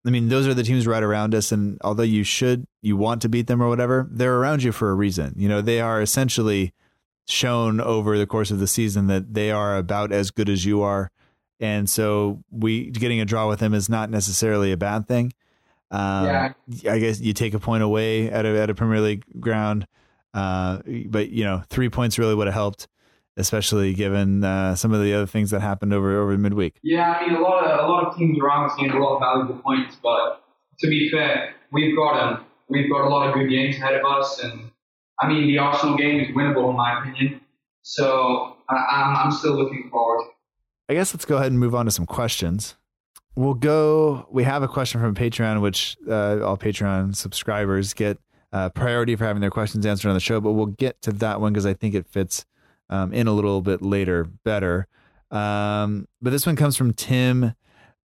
I 0.06 0.10
mean, 0.10 0.28
those 0.28 0.48
are 0.48 0.54
the 0.54 0.64
teams 0.64 0.86
right 0.86 1.02
around 1.02 1.34
us, 1.34 1.52
and 1.52 1.78
although 1.82 2.04
you 2.04 2.24
should, 2.24 2.66
you 2.82 2.98
want 2.98 3.22
to 3.22 3.30
beat 3.30 3.48
them 3.48 3.62
or 3.62 3.70
whatever, 3.70 4.08
they're 4.12 4.36
around 4.36 4.64
you 4.64 4.74
for 4.74 4.89
a 4.89 4.96
reason. 4.96 5.34
You 5.38 5.48
know, 5.48 5.62
they 5.62 5.80
are 5.80 6.02
essentially 6.02 6.74
shown 7.26 7.80
over 7.80 8.18
the 8.18 8.28
course 8.28 8.52
of 8.52 8.60
the 8.60 8.68
season 8.68 9.08
that 9.08 9.34
they 9.34 9.50
are 9.50 9.78
about 9.78 10.12
as 10.12 10.30
good 10.30 10.50
as 10.50 10.66
you 10.66 10.82
are, 10.82 11.10
and 11.60 11.89
so 11.89 12.44
we 12.52 12.89
getting 12.91 13.22
a 13.22 13.26
draw 13.26 13.48
with 13.48 13.60
them 13.60 13.74
is 13.74 13.88
not 13.88 14.10
necessarily 14.10 14.74
a 14.74 14.78
bad 14.78 15.08
thing. 15.08 15.32
Um, 15.94 16.26
yeah. 16.26 16.54
I 16.91 17.00
guess 17.00 17.22
you 17.22 17.34
take 17.34 17.54
a 17.54 17.60
point 17.60 17.84
away 17.84 18.30
at 18.30 18.46
a 18.46 18.62
at 18.62 18.70
a 18.70 18.76
Premier 18.76 19.00
League 19.00 19.24
ground, 19.39 19.88
uh, 20.34 20.80
but 21.06 21.30
you 21.30 21.46
know, 21.46 21.64
three 21.70 21.89
points 21.89 22.20
really 22.20 22.36
would 22.36 22.48
have 22.48 22.54
helped 22.54 22.88
especially 23.38 23.94
given 23.94 24.44
uh, 24.44 24.76
some 24.76 24.94
of 24.94 25.02
the 25.02 25.14
other 25.14 25.26
things 25.26 25.52
that 25.52 25.62
happened 25.62 25.94
over 25.94 26.22
over 26.22 26.38
midweek. 26.38 26.80
Yeah, 26.84 27.14
I 27.14 27.28
mean, 27.28 27.36
a 27.36 27.41
lot 27.41 27.64
of 27.64 27.86
a 27.86 27.89
lot 27.89 28.06
of 28.06 28.18
teams 28.18 28.39
around 28.39 28.70
us 28.70 28.78
gained 28.78 28.91
a 28.91 29.00
lot 29.00 29.16
of 29.16 29.20
valuable 29.22 29.62
points, 29.62 29.98
but 30.02 30.44
to 30.80 30.88
be 30.88 31.10
fair, 31.10 31.54
we've 31.72 31.96
got 31.96 32.20
um, 32.20 32.46
we've 32.70 32.89
got 32.89 33.06
a 33.06 33.10
lot 33.10 33.28
of 33.28 33.34
good 33.34 33.50
games 33.50 33.78
ahead 33.78 33.96
of 33.96 34.06
us, 34.06 34.39
and 34.44 34.72
I 35.22 35.28
mean, 35.28 35.48
the 35.48 35.58
Arsenal 35.58 35.98
game 35.98 36.20
is 36.20 36.28
winnable 36.36 36.70
in 36.70 36.76
my 36.76 37.00
opinion. 37.00 37.41
So 37.82 38.58
I, 38.70 38.76
I'm 38.76 39.16
I'm 39.16 39.32
still 39.32 39.56
looking 39.56 39.89
forward. 39.89 40.26
I 40.89 40.94
guess 40.94 41.14
let's 41.14 41.26
go 41.26 41.38
ahead 41.38 41.52
and 41.52 41.60
move 41.60 41.74
on 41.74 41.86
to 41.86 41.91
some 41.91 42.06
questions. 42.06 42.76
We'll 43.36 43.55
go. 43.55 44.27
We 44.31 44.43
have 44.43 44.61
a 44.61 44.67
question 44.67 45.01
from 45.01 45.15
Patreon, 45.15 45.61
which 45.61 45.97
uh, 46.07 46.41
all 46.43 46.57
Patreon 46.57 47.15
subscribers 47.15 47.93
get 47.93 48.19
uh, 48.51 48.69
priority 48.69 49.15
for 49.15 49.25
having 49.25 49.41
their 49.41 49.49
questions 49.49 49.86
answered 49.86 50.09
on 50.09 50.13
the 50.13 50.19
show. 50.19 50.39
But 50.39 50.51
we'll 50.51 50.67
get 50.67 51.01
to 51.01 51.11
that 51.13 51.41
one 51.41 51.53
because 51.53 51.65
I 51.65 51.73
think 51.73 51.95
it 51.95 52.05
fits 52.07 52.45
um, 52.89 53.11
in 53.11 53.27
a 53.27 53.34
little 53.34 53.61
bit 53.61 53.81
later 53.81 54.25
better. 54.45 54.88
Um, 55.31 56.07
but 56.21 56.29
this 56.29 56.45
one 56.45 56.55
comes 56.55 56.77
from 56.77 56.93
Tim 56.93 57.55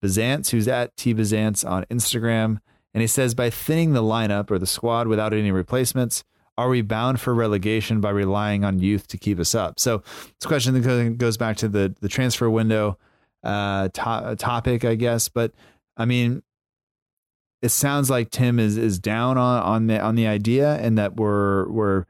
Bazance, 0.03 0.49
who's 0.49 0.67
at 0.67 0.97
T 0.97 1.13
Bazance 1.13 1.69
on 1.69 1.85
Instagram. 1.85 2.59
And 2.95 3.01
he 3.01 3.07
says, 3.07 3.35
by 3.35 3.51
thinning 3.51 3.93
the 3.93 4.01
lineup 4.01 4.49
or 4.49 4.57
the 4.57 4.65
squad 4.65 5.07
without 5.07 5.31
any 5.31 5.51
replacements, 5.51 6.23
are 6.57 6.69
we 6.69 6.81
bound 6.81 7.21
for 7.21 7.35
relegation 7.35 8.01
by 8.01 8.09
relying 8.09 8.65
on 8.65 8.79
youth 8.79 9.07
to 9.09 9.17
keep 9.17 9.39
us 9.39 9.53
up? 9.53 9.79
So 9.79 9.99
this 10.39 10.47
question 10.47 11.15
goes 11.17 11.37
back 11.37 11.55
to 11.57 11.69
the 11.69 11.95
the 12.01 12.09
transfer 12.09 12.49
window 12.49 12.97
uh, 13.43 13.89
to- 13.89 14.35
topic, 14.37 14.85
I 14.85 14.95
guess. 14.95 15.29
But 15.29 15.53
I 15.97 16.05
mean, 16.05 16.43
it 17.61 17.69
sounds 17.69 18.09
like 18.09 18.31
Tim 18.31 18.59
is 18.59 18.77
is 18.77 18.99
down 18.99 19.37
on 19.37 19.61
on 19.61 19.87
the 19.87 19.99
on 19.99 20.15
the 20.15 20.27
idea, 20.27 20.75
and 20.75 20.97
that 20.97 21.15
we're 21.15 21.69
we're 21.69 22.05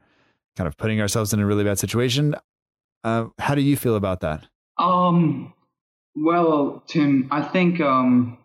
kind 0.56 0.68
of 0.68 0.76
putting 0.76 1.00
ourselves 1.00 1.32
in 1.32 1.40
a 1.40 1.46
really 1.46 1.64
bad 1.64 1.78
situation. 1.78 2.34
Uh, 3.02 3.26
how 3.38 3.54
do 3.54 3.62
you 3.62 3.76
feel 3.76 3.96
about 3.96 4.20
that? 4.20 4.46
Um, 4.78 5.52
well, 6.14 6.82
Tim, 6.86 7.28
I 7.30 7.42
think 7.42 7.80
um, 7.80 8.38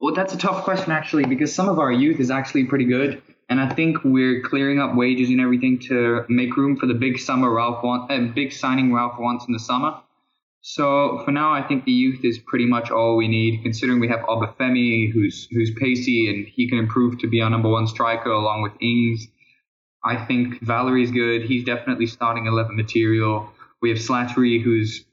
well, 0.00 0.14
that's 0.14 0.34
a 0.34 0.38
tough 0.38 0.64
question 0.64 0.92
actually 0.92 1.24
because 1.24 1.54
some 1.54 1.68
of 1.68 1.78
our 1.78 1.92
youth 1.92 2.20
is 2.20 2.30
actually 2.30 2.64
pretty 2.64 2.84
good, 2.84 3.20
and 3.48 3.60
I 3.60 3.68
think 3.68 4.04
we're 4.04 4.42
clearing 4.42 4.78
up 4.78 4.94
wages 4.94 5.28
and 5.28 5.40
everything 5.40 5.78
to 5.88 6.24
make 6.28 6.56
room 6.56 6.76
for 6.76 6.86
the 6.86 6.94
big 6.94 7.18
summer 7.18 7.52
Ralph 7.52 7.82
want, 7.82 8.10
uh, 8.10 8.32
big 8.32 8.52
signing 8.52 8.94
Ralph 8.94 9.18
wants 9.18 9.46
in 9.46 9.52
the 9.52 9.58
summer. 9.58 10.00
So 10.70 11.22
for 11.24 11.30
now, 11.30 11.54
I 11.54 11.66
think 11.66 11.86
the 11.86 11.92
youth 11.92 12.22
is 12.26 12.38
pretty 12.38 12.66
much 12.66 12.90
all 12.90 13.16
we 13.16 13.26
need, 13.26 13.62
considering 13.62 14.00
we 14.00 14.08
have 14.08 14.20
Obafemi, 14.20 15.10
who's 15.10 15.48
who's 15.50 15.70
pacey 15.70 16.28
and 16.28 16.46
he 16.46 16.68
can 16.68 16.78
improve 16.78 17.18
to 17.20 17.26
be 17.26 17.40
our 17.40 17.48
number 17.48 17.70
one 17.70 17.86
striker 17.86 18.30
along 18.30 18.60
with 18.60 18.72
Ings. 18.82 19.28
I 20.04 20.26
think 20.26 20.60
Valery's 20.60 21.10
good. 21.10 21.44
He's 21.44 21.64
definitely 21.64 22.06
starting 22.06 22.44
11 22.44 22.76
material. 22.76 23.50
We 23.80 23.88
have 23.88 23.98
Slattery, 23.98 24.62
who's 24.62 25.06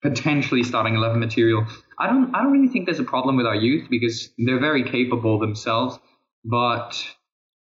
potentially 0.00 0.62
starting 0.62 0.94
11 0.94 1.18
material. 1.18 1.66
I 1.98 2.06
don't, 2.06 2.32
I 2.32 2.44
don't 2.44 2.52
really 2.52 2.68
think 2.68 2.86
there's 2.86 3.00
a 3.00 3.04
problem 3.16 3.36
with 3.36 3.46
our 3.46 3.56
youth 3.56 3.90
because 3.90 4.30
they're 4.38 4.60
very 4.60 4.84
capable 4.84 5.40
themselves. 5.40 5.98
But 6.44 7.04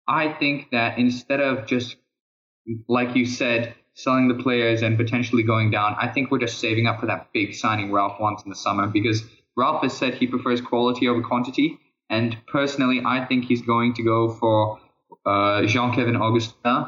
I 0.09 0.33
think 0.33 0.73
that 0.73 0.99
instead 0.99 1.41
of 1.41 1.69
just, 1.69 1.95
like 2.89 3.15
you 3.15 3.25
said, 3.25 3.77
selling 3.97 4.29
the 4.29 4.35
players 4.35 4.83
and 4.83 4.97
potentially 4.97 5.43
going 5.43 5.71
down, 5.71 5.97
I 5.99 6.07
think 6.07 6.31
we're 6.31 6.39
just 6.39 6.59
saving 6.59 6.87
up 6.87 7.01
for 7.01 7.07
that 7.07 7.33
big 7.33 7.55
signing 7.55 7.91
Ralph 7.91 8.21
wants 8.21 8.45
in 8.45 8.51
the 8.51 8.57
summer 8.57 8.87
because 8.87 9.25
Ralph 9.57 9.83
has 9.83 9.97
said 9.97 10.15
he 10.15 10.27
prefers 10.27 10.61
quality 10.61 11.09
over 11.09 11.23
quantity. 11.23 11.79
And 12.11 12.37
personally, 12.47 13.03
I 13.05 13.25
think 13.25 13.47
he's 13.47 13.63
going 13.63 13.95
to 13.95 14.03
go 14.05 14.29
for 14.29 14.79
uh, 15.25 15.65
Jean-Kevin 15.65 16.15
Augustin. 16.17 16.87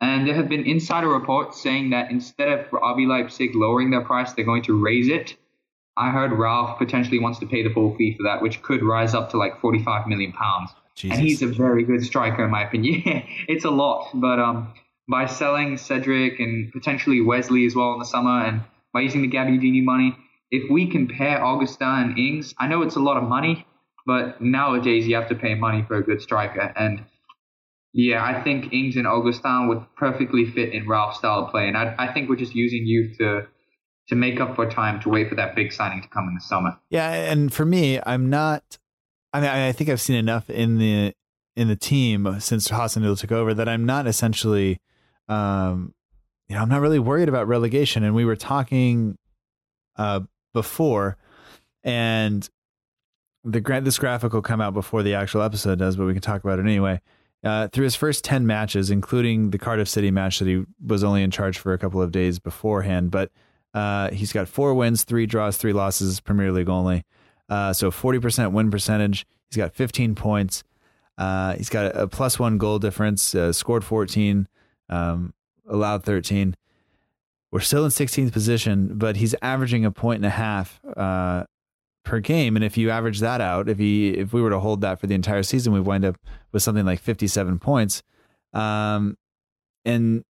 And 0.00 0.26
there 0.26 0.34
have 0.34 0.48
been 0.48 0.64
insider 0.64 1.08
reports 1.08 1.62
saying 1.62 1.90
that 1.90 2.10
instead 2.10 2.48
of 2.48 2.66
RB 2.70 3.06
Leipzig 3.06 3.54
lowering 3.54 3.90
their 3.90 4.02
price, 4.02 4.32
they're 4.32 4.44
going 4.44 4.64
to 4.64 4.78
raise 4.78 5.08
it. 5.08 5.36
I 5.96 6.10
heard 6.10 6.32
Ralph 6.32 6.78
potentially 6.78 7.20
wants 7.20 7.38
to 7.40 7.46
pay 7.46 7.62
the 7.62 7.70
full 7.70 7.94
fee 7.94 8.16
for 8.16 8.24
that, 8.24 8.42
which 8.42 8.60
could 8.62 8.82
rise 8.82 9.14
up 9.14 9.30
to 9.30 9.36
like 9.36 9.60
45 9.60 10.08
million 10.08 10.32
pounds. 10.32 10.70
And 11.02 11.12
he's 11.12 11.42
a 11.42 11.46
very 11.46 11.84
good 11.84 12.04
striker, 12.04 12.44
in 12.44 12.50
my 12.50 12.66
opinion. 12.66 13.02
it's 13.48 13.64
a 13.64 13.70
lot, 13.70 14.10
but 14.14 14.40
um, 14.40 14.74
by 15.10 15.26
selling 15.26 15.76
Cedric 15.76 16.38
and 16.38 16.72
potentially 16.72 17.20
Wesley 17.20 17.66
as 17.66 17.74
well 17.74 17.92
in 17.92 17.98
the 17.98 18.04
summer, 18.04 18.44
and 18.44 18.62
by 18.92 19.00
using 19.00 19.22
the 19.22 19.28
Gabbiadini 19.28 19.82
money, 19.82 20.16
if 20.50 20.70
we 20.70 20.90
can 20.90 21.08
pair 21.08 21.44
Augustin 21.44 21.88
and 21.88 22.18
Ings, 22.18 22.54
I 22.58 22.68
know 22.68 22.82
it's 22.82 22.96
a 22.96 23.00
lot 23.00 23.16
of 23.16 23.28
money, 23.28 23.66
but 24.06 24.40
nowadays 24.40 25.06
you 25.06 25.14
have 25.16 25.28
to 25.28 25.34
pay 25.34 25.54
money 25.54 25.84
for 25.86 25.96
a 25.96 26.02
good 26.02 26.22
striker. 26.22 26.72
And 26.76 27.04
yeah, 27.92 28.24
I 28.24 28.42
think 28.42 28.72
Ings 28.72 28.96
and 28.96 29.06
Augustin 29.06 29.68
would 29.68 29.84
perfectly 29.96 30.46
fit 30.46 30.72
in 30.72 30.88
Ralph's 30.88 31.18
style 31.18 31.44
of 31.44 31.50
play. 31.50 31.66
And 31.68 31.76
I, 31.76 31.94
I 31.98 32.12
think 32.12 32.28
we're 32.28 32.36
just 32.36 32.54
using 32.54 32.86
youth 32.86 33.18
to 33.18 33.46
to 34.08 34.16
make 34.16 34.40
up 34.40 34.56
for 34.56 34.68
time 34.68 35.00
to 35.00 35.08
wait 35.08 35.28
for 35.28 35.36
that 35.36 35.54
big 35.54 35.72
signing 35.72 36.02
to 36.02 36.08
come 36.08 36.26
in 36.26 36.34
the 36.34 36.40
summer. 36.40 36.76
Yeah, 36.88 37.10
and 37.10 37.52
for 37.52 37.64
me, 37.64 38.00
I'm 38.04 38.28
not. 38.28 38.78
I 39.32 39.40
mean, 39.40 39.50
I 39.50 39.70
think 39.70 39.88
I've 39.88 40.00
seen 40.00 40.16
enough 40.16 40.50
in 40.50 40.78
the 40.78 41.14
in 41.54 41.68
the 41.68 41.76
team 41.76 42.40
since 42.40 42.68
Hasenhüttl 42.68 43.18
took 43.18 43.32
over 43.32 43.54
that 43.54 43.68
I'm 43.68 43.86
not 43.86 44.06
essentially, 44.06 44.80
um, 45.30 45.94
you 46.48 46.56
know, 46.56 46.62
I'm 46.62 46.68
not 46.68 46.80
really 46.80 46.98
worried 46.98 47.28
about 47.28 47.46
relegation. 47.46 48.02
And 48.02 48.14
we 48.14 48.24
were 48.24 48.36
talking 48.36 49.16
uh, 49.96 50.20
before, 50.52 51.16
and 51.84 52.48
the 53.44 53.60
this 53.82 53.98
graphic 53.98 54.32
will 54.32 54.42
come 54.42 54.60
out 54.60 54.74
before 54.74 55.02
the 55.02 55.14
actual 55.14 55.42
episode 55.42 55.78
does, 55.78 55.96
but 55.96 56.06
we 56.06 56.12
can 56.12 56.20
talk 56.20 56.42
about 56.42 56.58
it 56.58 56.62
anyway. 56.62 57.00
Uh, 57.42 57.68
through 57.68 57.84
his 57.84 57.96
first 57.96 58.22
10 58.24 58.46
matches, 58.46 58.90
including 58.90 59.50
the 59.50 59.58
Cardiff 59.58 59.88
City 59.88 60.10
match 60.10 60.40
that 60.40 60.48
he 60.48 60.62
was 60.84 61.02
only 61.02 61.22
in 61.22 61.30
charge 61.30 61.56
for 61.58 61.72
a 61.72 61.78
couple 61.78 62.02
of 62.02 62.12
days 62.12 62.38
beforehand, 62.38 63.10
but 63.10 63.30
uh, 63.72 64.10
he's 64.10 64.32
got 64.32 64.46
four 64.48 64.74
wins, 64.74 65.04
three 65.04 65.24
draws, 65.24 65.56
three 65.56 65.72
losses, 65.72 66.20
Premier 66.20 66.52
League 66.52 66.68
only. 66.68 67.04
Uh, 67.48 67.72
so 67.72 67.90
40% 67.90 68.52
win 68.52 68.70
percentage. 68.70 69.26
He's 69.48 69.56
got 69.56 69.74
15 69.74 70.14
points. 70.16 70.64
Uh, 71.16 71.54
he's 71.54 71.70
got 71.70 71.96
a, 71.96 72.06
plus 72.08 72.38
one 72.38 72.58
goal 72.58 72.78
difference, 72.78 73.34
uh, 73.34 73.52
scored 73.52 73.84
14, 73.84 74.46
um, 74.90 75.32
allowed 75.66 76.04
13. 76.04 76.56
We're 77.50 77.60
still 77.60 77.84
in 77.84 77.90
16th 77.90 78.32
position, 78.32 78.98
but 78.98 79.16
he's 79.16 79.34
averaging 79.40 79.84
a 79.84 79.90
point 79.90 80.18
and 80.18 80.26
a 80.26 80.30
half 80.30 80.80
uh, 80.96 81.44
per 82.04 82.20
game. 82.20 82.56
And 82.56 82.64
if 82.64 82.76
you 82.76 82.90
average 82.90 83.20
that 83.20 83.40
out, 83.40 83.68
if 83.68 83.78
he 83.78 84.10
if 84.10 84.32
we 84.32 84.42
were 84.42 84.50
to 84.50 84.60
hold 84.60 84.82
that 84.82 85.00
for 85.00 85.06
the 85.06 85.14
entire 85.14 85.42
season, 85.42 85.72
we 85.72 85.80
wind 85.80 86.04
up 86.04 86.16
with 86.52 86.62
something 86.62 86.84
like 86.84 87.00
57 87.00 87.58
points. 87.58 88.02
Um, 88.52 89.16
and 89.84 90.24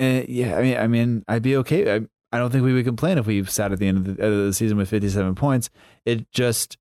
uh, 0.00 0.22
yeah, 0.28 0.56
I 0.56 0.62
mean, 0.62 0.76
I 0.76 0.86
mean, 0.86 1.24
I'd 1.26 1.42
be 1.42 1.56
okay. 1.56 1.92
I, 1.92 2.00
I 2.30 2.38
don't 2.38 2.50
think 2.50 2.64
we 2.64 2.74
would 2.74 2.84
complain 2.84 3.18
if 3.18 3.26
we 3.26 3.42
sat 3.44 3.72
at 3.72 3.78
the 3.78 3.88
end 3.88 3.98
of 3.98 4.16
the, 4.16 4.22
of 4.24 4.46
the 4.46 4.52
season 4.52 4.76
with 4.76 4.90
57 4.90 5.34
points. 5.34 5.70
It 6.04 6.30
just 6.30 6.76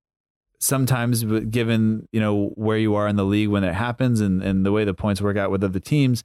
sometimes, 0.60 1.24
given 1.24 2.08
you 2.12 2.20
know 2.20 2.47
where 2.55 2.78
you 2.78 2.95
are 2.95 3.08
in 3.08 3.16
the 3.16 3.26
league 3.26 3.49
when 3.49 3.64
it 3.64 3.74
happens, 3.74 4.22
and 4.22 4.41
and 4.41 4.66
the 4.66 4.72
way 4.72 4.84
the 4.84 4.93
points 4.93 5.22
work 5.22 5.38
out 5.38 5.51
with 5.51 5.64
other 5.64 5.80
teams, 5.80 6.24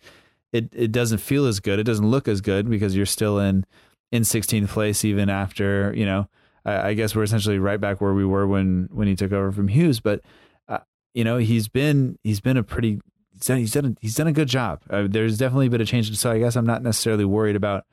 it 0.53 0.69
it 0.73 0.93
doesn't 0.93 1.19
feel 1.19 1.47
as 1.47 1.61
good. 1.61 1.79
It 1.79 1.85
doesn't 1.85 2.11
look 2.11 2.29
as 2.29 2.41
good 2.41 2.69
because 2.69 2.97
you're 2.97 3.07
still 3.07 3.39
in 3.39 3.65
in 4.11 4.23
16th 4.23 4.69
place 4.69 5.05
even 5.05 5.29
after 5.29 5.93
you 5.97 6.07
know. 6.07 6.29
I, 6.65 6.91
I 6.91 6.95
guess 6.95 7.15
we're 7.17 7.25
essentially 7.25 7.59
right 7.59 7.81
back 7.81 8.01
where 8.01 8.15
we 8.15 8.25
were 8.25 8.47
when 8.47 8.89
when 8.93 9.09
he 9.09 9.17
took 9.17 9.33
over 9.33 9.53
from 9.53 9.69
Hughes, 9.69 10.01
but. 10.01 10.21
Uh, 10.69 10.79
you 11.13 11.25
know 11.25 11.37
he's 11.37 11.69
been 11.69 12.19
he's 12.23 12.41
been 12.41 12.57
a 12.57 12.63
pretty 12.63 12.99
he's 13.33 13.47
done 13.47 13.59
he's 13.59 13.73
done 13.73 13.85
a, 13.85 13.95
he's 14.01 14.15
done 14.15 14.27
a 14.27 14.33
good 14.33 14.49
job. 14.49 14.81
Uh, 14.89 15.07
there's 15.09 15.37
definitely 15.37 15.69
been 15.69 15.81
a 15.81 15.85
change, 15.85 16.17
so 16.17 16.31
I 16.31 16.39
guess 16.39 16.57
I'm 16.57 16.67
not 16.67 16.83
necessarily 16.83 17.25
worried 17.25 17.57
about 17.57 17.85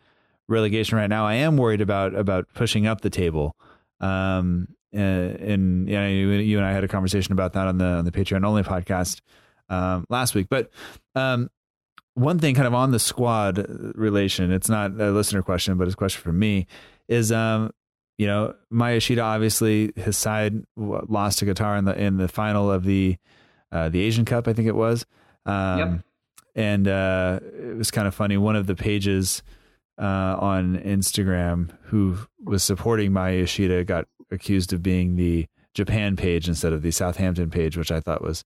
relegation 0.48 0.98
right 0.98 1.10
now. 1.10 1.26
I 1.26 1.36
am 1.36 1.58
worried 1.58 1.82
about 1.82 2.16
about 2.16 2.48
pushing 2.54 2.88
up 2.88 3.02
the 3.02 3.10
table. 3.10 3.56
Um, 4.00 4.68
uh, 4.94 4.98
and, 4.98 5.88
you, 5.90 5.98
you 5.98 6.58
and 6.58 6.66
I 6.66 6.72
had 6.72 6.84
a 6.84 6.88
conversation 6.88 7.34
about 7.34 7.54
that 7.54 7.68
on 7.68 7.78
the 7.78 7.86
on 7.86 8.06
the 8.06 8.12
Patreon 8.12 8.46
only 8.46 8.64
podcast 8.64 9.22
um, 9.70 10.06
last 10.10 10.36
week. 10.36 10.48
But 10.50 10.70
um, 11.16 11.50
one 12.16 12.40
thing, 12.40 12.56
kind 12.56 12.68
of 12.68 12.74
on 12.74 12.92
the 12.92 13.00
squad 13.00 13.66
relation, 13.96 14.52
it's 14.52 14.70
not 14.70 15.00
a 15.00 15.12
listener 15.12 15.42
question, 15.42 15.78
but 15.78 15.88
it's 15.88 15.94
a 15.94 15.98
question 15.98 16.22
for 16.22 16.34
me. 16.34 16.68
Is 17.08 17.32
um, 17.32 17.72
you 18.18 18.28
know, 18.28 18.54
Maya 18.70 19.00
obviously 19.22 19.94
his 19.96 20.18
side 20.18 20.64
lost 20.76 21.40
to 21.40 21.46
Qatar 21.46 21.80
in 21.80 21.86
the 21.86 21.98
in 21.98 22.18
the 22.18 22.28
final 22.28 22.72
of 22.72 22.84
the 22.84 23.18
uh, 23.72 23.90
the 23.90 24.02
Asian 24.02 24.26
Cup, 24.26 24.48
I 24.48 24.54
think 24.54 24.68
it 24.68 24.76
was. 24.76 25.06
Um, 25.46 25.80
yep. 25.80 26.02
And 26.56 26.88
uh, 26.88 27.40
it 27.44 27.78
was 27.78 27.92
kind 27.92 28.08
of 28.08 28.16
funny. 28.16 28.36
One 28.36 28.56
of 28.56 28.68
the 28.68 28.76
pages 28.76 29.44
uh, 29.98 30.36
on 30.40 30.78
Instagram 30.80 31.70
who 31.84 32.18
was 32.44 32.64
supporting 32.64 33.14
Maya 33.14 33.40
Yoshida 33.40 33.84
got 33.86 34.06
accused 34.32 34.74
of 34.74 34.84
being 34.84 35.16
the 35.16 35.48
Japan 35.74 36.16
page 36.16 36.48
instead 36.48 36.74
of 36.74 36.82
the 36.82 36.92
Southampton 36.92 37.50
page, 37.50 37.78
which 37.78 37.92
I 37.92 38.00
thought 38.00 38.22
was 38.22 38.44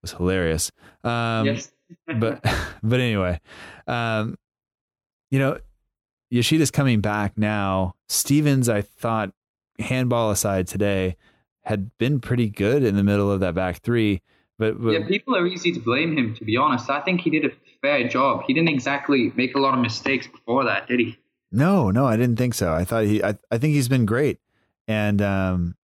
was 0.00 0.12
hilarious. 0.12 0.70
Um, 1.04 1.46
yes. 1.46 1.72
but 2.18 2.44
but 2.82 3.00
anyway, 3.00 3.40
um, 3.86 4.36
you 5.30 5.38
know, 5.38 5.58
Yoshida's 6.30 6.70
coming 6.70 7.00
back 7.00 7.36
now. 7.36 7.94
Stephens, 8.08 8.68
I 8.68 8.82
thought, 8.82 9.32
handball 9.78 10.30
aside 10.30 10.66
today, 10.66 11.16
had 11.62 11.96
been 11.98 12.20
pretty 12.20 12.48
good 12.48 12.82
in 12.82 12.96
the 12.96 13.04
middle 13.04 13.30
of 13.30 13.40
that 13.40 13.54
back 13.54 13.82
three. 13.82 14.22
But, 14.58 14.80
but, 14.80 14.90
yeah, 14.90 15.06
people 15.06 15.36
are 15.36 15.46
easy 15.46 15.72
to 15.72 15.80
blame 15.80 16.16
him. 16.16 16.34
To 16.34 16.44
be 16.44 16.56
honest, 16.56 16.88
I 16.88 17.00
think 17.00 17.20
he 17.20 17.30
did 17.30 17.44
a 17.44 17.50
fair 17.80 18.06
job. 18.08 18.44
He 18.46 18.54
didn't 18.54 18.68
exactly 18.68 19.32
make 19.36 19.54
a 19.56 19.58
lot 19.58 19.74
of 19.74 19.80
mistakes 19.80 20.26
before 20.26 20.64
that, 20.64 20.86
did 20.86 21.00
he? 21.00 21.18
No, 21.50 21.90
no, 21.90 22.06
I 22.06 22.16
didn't 22.16 22.36
think 22.36 22.54
so. 22.54 22.72
I 22.72 22.84
thought 22.84 23.04
he, 23.04 23.22
I, 23.22 23.36
I 23.50 23.58
think 23.58 23.74
he's 23.74 23.88
been 23.88 24.06
great, 24.06 24.38
and 24.88 25.20
um, 25.22 25.74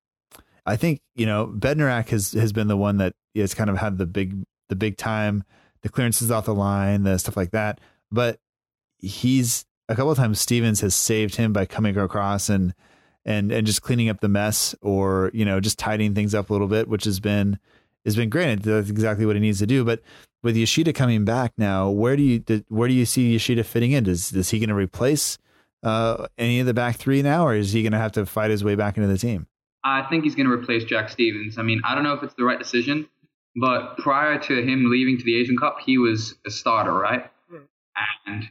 I 0.67 0.77
think 0.77 1.01
you 1.15 1.27
know 1.27 1.47
Bednarek 1.47 2.09
has 2.09 2.33
has 2.33 2.53
been 2.53 2.69
the 2.69 2.77
one 2.77 2.99
that 2.99 3.15
has 3.37 3.55
kind 3.55 3.71
of 3.71 3.79
had 3.79 3.99
the 3.99 4.07
big 4.07 4.45
the 4.69 4.77
big 4.77 4.97
time, 4.97 5.45
the 5.83 5.89
clearances 5.89 6.31
off 6.31 6.45
the 6.45 6.55
line, 6.55 7.05
the 7.05 7.19
stuff 7.19 7.37
like 7.37 7.51
that. 7.53 7.81
But 8.11 8.41
he's 8.99 9.65
a 9.89 9.95
couple 9.95 10.11
of 10.11 10.19
times 10.19 10.41
Stephens 10.41 10.81
has 10.81 10.95
saved 10.95 11.37
him 11.37 11.53
by 11.53 11.65
coming 11.65 11.97
across 11.97 12.49
and 12.49 12.75
and 13.25 13.51
and 13.53 13.67
just 13.67 13.83
cleaning 13.83 14.09
up 14.09 14.21
the 14.21 14.29
mess 14.29 14.75
or 14.83 15.31
you 15.33 15.45
know 15.45 15.61
just 15.61 15.79
tidying 15.79 16.15
things 16.15 16.35
up 16.35 16.51
a 16.51 16.53
little 16.53 16.69
bit, 16.69 16.89
which 16.89 17.05
has 17.05 17.21
been 17.21 17.59
has 18.05 18.17
been 18.17 18.31
great. 18.31 18.63
That's 18.63 18.91
exactly 18.91 19.27
what 19.27 19.37
he 19.37 19.41
needs 19.41 19.59
to 19.59 19.67
do. 19.67 19.85
But 19.85 20.03
with 20.43 20.57
Yoshida 20.57 20.93
coming 20.93 21.25
back 21.25 21.53
now, 21.57 21.91
where 21.91 22.17
do 22.17 22.23
you 22.23 22.65
where 22.69 22.89
do 22.89 22.95
you 22.95 23.07
see 23.07 23.33
Yoshida 23.33 23.65
fitting 23.65 23.93
in? 23.93 24.07
Is 24.07 24.33
is 24.33 24.51
he 24.51 24.59
going 24.59 24.69
to 24.69 24.75
replace 24.75 25.39
uh, 25.83 26.27
any 26.37 26.61
of 26.61 26.67
the 26.67 26.75
back 26.75 26.97
three 26.97 27.23
now, 27.23 27.47
or 27.47 27.55
is 27.55 27.73
he 27.73 27.83
going 27.83 27.93
to 27.93 27.99
have 27.99 28.13
to 28.13 28.27
fight 28.27 28.51
his 28.51 28.65
way 28.65 28.75
back 28.75 28.97
into 28.97 29.09
the 29.09 29.19
team? 29.19 29.47
I 29.85 30.03
think 30.09 30.25
he's 30.25 30.35
going 30.35 30.47
to 30.47 30.53
replace 30.53 30.85
Jack 30.85 31.09
Stephens. 31.09 31.59
I 31.59 31.63
mean, 31.63 31.81
I 31.85 31.95
don't 31.95 32.05
know 32.05 32.15
if 32.15 32.23
it's 32.23 32.35
the 32.35 32.45
right 32.45 32.59
decision, 32.59 33.09
but 33.61 33.97
prior 33.99 34.39
to 34.39 34.63
him 34.63 34.91
leaving 34.91 35.19
to 35.19 35.25
the 35.25 35.41
Asian 35.41 35.57
Cup, 35.57 35.79
he 35.85 35.99
was 35.99 36.35
a 36.47 36.51
starter, 36.51 36.93
right? 36.93 37.31
And 38.27 38.45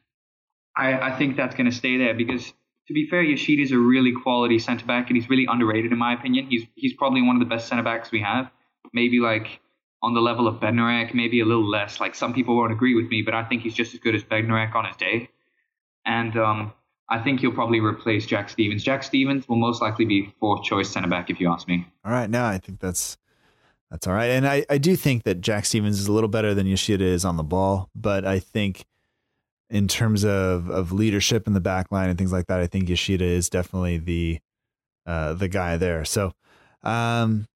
I, 0.76 1.12
I 1.12 1.18
think 1.18 1.38
that's 1.38 1.56
going 1.56 1.70
to 1.70 1.76
stay 1.76 1.98
there 1.98 2.14
because, 2.14 2.46
to 2.88 2.94
be 2.94 3.08
fair, 3.10 3.22
Yoshida 3.22 3.62
is 3.62 3.72
a 3.72 3.78
really 3.78 4.14
quality 4.24 4.60
centre 4.60 4.86
back, 4.86 5.08
and 5.10 5.18
he's 5.18 5.30
really 5.30 5.46
underrated 5.50 5.92
in 5.92 5.98
my 5.98 6.14
opinion. 6.14 6.48
He's 6.48 6.66
he's 6.76 6.94
probably 6.94 7.22
one 7.22 7.36
of 7.36 7.40
the 7.40 7.46
best 7.46 7.68
centre 7.68 7.84
backs 7.84 8.12
we 8.12 8.22
have 8.22 8.50
maybe 8.94 9.20
like 9.20 9.60
on 10.04 10.14
the 10.14 10.22
level 10.22 10.48
of 10.48 10.60
Bednarek, 10.60 11.14
maybe 11.14 11.40
a 11.40 11.46
little 11.46 11.68
less. 11.68 12.00
Like 12.00 12.16
some 12.16 12.34
people 12.34 12.56
won't 12.56 12.72
agree 12.72 12.96
with 12.96 13.10
me, 13.10 13.24
but 13.24 13.34
I 13.34 13.44
think 13.44 13.64
he's 13.64 13.74
just 13.74 13.94
as 13.94 14.00
good 14.00 14.16
as 14.16 14.24
Bednarek 14.24 14.76
on 14.76 14.86
his 14.86 14.96
day. 14.96 15.30
And 16.06 16.38
um, 16.38 16.74
I 17.10 17.20
think 17.20 17.40
he'll 17.40 17.54
probably 17.54 17.80
replace 17.80 18.26
Jack 18.26 18.50
Stephens. 18.50 18.84
Jack 18.84 19.04
Stephens 19.04 19.48
will 19.48 19.56
most 19.56 19.82
likely 19.82 20.06
be 20.06 20.34
fourth 20.40 20.64
choice 20.64 20.90
centre 20.90 21.08
back 21.08 21.30
if 21.30 21.40
you 21.40 21.50
ask 21.50 21.68
me. 21.68 21.88
All 22.04 22.12
right, 22.12 22.30
now 22.30 22.46
I 22.48 22.58
think 22.58 22.80
that's 22.80 23.18
that's 23.90 24.06
all 24.08 24.14
right. 24.14 24.32
And 24.32 24.46
I, 24.46 24.66
I 24.70 24.78
do 24.78 24.96
think 24.96 25.24
that 25.24 25.40
Jack 25.40 25.66
Stephens 25.66 26.00
is 26.00 26.08
a 26.08 26.12
little 26.12 26.28
better 26.28 26.54
than 26.54 26.68
Yoshida 26.68 27.06
is 27.06 27.24
on 27.24 27.38
the 27.38 27.44
ball, 27.44 27.90
but 27.96 28.26
I 28.26 28.40
think 28.40 28.86
in 29.70 29.88
terms 29.88 30.26
of 30.26 30.70
of 30.70 30.92
leadership 30.92 31.48
in 31.48 31.54
the 31.54 31.62
back 31.62 31.92
line 31.92 32.10
and 32.10 32.18
things 32.18 32.34
like 32.34 32.48
that, 32.48 32.60
I 32.60 32.68
think 32.68 32.90
Yoshida 32.90 33.26
is 33.26 33.50
definitely 33.50 33.98
the 33.98 34.40
uh, 35.06 35.34
the 35.34 35.48
guy 35.48 35.78
there. 35.78 36.04
So 36.04 36.34
um, 36.84 37.48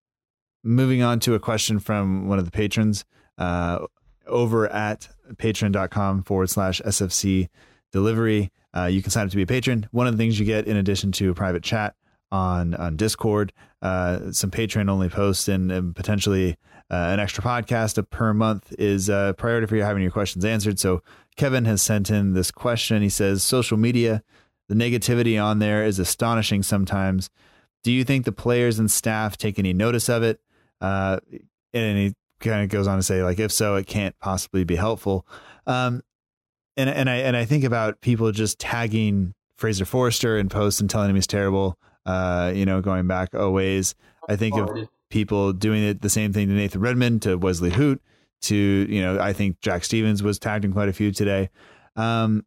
moving 0.63 1.01
on 1.01 1.19
to 1.21 1.33
a 1.33 1.39
question 1.39 1.79
from 1.79 2.27
one 2.27 2.39
of 2.39 2.45
the 2.45 2.51
patrons 2.51 3.03
uh, 3.37 3.85
over 4.25 4.69
at 4.69 5.09
patreon.com 5.33 6.23
forward 6.23 6.49
slash 6.49 6.81
SFC 6.81 7.49
delivery. 7.91 8.51
Uh, 8.75 8.85
you 8.85 9.01
can 9.01 9.11
sign 9.11 9.25
up 9.25 9.31
to 9.31 9.35
be 9.35 9.43
a 9.43 9.47
patron. 9.47 9.87
One 9.91 10.07
of 10.07 10.13
the 10.13 10.17
things 10.17 10.39
you 10.39 10.45
get 10.45 10.67
in 10.67 10.77
addition 10.77 11.11
to 11.13 11.31
a 11.31 11.33
private 11.33 11.63
chat 11.63 11.95
on, 12.31 12.73
on 12.75 12.95
Discord, 12.95 13.51
uh, 13.81 14.31
some 14.31 14.51
Patreon 14.51 14.89
only 14.89 15.09
posts 15.09 15.47
and, 15.47 15.71
and 15.71 15.95
potentially 15.95 16.57
uh, 16.89 17.09
an 17.11 17.19
extra 17.19 17.43
podcast 17.43 18.09
per 18.09 18.33
month 18.33 18.73
is 18.77 19.09
a 19.09 19.35
priority 19.37 19.67
for 19.67 19.75
you 19.75 19.83
having 19.83 20.01
your 20.01 20.11
questions 20.11 20.45
answered. 20.45 20.79
So 20.79 21.01
Kevin 21.35 21.65
has 21.65 21.81
sent 21.81 22.09
in 22.09 22.33
this 22.33 22.51
question. 22.51 23.01
He 23.01 23.09
says, 23.09 23.43
social 23.43 23.77
media, 23.77 24.23
the 24.69 24.75
negativity 24.75 25.41
on 25.41 25.59
there 25.59 25.83
is 25.83 25.99
astonishing 25.99 26.63
sometimes. 26.63 27.29
Do 27.83 27.91
you 27.91 28.03
think 28.03 28.25
the 28.25 28.31
players 28.31 28.79
and 28.79 28.91
staff 28.91 29.37
take 29.37 29.57
any 29.57 29.73
notice 29.73 30.07
of 30.09 30.23
it? 30.23 30.39
Uh, 30.79 31.19
and 31.73 31.97
he 31.97 32.13
kind 32.39 32.63
of 32.63 32.69
goes 32.69 32.87
on 32.87 32.97
to 32.97 33.03
say, 33.03 33.23
like, 33.23 33.39
if 33.39 33.51
so, 33.51 33.75
it 33.75 33.87
can't 33.87 34.17
possibly 34.19 34.63
be 34.63 34.75
helpful. 34.75 35.25
Um, 35.65 36.01
and 36.81 36.89
and 36.89 37.09
I 37.09 37.15
and 37.17 37.37
I 37.37 37.45
think 37.45 37.63
about 37.63 38.01
people 38.01 38.31
just 38.31 38.59
tagging 38.59 39.33
Fraser 39.57 39.85
Forster 39.85 40.37
in 40.37 40.49
posts 40.49 40.81
and 40.81 40.89
telling 40.89 41.09
him 41.09 41.15
he's 41.15 41.27
terrible. 41.27 41.77
Uh, 42.05 42.51
you 42.55 42.65
know, 42.65 42.81
going 42.81 43.07
back 43.07 43.33
a 43.33 43.49
ways. 43.49 43.93
I 44.27 44.35
think 44.35 44.55
of 44.57 44.89
people 45.09 45.53
doing 45.53 45.83
it 45.83 46.01
the 46.01 46.09
same 46.09 46.33
thing 46.33 46.47
to 46.47 46.53
Nathan 46.53 46.81
Redmond, 46.81 47.21
to 47.23 47.35
Wesley 47.35 47.69
Hoedt, 47.69 47.99
to 48.43 48.55
you 48.55 49.01
know, 49.01 49.19
I 49.19 49.33
think 49.33 49.61
Jack 49.61 49.83
Stephens 49.83 50.23
was 50.23 50.39
tagged 50.39 50.65
in 50.65 50.73
quite 50.73 50.89
a 50.89 50.93
few 50.93 51.11
today. 51.11 51.49
Um, 51.95 52.45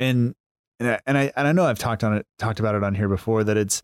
and 0.00 0.34
and 0.80 0.90
I, 0.90 1.00
and 1.06 1.18
I 1.18 1.32
and 1.36 1.48
I 1.48 1.52
know 1.52 1.64
I've 1.66 1.78
talked 1.78 2.02
on 2.02 2.14
it 2.14 2.26
talked 2.38 2.60
about 2.60 2.74
it 2.74 2.82
on 2.82 2.94
here 2.94 3.08
before 3.08 3.44
that 3.44 3.56
it's 3.56 3.82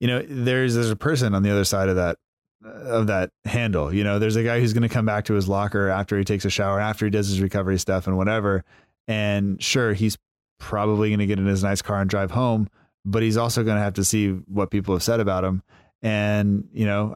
you 0.00 0.06
know 0.06 0.24
there's 0.26 0.74
there's 0.74 0.90
a 0.90 0.96
person 0.96 1.34
on 1.34 1.42
the 1.42 1.50
other 1.50 1.64
side 1.64 1.88
of 1.88 1.96
that 1.96 2.18
of 2.64 3.06
that 3.08 3.30
handle. 3.44 3.92
You 3.92 4.04
know, 4.04 4.18
there's 4.18 4.36
a 4.36 4.42
guy 4.42 4.60
who's 4.60 4.72
going 4.72 4.82
to 4.82 4.88
come 4.88 5.06
back 5.06 5.26
to 5.26 5.34
his 5.34 5.48
locker 5.48 5.88
after 5.88 6.18
he 6.18 6.24
takes 6.24 6.44
a 6.44 6.50
shower, 6.50 6.80
after 6.80 7.06
he 7.06 7.10
does 7.10 7.28
his 7.28 7.40
recovery 7.40 7.78
stuff 7.78 8.06
and 8.06 8.16
whatever. 8.16 8.64
And 9.06 9.62
sure, 9.62 9.92
he's 9.92 10.16
probably 10.58 11.10
going 11.10 11.18
to 11.18 11.26
get 11.26 11.38
in 11.38 11.46
his 11.46 11.62
nice 11.62 11.82
car 11.82 12.00
and 12.00 12.08
drive 12.08 12.30
home, 12.30 12.68
but 13.04 13.22
he's 13.22 13.36
also 13.36 13.62
going 13.62 13.76
to 13.76 13.82
have 13.82 13.94
to 13.94 14.04
see 14.04 14.30
what 14.30 14.70
people 14.70 14.94
have 14.94 15.02
said 15.02 15.20
about 15.20 15.44
him. 15.44 15.62
And, 16.02 16.68
you 16.72 16.86
know, 16.86 17.14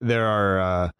there 0.00 0.26
are, 0.26 0.60
uh, 0.60 0.90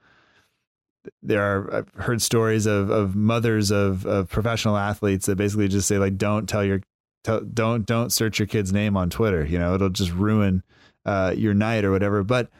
there 1.22 1.42
are 1.42 1.74
I've 1.76 1.88
heard 1.94 2.20
stories 2.20 2.66
of 2.66 2.90
of 2.90 3.16
mothers 3.16 3.70
of 3.70 4.04
of 4.04 4.28
professional 4.28 4.76
athletes 4.76 5.26
that 5.26 5.36
basically 5.36 5.66
just 5.68 5.88
say 5.88 5.98
like 5.98 6.18
don't 6.18 6.46
tell 6.46 6.62
your 6.62 6.82
tell, 7.24 7.40
don't 7.40 7.86
don't 7.86 8.12
search 8.12 8.38
your 8.38 8.46
kid's 8.46 8.70
name 8.70 8.98
on 8.98 9.08
Twitter 9.08 9.44
you 9.44 9.58
know 9.58 9.74
it'll 9.74 9.88
just 9.88 10.12
ruin 10.12 10.62
uh, 11.06 11.32
your 11.34 11.54
night 11.54 11.86
or 11.86 11.90
whatever 11.90 12.22
but 12.22 12.50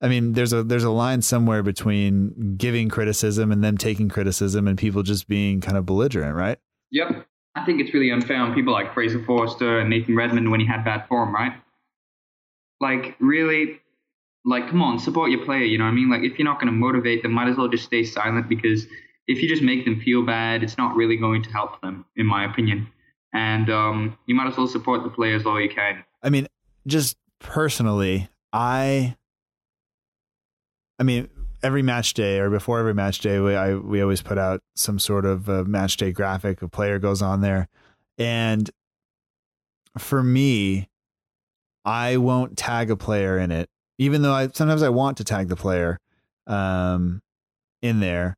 I 0.00 0.08
mean 0.08 0.32
there's 0.32 0.52
a 0.52 0.62
there's 0.62 0.84
a 0.84 0.90
line 0.90 1.22
somewhere 1.22 1.62
between 1.62 2.56
giving 2.56 2.88
criticism 2.88 3.52
and 3.52 3.62
them 3.62 3.78
taking 3.78 4.08
criticism 4.08 4.68
and 4.68 4.78
people 4.78 5.02
just 5.02 5.28
being 5.28 5.60
kind 5.60 5.76
of 5.76 5.86
belligerent 5.86 6.34
right 6.34 6.58
yep 6.90 7.26
I 7.54 7.64
think 7.64 7.80
it's 7.80 7.92
really 7.92 8.10
unfair 8.12 8.40
on 8.40 8.54
people 8.54 8.72
like 8.72 8.94
Fraser 8.94 9.24
Forster 9.24 9.80
and 9.80 9.90
Nathan 9.90 10.14
Redmond 10.14 10.50
when 10.50 10.60
he 10.60 10.66
had 10.66 10.84
bad 10.84 11.06
form 11.08 11.34
right 11.34 11.52
like 12.80 13.16
really 13.18 13.80
like, 14.48 14.68
come 14.70 14.82
on, 14.82 14.98
support 14.98 15.30
your 15.30 15.44
player. 15.44 15.64
You 15.64 15.78
know 15.78 15.84
what 15.84 15.90
I 15.90 15.94
mean? 15.94 16.10
Like, 16.10 16.22
if 16.22 16.38
you're 16.38 16.46
not 16.46 16.60
going 16.60 16.72
to 16.72 16.78
motivate 16.78 17.22
them, 17.22 17.32
might 17.32 17.48
as 17.48 17.56
well 17.56 17.68
just 17.68 17.84
stay 17.84 18.02
silent 18.02 18.48
because 18.48 18.86
if 19.26 19.42
you 19.42 19.48
just 19.48 19.62
make 19.62 19.84
them 19.84 20.00
feel 20.00 20.24
bad, 20.24 20.62
it's 20.62 20.78
not 20.78 20.96
really 20.96 21.16
going 21.16 21.42
to 21.42 21.50
help 21.50 21.80
them, 21.82 22.06
in 22.16 22.26
my 22.26 22.50
opinion. 22.50 22.88
And 23.34 23.68
um, 23.68 24.18
you 24.26 24.34
might 24.34 24.48
as 24.48 24.56
well 24.56 24.66
support 24.66 25.02
the 25.04 25.10
players 25.10 25.44
all 25.44 25.60
you 25.60 25.68
can. 25.68 26.02
I 26.22 26.30
mean, 26.30 26.46
just 26.86 27.18
personally, 27.40 28.30
I, 28.54 29.16
I 30.98 31.02
mean, 31.04 31.28
every 31.62 31.82
match 31.82 32.14
day 32.14 32.38
or 32.38 32.50
before 32.50 32.78
every 32.78 32.94
match 32.94 33.20
day, 33.20 33.40
we 33.40 33.54
I 33.54 33.74
we 33.74 34.02
always 34.02 34.22
put 34.22 34.38
out 34.38 34.60
some 34.74 34.98
sort 34.98 35.24
of 35.24 35.48
a 35.48 35.64
match 35.64 35.96
day 35.96 36.12
graphic. 36.12 36.62
A 36.62 36.68
player 36.68 36.98
goes 36.98 37.22
on 37.22 37.40
there, 37.40 37.68
and 38.18 38.70
for 39.96 40.22
me, 40.22 40.88
I 41.84 42.16
won't 42.16 42.56
tag 42.56 42.90
a 42.90 42.96
player 42.96 43.38
in 43.38 43.50
it 43.50 43.68
even 43.98 44.22
though 44.22 44.32
I 44.32 44.48
sometimes 44.48 44.82
I 44.82 44.88
want 44.88 45.16
to 45.18 45.24
tag 45.24 45.48
the 45.48 45.56
player 45.56 45.98
um, 46.46 47.20
in 47.82 48.00
there, 48.00 48.36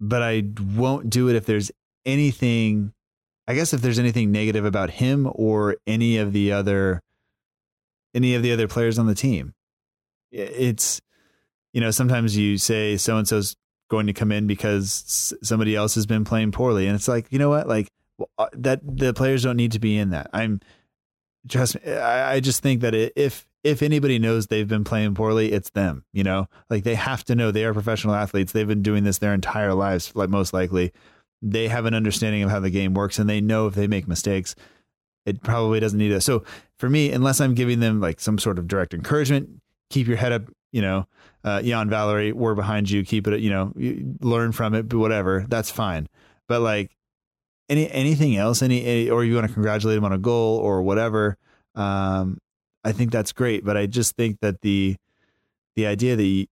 but 0.00 0.22
I 0.22 0.44
won't 0.74 1.10
do 1.10 1.28
it 1.28 1.36
if 1.36 1.46
there's 1.46 1.70
anything. 2.06 2.92
I 3.46 3.54
guess 3.54 3.72
if 3.72 3.82
there's 3.82 3.98
anything 3.98 4.32
negative 4.32 4.64
about 4.64 4.90
him 4.90 5.30
or 5.34 5.76
any 5.86 6.16
of 6.16 6.32
the 6.32 6.52
other 6.52 7.02
any 8.14 8.34
of 8.34 8.42
the 8.42 8.52
other 8.52 8.66
players 8.66 8.98
on 8.98 9.06
the 9.06 9.14
team, 9.14 9.54
it's 10.32 11.00
you 11.72 11.80
know 11.80 11.90
sometimes 11.90 12.36
you 12.36 12.58
say 12.58 12.96
so 12.96 13.16
and 13.16 13.26
so's 13.26 13.56
going 13.88 14.06
to 14.06 14.12
come 14.12 14.30
in 14.32 14.46
because 14.46 15.34
somebody 15.42 15.74
else 15.74 15.94
has 15.96 16.06
been 16.06 16.24
playing 16.24 16.52
poorly, 16.52 16.86
and 16.86 16.94
it's 16.94 17.08
like 17.08 17.26
you 17.30 17.38
know 17.38 17.50
what, 17.50 17.68
like 17.68 17.88
uh, 18.38 18.46
that 18.52 18.80
the 18.84 19.12
players 19.12 19.42
don't 19.42 19.56
need 19.56 19.72
to 19.72 19.78
be 19.78 19.96
in 19.96 20.10
that. 20.10 20.30
I'm 20.32 20.60
just 21.46 21.76
I, 21.86 22.34
I 22.34 22.40
just 22.40 22.62
think 22.62 22.80
that 22.80 22.94
if 22.94 23.46
if 23.62 23.82
anybody 23.82 24.18
knows 24.18 24.46
they've 24.46 24.68
been 24.68 24.84
playing 24.84 25.14
poorly, 25.14 25.52
it's 25.52 25.70
them. 25.70 26.04
You 26.12 26.24
know, 26.24 26.48
like 26.70 26.84
they 26.84 26.94
have 26.94 27.24
to 27.24 27.34
know 27.34 27.50
they 27.50 27.64
are 27.64 27.74
professional 27.74 28.14
athletes. 28.14 28.52
They've 28.52 28.66
been 28.66 28.82
doing 28.82 29.04
this 29.04 29.18
their 29.18 29.34
entire 29.34 29.74
lives, 29.74 30.12
like 30.14 30.30
most 30.30 30.52
likely. 30.52 30.92
They 31.42 31.68
have 31.68 31.86
an 31.86 31.94
understanding 31.94 32.42
of 32.42 32.50
how 32.50 32.60
the 32.60 32.70
game 32.70 32.94
works, 32.94 33.18
and 33.18 33.28
they 33.28 33.40
know 33.40 33.66
if 33.66 33.74
they 33.74 33.86
make 33.86 34.06
mistakes, 34.06 34.54
it 35.24 35.42
probably 35.42 35.80
doesn't 35.80 35.98
need 35.98 36.12
it. 36.12 36.20
So 36.20 36.44
for 36.78 36.90
me, 36.90 37.12
unless 37.12 37.40
I'm 37.40 37.54
giving 37.54 37.80
them 37.80 38.00
like 38.00 38.20
some 38.20 38.38
sort 38.38 38.58
of 38.58 38.68
direct 38.68 38.92
encouragement, 38.92 39.48
keep 39.88 40.06
your 40.06 40.16
head 40.16 40.32
up. 40.32 40.42
You 40.72 40.82
know, 40.82 41.06
uh, 41.44 41.60
Yan 41.64 41.88
Valery, 41.88 42.32
we're 42.32 42.54
behind 42.54 42.90
you. 42.90 43.04
Keep 43.04 43.28
it. 43.28 43.40
You 43.40 43.50
know, 43.50 43.72
learn 44.20 44.52
from 44.52 44.74
it, 44.74 44.88
but 44.88 44.98
whatever. 44.98 45.44
That's 45.48 45.70
fine. 45.70 46.08
But 46.48 46.60
like 46.60 46.96
any 47.68 47.90
anything 47.90 48.36
else, 48.36 48.62
any, 48.62 48.84
any 48.84 49.10
or 49.10 49.24
you 49.24 49.34
want 49.34 49.46
to 49.46 49.52
congratulate 49.52 49.96
them 49.96 50.04
on 50.04 50.12
a 50.12 50.18
goal 50.18 50.58
or 50.58 50.82
whatever. 50.82 51.36
Um, 51.74 52.38
I 52.84 52.92
think 52.92 53.12
that's 53.12 53.32
great, 53.32 53.64
but 53.64 53.76
I 53.76 53.86
just 53.86 54.16
think 54.16 54.40
that 54.40 54.60
the 54.62 54.96
the 55.76 55.86
idea 55.86 56.16
that 56.16 56.24
you, 56.24 56.46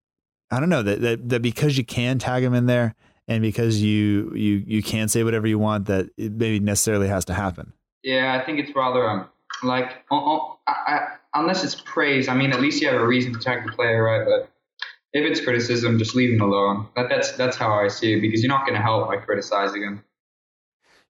I 0.50 0.60
don't 0.60 0.68
know 0.68 0.82
that, 0.82 1.00
that 1.00 1.28
that 1.28 1.42
because 1.42 1.76
you 1.76 1.84
can 1.84 2.18
tag 2.18 2.42
them 2.42 2.54
in 2.54 2.66
there 2.66 2.94
and 3.26 3.42
because 3.42 3.82
you 3.82 4.32
you 4.34 4.62
you 4.66 4.82
can 4.82 5.08
say 5.08 5.22
whatever 5.24 5.46
you 5.46 5.58
want 5.58 5.86
that 5.86 6.06
it 6.16 6.32
maybe 6.32 6.60
necessarily 6.60 7.08
has 7.08 7.24
to 7.26 7.34
happen. 7.34 7.72
Yeah, 8.02 8.38
I 8.40 8.44
think 8.44 8.58
it's 8.58 8.74
rather 8.74 9.08
um 9.08 9.28
like 9.62 10.04
I, 10.10 10.54
I, 10.68 11.08
unless 11.34 11.64
it's 11.64 11.74
praise, 11.74 12.28
I 12.28 12.34
mean 12.34 12.52
at 12.52 12.60
least 12.60 12.80
you 12.80 12.88
have 12.88 13.00
a 13.00 13.06
reason 13.06 13.32
to 13.34 13.40
tag 13.40 13.66
the 13.66 13.72
player, 13.72 14.02
right? 14.02 14.24
But 14.24 14.50
if 15.12 15.24
it's 15.24 15.40
criticism, 15.40 15.98
just 15.98 16.14
leave 16.14 16.38
them 16.38 16.48
alone. 16.48 16.88
That, 16.96 17.08
that's 17.08 17.32
that's 17.32 17.56
how 17.56 17.72
I 17.72 17.88
see 17.88 18.14
it 18.14 18.20
because 18.20 18.42
you're 18.42 18.52
not 18.52 18.66
going 18.66 18.76
to 18.76 18.82
help 18.82 19.08
by 19.08 19.16
criticizing 19.16 19.82
them. 19.82 20.04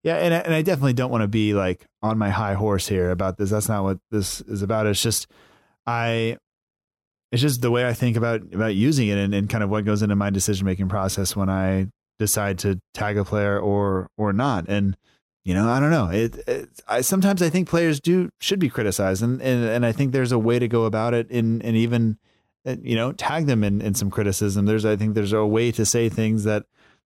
Yeah, 0.02 0.16
and 0.16 0.32
and 0.32 0.54
I 0.54 0.62
definitely 0.62 0.92
don't 0.92 1.10
want 1.10 1.22
to 1.22 1.28
be 1.28 1.54
like 1.54 1.86
on 2.02 2.18
my 2.18 2.30
high 2.30 2.54
horse 2.54 2.86
here 2.86 3.10
about 3.10 3.36
this. 3.36 3.50
That's 3.50 3.68
not 3.68 3.82
what 3.82 3.98
this 4.10 4.40
is 4.42 4.62
about. 4.62 4.86
It's 4.86 5.02
just 5.02 5.26
I 5.86 6.38
it's 7.32 7.42
just 7.42 7.60
the 7.60 7.70
way 7.70 7.86
I 7.86 7.92
think 7.92 8.16
about 8.16 8.42
about 8.54 8.74
using 8.74 9.08
it 9.08 9.18
and, 9.18 9.34
and 9.34 9.50
kind 9.50 9.64
of 9.64 9.70
what 9.70 9.84
goes 9.84 10.02
into 10.02 10.16
my 10.16 10.30
decision 10.30 10.66
making 10.66 10.88
process 10.88 11.34
when 11.34 11.50
I 11.50 11.88
decide 12.18 12.58
to 12.60 12.80
tag 12.94 13.18
a 13.18 13.24
player 13.24 13.58
or 13.58 14.08
or 14.16 14.32
not. 14.32 14.66
And 14.68 14.96
you 15.44 15.54
know, 15.54 15.68
I 15.68 15.80
don't 15.80 15.90
know. 15.90 16.10
It, 16.10 16.36
it 16.46 16.68
I 16.86 17.00
sometimes 17.00 17.42
I 17.42 17.50
think 17.50 17.68
players 17.68 18.00
do 18.00 18.30
should 18.40 18.60
be 18.60 18.68
criticized, 18.68 19.22
and 19.22 19.42
and, 19.42 19.64
and 19.64 19.84
I 19.84 19.92
think 19.92 20.12
there's 20.12 20.32
a 20.32 20.38
way 20.38 20.58
to 20.58 20.68
go 20.68 20.84
about 20.84 21.12
it. 21.14 21.28
In 21.30 21.60
and 21.62 21.76
even 21.76 22.18
you 22.82 22.96
know 22.96 23.12
tag 23.12 23.46
them 23.46 23.64
in 23.64 23.80
in 23.80 23.94
some 23.94 24.10
criticism. 24.10 24.66
There's 24.66 24.84
I 24.84 24.96
think 24.96 25.14
there's 25.14 25.32
a 25.32 25.44
way 25.44 25.72
to 25.72 25.84
say 25.84 26.08
things 26.08 26.44
that 26.44 26.64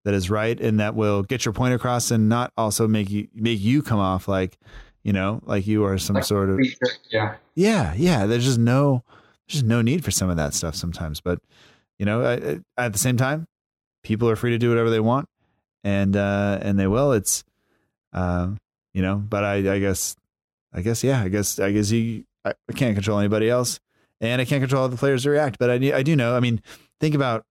that 0.05 0.15
is 0.15 0.31
right 0.31 0.59
and 0.61 0.81
that 0.81 0.95
will 0.95 1.23
get 1.23 1.45
your 1.45 1.53
point 1.53 1.75
across 1.75 2.11
and 2.11 2.29
not 2.29 2.53
also 2.57 2.87
make 2.89 3.11
you 3.11 3.29
make 3.35 3.61
you 3.61 3.83
come 3.83 3.99
off 3.99 4.29
like 4.29 4.59
you 5.03 5.13
know 5.13 5.41
like 5.45 5.67
you 5.67 5.85
are 5.85 5.99
some 5.99 6.15
like, 6.15 6.25
sort 6.25 6.51
of 6.51 6.61
yeah. 7.11 7.37
Yeah 7.55 7.95
yeah. 7.97 8.27
There's 8.27 8.45
just 8.45 8.59
no 8.59 9.03
there's 9.47 9.61
just 9.61 9.65
no 9.65 9.83
need 9.83 10.05
for 10.05 10.11
some 10.11 10.31
of 10.31 10.37
that 10.37 10.55
stuff 10.55 10.75
sometimes. 10.75 11.21
But 11.21 11.41
you 11.99 12.07
know 12.07 12.25
at, 12.25 12.61
at 12.77 12.93
the 12.93 12.99
same 12.99 13.17
time 13.17 13.47
people 14.03 14.29
are 14.31 14.37
free 14.37 14.51
to 14.51 14.59
do 14.59 14.69
whatever 14.69 14.91
they 14.91 15.01
want 15.01 15.29
and 15.85 16.17
uh 16.17 16.59
and 16.63 16.79
they 16.79 16.87
will. 16.87 17.13
It's 17.13 17.45
uh 18.13 18.53
you 18.95 19.03
know 19.03 19.17
but 19.17 19.45
i 19.45 19.57
i 19.57 19.79
guess 19.79 20.17
i 20.73 20.81
guess 20.81 21.05
yeah 21.05 21.23
i 21.23 21.29
guess 21.29 21.59
i 21.61 21.71
guess 21.71 21.91
you 21.91 22.25
i, 22.45 22.53
I 22.69 22.73
can't 22.73 22.95
control 22.95 23.19
anybody 23.19 23.49
else 23.49 23.79
and 24.21 24.41
i 24.41 24.45
can't 24.45 24.63
control 24.63 24.83
how 24.83 24.89
the 24.89 24.97
players 24.97 25.27
react 25.27 25.59
but 25.59 25.71
i 25.71 25.75
i 25.95 26.03
do 26.03 26.15
know 26.17 26.37
i 26.37 26.41
mean 26.41 26.61
think 27.01 27.15
about 27.15 27.45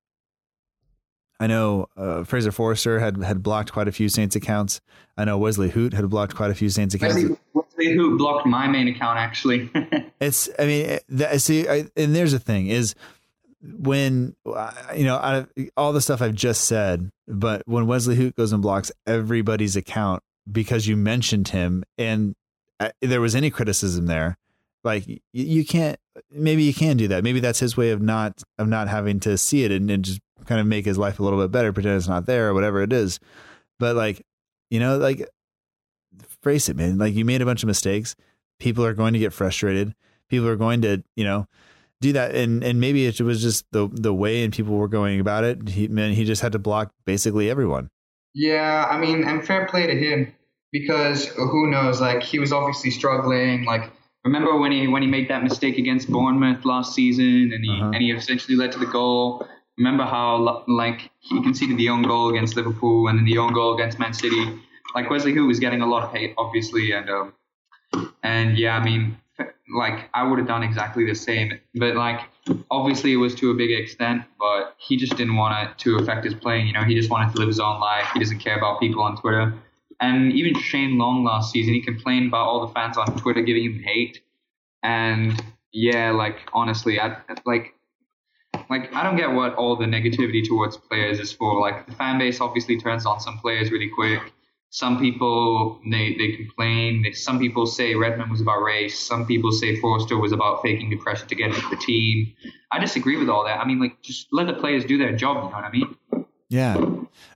I 1.40 1.48
know 1.48 1.88
uh, 1.96 2.24
Fraser 2.24 2.52
Forster 2.52 3.00
had 3.00 3.22
had 3.24 3.44
blocked 3.44 3.72
quite 3.72 3.88
a 3.88 3.92
few 3.92 4.10
Saints 4.10 4.36
accounts. 4.36 4.82
I 5.18 5.26
know 5.26 5.38
Wesley 5.38 5.70
Hoedt 5.70 5.94
had 5.94 6.10
blocked 6.10 6.36
quite 6.36 6.52
a 6.52 6.56
few 6.56 6.70
Saints 6.70 6.96
accounts. 6.96 7.16
Wesley, 7.16 7.38
Wesley 7.54 7.96
Hoedt 7.96 8.18
blocked 8.18 8.48
my 8.48 8.68
main 8.68 8.88
account 8.88 9.20
actually. 9.20 9.70
it's 10.20 10.50
I 10.58 10.66
mean 10.66 11.00
that, 11.10 11.40
see 11.42 11.68
I, 11.68 11.86
and 11.96 12.16
there's 12.16 12.34
a 12.34 12.40
thing 12.40 12.68
is 12.68 12.96
when 13.62 14.36
you 14.96 15.04
know 15.04 15.16
I, 15.16 15.46
all 15.76 15.94
the 15.94 16.02
stuff 16.02 16.22
I've 16.22 16.36
just 16.36 16.66
said, 16.66 17.12
but 17.28 17.62
when 17.68 17.86
Wesley 17.86 18.16
Hoedt 18.16 18.36
goes 18.36 18.52
and 18.52 18.62
blocks 18.62 18.92
everybody's 19.06 19.76
account 19.76 20.24
because 20.52 20.88
you 20.88 20.96
mentioned 20.96 21.50
him 21.50 21.84
and 21.98 22.36
uh, 22.80 22.90
there 23.02 23.22
was 23.22 23.36
any 23.36 23.52
criticism 23.52 24.08
there, 24.08 24.38
like 24.88 25.08
you, 25.08 25.20
you 25.34 25.66
can't 25.66 26.00
maybe 26.32 26.64
you 26.64 26.74
can 26.74 26.98
do 26.98 27.08
that. 27.10 27.24
Maybe 27.24 27.40
that's 27.40 27.60
his 27.60 27.78
way 27.78 27.92
of 27.92 28.02
not 28.02 28.42
of 28.58 28.68
not 28.68 28.88
having 28.88 29.20
to 29.22 29.38
see 29.38 29.64
it 29.64 29.72
and, 29.72 29.92
and 29.92 30.04
just 30.04 30.22
kind 30.46 30.60
of 30.60 30.66
make 30.66 30.86
his 30.86 30.98
life 30.98 31.20
a 31.20 31.24
little 31.24 31.40
bit 31.40 31.52
better, 31.52 31.72
pretend 31.72 31.98
it's 31.98 32.08
not 32.08 32.26
there 32.26 32.50
or 32.50 32.54
whatever 32.54 32.82
it 32.82 32.92
is. 32.92 33.20
But 33.80 33.96
like, 33.96 34.26
you 34.70 34.80
know, 34.80 34.98
like 34.98 35.28
face 36.42 36.70
it, 36.70 36.76
man. 36.76 36.98
Like 36.98 37.14
you 37.14 37.26
made 37.26 37.42
a 37.42 37.46
bunch 37.46 37.64
of 37.64 37.68
mistakes. 37.68 38.16
People 38.60 38.86
are 38.86 38.94
going 38.94 39.14
to 39.14 39.20
get 39.20 39.34
frustrated. 39.34 39.94
People 40.30 40.48
are 40.48 40.56
going 40.56 40.82
to, 40.82 41.04
you 41.16 41.24
know, 41.24 41.46
do 42.02 42.14
that. 42.14 42.34
And 42.34 42.64
and 42.64 42.80
maybe 42.80 43.06
it 43.06 43.22
was 43.22 43.42
just 43.42 43.66
the 43.72 43.90
the 43.92 44.14
way 44.14 44.44
and 44.44 44.54
people 44.54 44.76
were 44.76 44.88
going 44.88 45.20
about 45.20 45.44
it. 45.44 45.70
He 45.70 45.88
man, 45.88 46.14
he 46.14 46.26
just 46.26 46.42
had 46.42 46.54
to 46.54 46.60
block 46.60 46.92
basically 47.06 47.50
everyone. 47.50 47.90
Yeah, 48.34 48.88
I 48.90 48.98
mean, 48.98 49.24
and 49.24 49.46
fair 49.46 49.66
play 49.68 49.88
to 49.88 49.96
him 49.96 50.34
because 50.72 51.28
who 51.28 51.70
knows? 51.70 52.02
Like 52.02 52.24
he 52.24 52.40
was 52.40 52.54
obviously 52.54 52.92
struggling. 52.92 53.66
Like 53.66 53.92
remember 54.28 54.58
when 54.58 54.72
he 54.72 54.88
when 54.88 55.02
he 55.02 55.08
made 55.08 55.28
that 55.30 55.44
mistake 55.44 55.78
against 55.78 56.10
Bournemouth 56.10 56.64
last 56.66 56.94
season, 56.94 57.52
and 57.54 57.64
he 57.64 57.72
uh-huh. 57.72 57.92
and 57.94 58.02
he 58.04 58.12
essentially 58.12 58.56
led 58.56 58.72
to 58.74 58.80
the 58.80 58.92
goal 59.00 59.48
remember 59.78 60.04
how 60.04 60.64
like 60.68 61.12
he 61.20 61.42
conceded 61.42 61.78
the 61.78 61.90
own 61.90 62.02
goal 62.02 62.30
against 62.30 62.56
Liverpool 62.56 63.08
and 63.08 63.18
then 63.18 63.26
the 63.26 63.38
own 63.38 63.54
goal 63.54 63.76
against 63.76 64.00
Man 64.00 64.14
City. 64.14 64.60
Like 64.96 65.10
Wesley 65.10 65.34
Hoedt 65.34 65.48
was 65.48 65.60
getting 65.60 65.82
a 65.82 65.86
lot 65.86 66.04
of 66.04 66.12
hate, 66.12 66.34
obviously, 66.38 66.92
and 66.92 67.10
um, 67.10 67.34
and 68.24 68.58
yeah, 68.58 68.78
I 68.78 68.84
mean, 68.84 69.18
like 69.76 70.10
I 70.14 70.24
would 70.24 70.40
have 70.40 70.48
done 70.48 70.64
exactly 70.64 71.06
the 71.06 71.16
same. 71.16 71.60
But 71.76 71.96
like 71.96 72.22
obviously 72.72 73.14
it 73.14 73.18
was 73.18 73.36
to 73.36 73.52
a 73.52 73.54
big 73.54 73.72
extent, 73.72 74.24
but 74.40 74.76
he 74.78 74.98
just 74.98 75.16
didn't 75.16 75.36
want 75.36 75.70
it 75.70 75.78
to 75.80 75.98
affect 75.98 76.26
his 76.26 76.34
playing. 76.34 76.68
You 76.68 76.74
know, 76.74 76.84
he 76.84 76.96
just 76.96 77.10
wanted 77.10 77.34
to 77.34 77.40
live 77.40 77.48
his 77.48 77.60
own 77.60 77.80
life. 77.80 78.08
He 78.14 78.20
doesn't 78.20 78.40
care 78.40 78.58
about 78.58 78.80
people 78.80 79.04
on 79.04 79.18
Twitter. 79.18 79.54
And 80.00 80.32
even 80.34 80.60
Shane 80.60 80.98
Long 80.98 81.24
last 81.24 81.52
season, 81.52 81.74
he 81.74 81.82
complained 81.82 82.28
about 82.28 82.48
all 82.48 82.66
the 82.66 82.74
fans 82.74 82.98
on 82.98 83.18
Twitter 83.18 83.42
giving 83.42 83.64
him 83.64 83.80
hate. 83.84 84.22
And 84.84 85.42
yeah, 85.72 86.12
like 86.12 86.40
honestly, 86.54 87.00
I 87.00 87.18
like 87.46 87.74
like 88.70 88.94
I 88.94 89.04
don't 89.04 89.16
get 89.16 89.32
what 89.32 89.56
all 89.56 89.76
the 89.76 89.86
negativity 89.86 90.46
towards 90.48 90.78
players 90.78 91.20
is 91.20 91.32
for. 91.32 91.60
Like 91.60 91.88
the 91.88 91.94
fan 91.96 92.20
base 92.20 92.42
obviously 92.42 92.78
turns 92.80 93.06
on 93.06 93.20
some 93.20 93.38
players 93.40 93.72
really 93.72 93.90
quick. 93.94 94.34
Some 94.70 95.00
people 95.00 95.80
they, 95.90 96.16
they 96.18 96.36
complain. 96.36 97.06
Some 97.14 97.40
people 97.40 97.66
say 97.66 97.96
Redmond 97.96 98.30
was 98.30 98.42
about 98.42 98.62
race. 98.62 99.00
Some 99.00 99.26
people 99.26 99.52
say 99.52 99.80
Forster 99.80 100.18
was 100.18 100.32
about 100.32 100.62
faking 100.62 100.90
depression 100.90 101.28
to 101.30 101.36
get 101.36 101.48
into 101.48 101.70
the 101.70 101.78
team. 101.78 102.34
I 102.72 102.80
disagree 102.80 103.18
with 103.18 103.30
all 103.30 103.46
that. 103.46 103.60
I 103.60 103.66
mean, 103.66 103.80
like 103.80 104.02
just 104.02 104.28
let 104.32 104.48
the 104.48 104.54
players 104.54 104.84
do 104.86 104.98
their 104.98 105.16
job. 105.16 105.38
You 105.38 105.50
know 105.50 105.56
what 105.56 105.64
I 105.64 105.72
mean? 105.72 105.96
Yeah. 106.50 106.78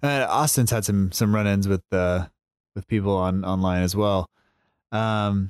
Uh, 0.04 0.28
Austin's 0.30 0.72
had 0.72 0.86
some 0.86 1.12
some 1.12 1.34
run-ins 1.34 1.68
with 1.68 1.84
uh, 1.92 2.28
with 2.76 2.88
people 2.88 3.16
on 3.16 3.44
online 3.44 3.84
as 3.84 3.96
well. 3.96 4.30
Um, 4.92 5.50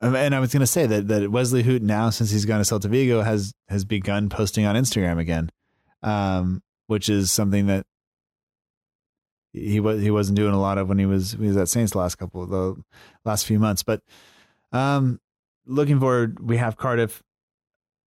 and 0.00 0.34
I 0.34 0.40
was 0.40 0.52
going 0.52 0.60
to 0.60 0.66
say 0.66 0.86
that 0.86 1.08
that 1.08 1.30
Wesley 1.30 1.62
Hoedt 1.62 1.80
now, 1.80 2.10
since 2.10 2.30
he's 2.30 2.44
gone 2.44 2.62
to 2.62 2.64
Celta 2.64 2.90
Vigo, 2.90 3.22
has 3.22 3.52
has 3.68 3.84
begun 3.84 4.28
posting 4.28 4.66
on 4.66 4.76
Instagram 4.76 5.18
again, 5.18 5.50
um, 6.02 6.62
which 6.86 7.08
is 7.08 7.30
something 7.30 7.66
that 7.66 7.86
he 9.52 9.80
was 9.80 10.02
he 10.02 10.10
wasn't 10.10 10.36
doing 10.36 10.52
a 10.52 10.60
lot 10.60 10.78
of 10.78 10.88
when 10.88 10.98
he 10.98 11.06
was 11.06 11.32
he 11.32 11.46
was 11.46 11.56
at 11.56 11.68
Saints 11.68 11.94
last 11.94 12.16
couple 12.16 12.42
of 12.42 12.50
the 12.50 12.76
last 13.24 13.46
few 13.46 13.58
months. 13.58 13.82
But 13.82 14.02
um, 14.72 15.20
looking 15.64 16.00
forward, 16.00 16.40
we 16.40 16.58
have 16.58 16.76
Cardiff, 16.76 17.22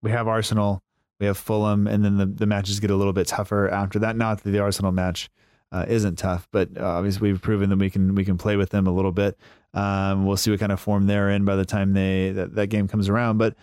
we 0.03 0.11
have 0.11 0.27
Arsenal, 0.27 0.83
we 1.19 1.25
have 1.25 1.37
Fulham, 1.37 1.87
and 1.87 2.03
then 2.05 2.17
the 2.17 2.25
the 2.25 2.45
matches 2.45 2.79
get 2.79 2.91
a 2.91 2.95
little 2.95 3.13
bit 3.13 3.27
tougher 3.27 3.69
after 3.69 3.97
that. 3.99 4.17
Not 4.17 4.43
the 4.43 4.59
Arsenal 4.59 4.91
match 4.91 5.29
uh, 5.71 5.85
isn't 5.87 6.17
tough, 6.17 6.47
but 6.51 6.69
uh, 6.77 6.85
obviously 6.85 7.31
we've 7.31 7.41
proven 7.41 7.69
that 7.69 7.77
we 7.77 7.89
can 7.89 8.15
we 8.15 8.23
can 8.23 8.37
play 8.37 8.55
with 8.55 8.69
them 8.69 8.87
a 8.87 8.91
little 8.91 9.11
bit. 9.11 9.37
Um, 9.73 10.25
we'll 10.25 10.37
see 10.37 10.51
what 10.51 10.59
kind 10.59 10.71
of 10.71 10.79
form 10.79 11.07
they're 11.07 11.29
in 11.29 11.45
by 11.45 11.55
the 11.55 11.65
time 11.65 11.93
they 11.93 12.31
that, 12.31 12.55
that 12.55 12.67
game 12.67 12.87
comes 12.87 13.09
around. 13.09 13.37
But 13.37 13.55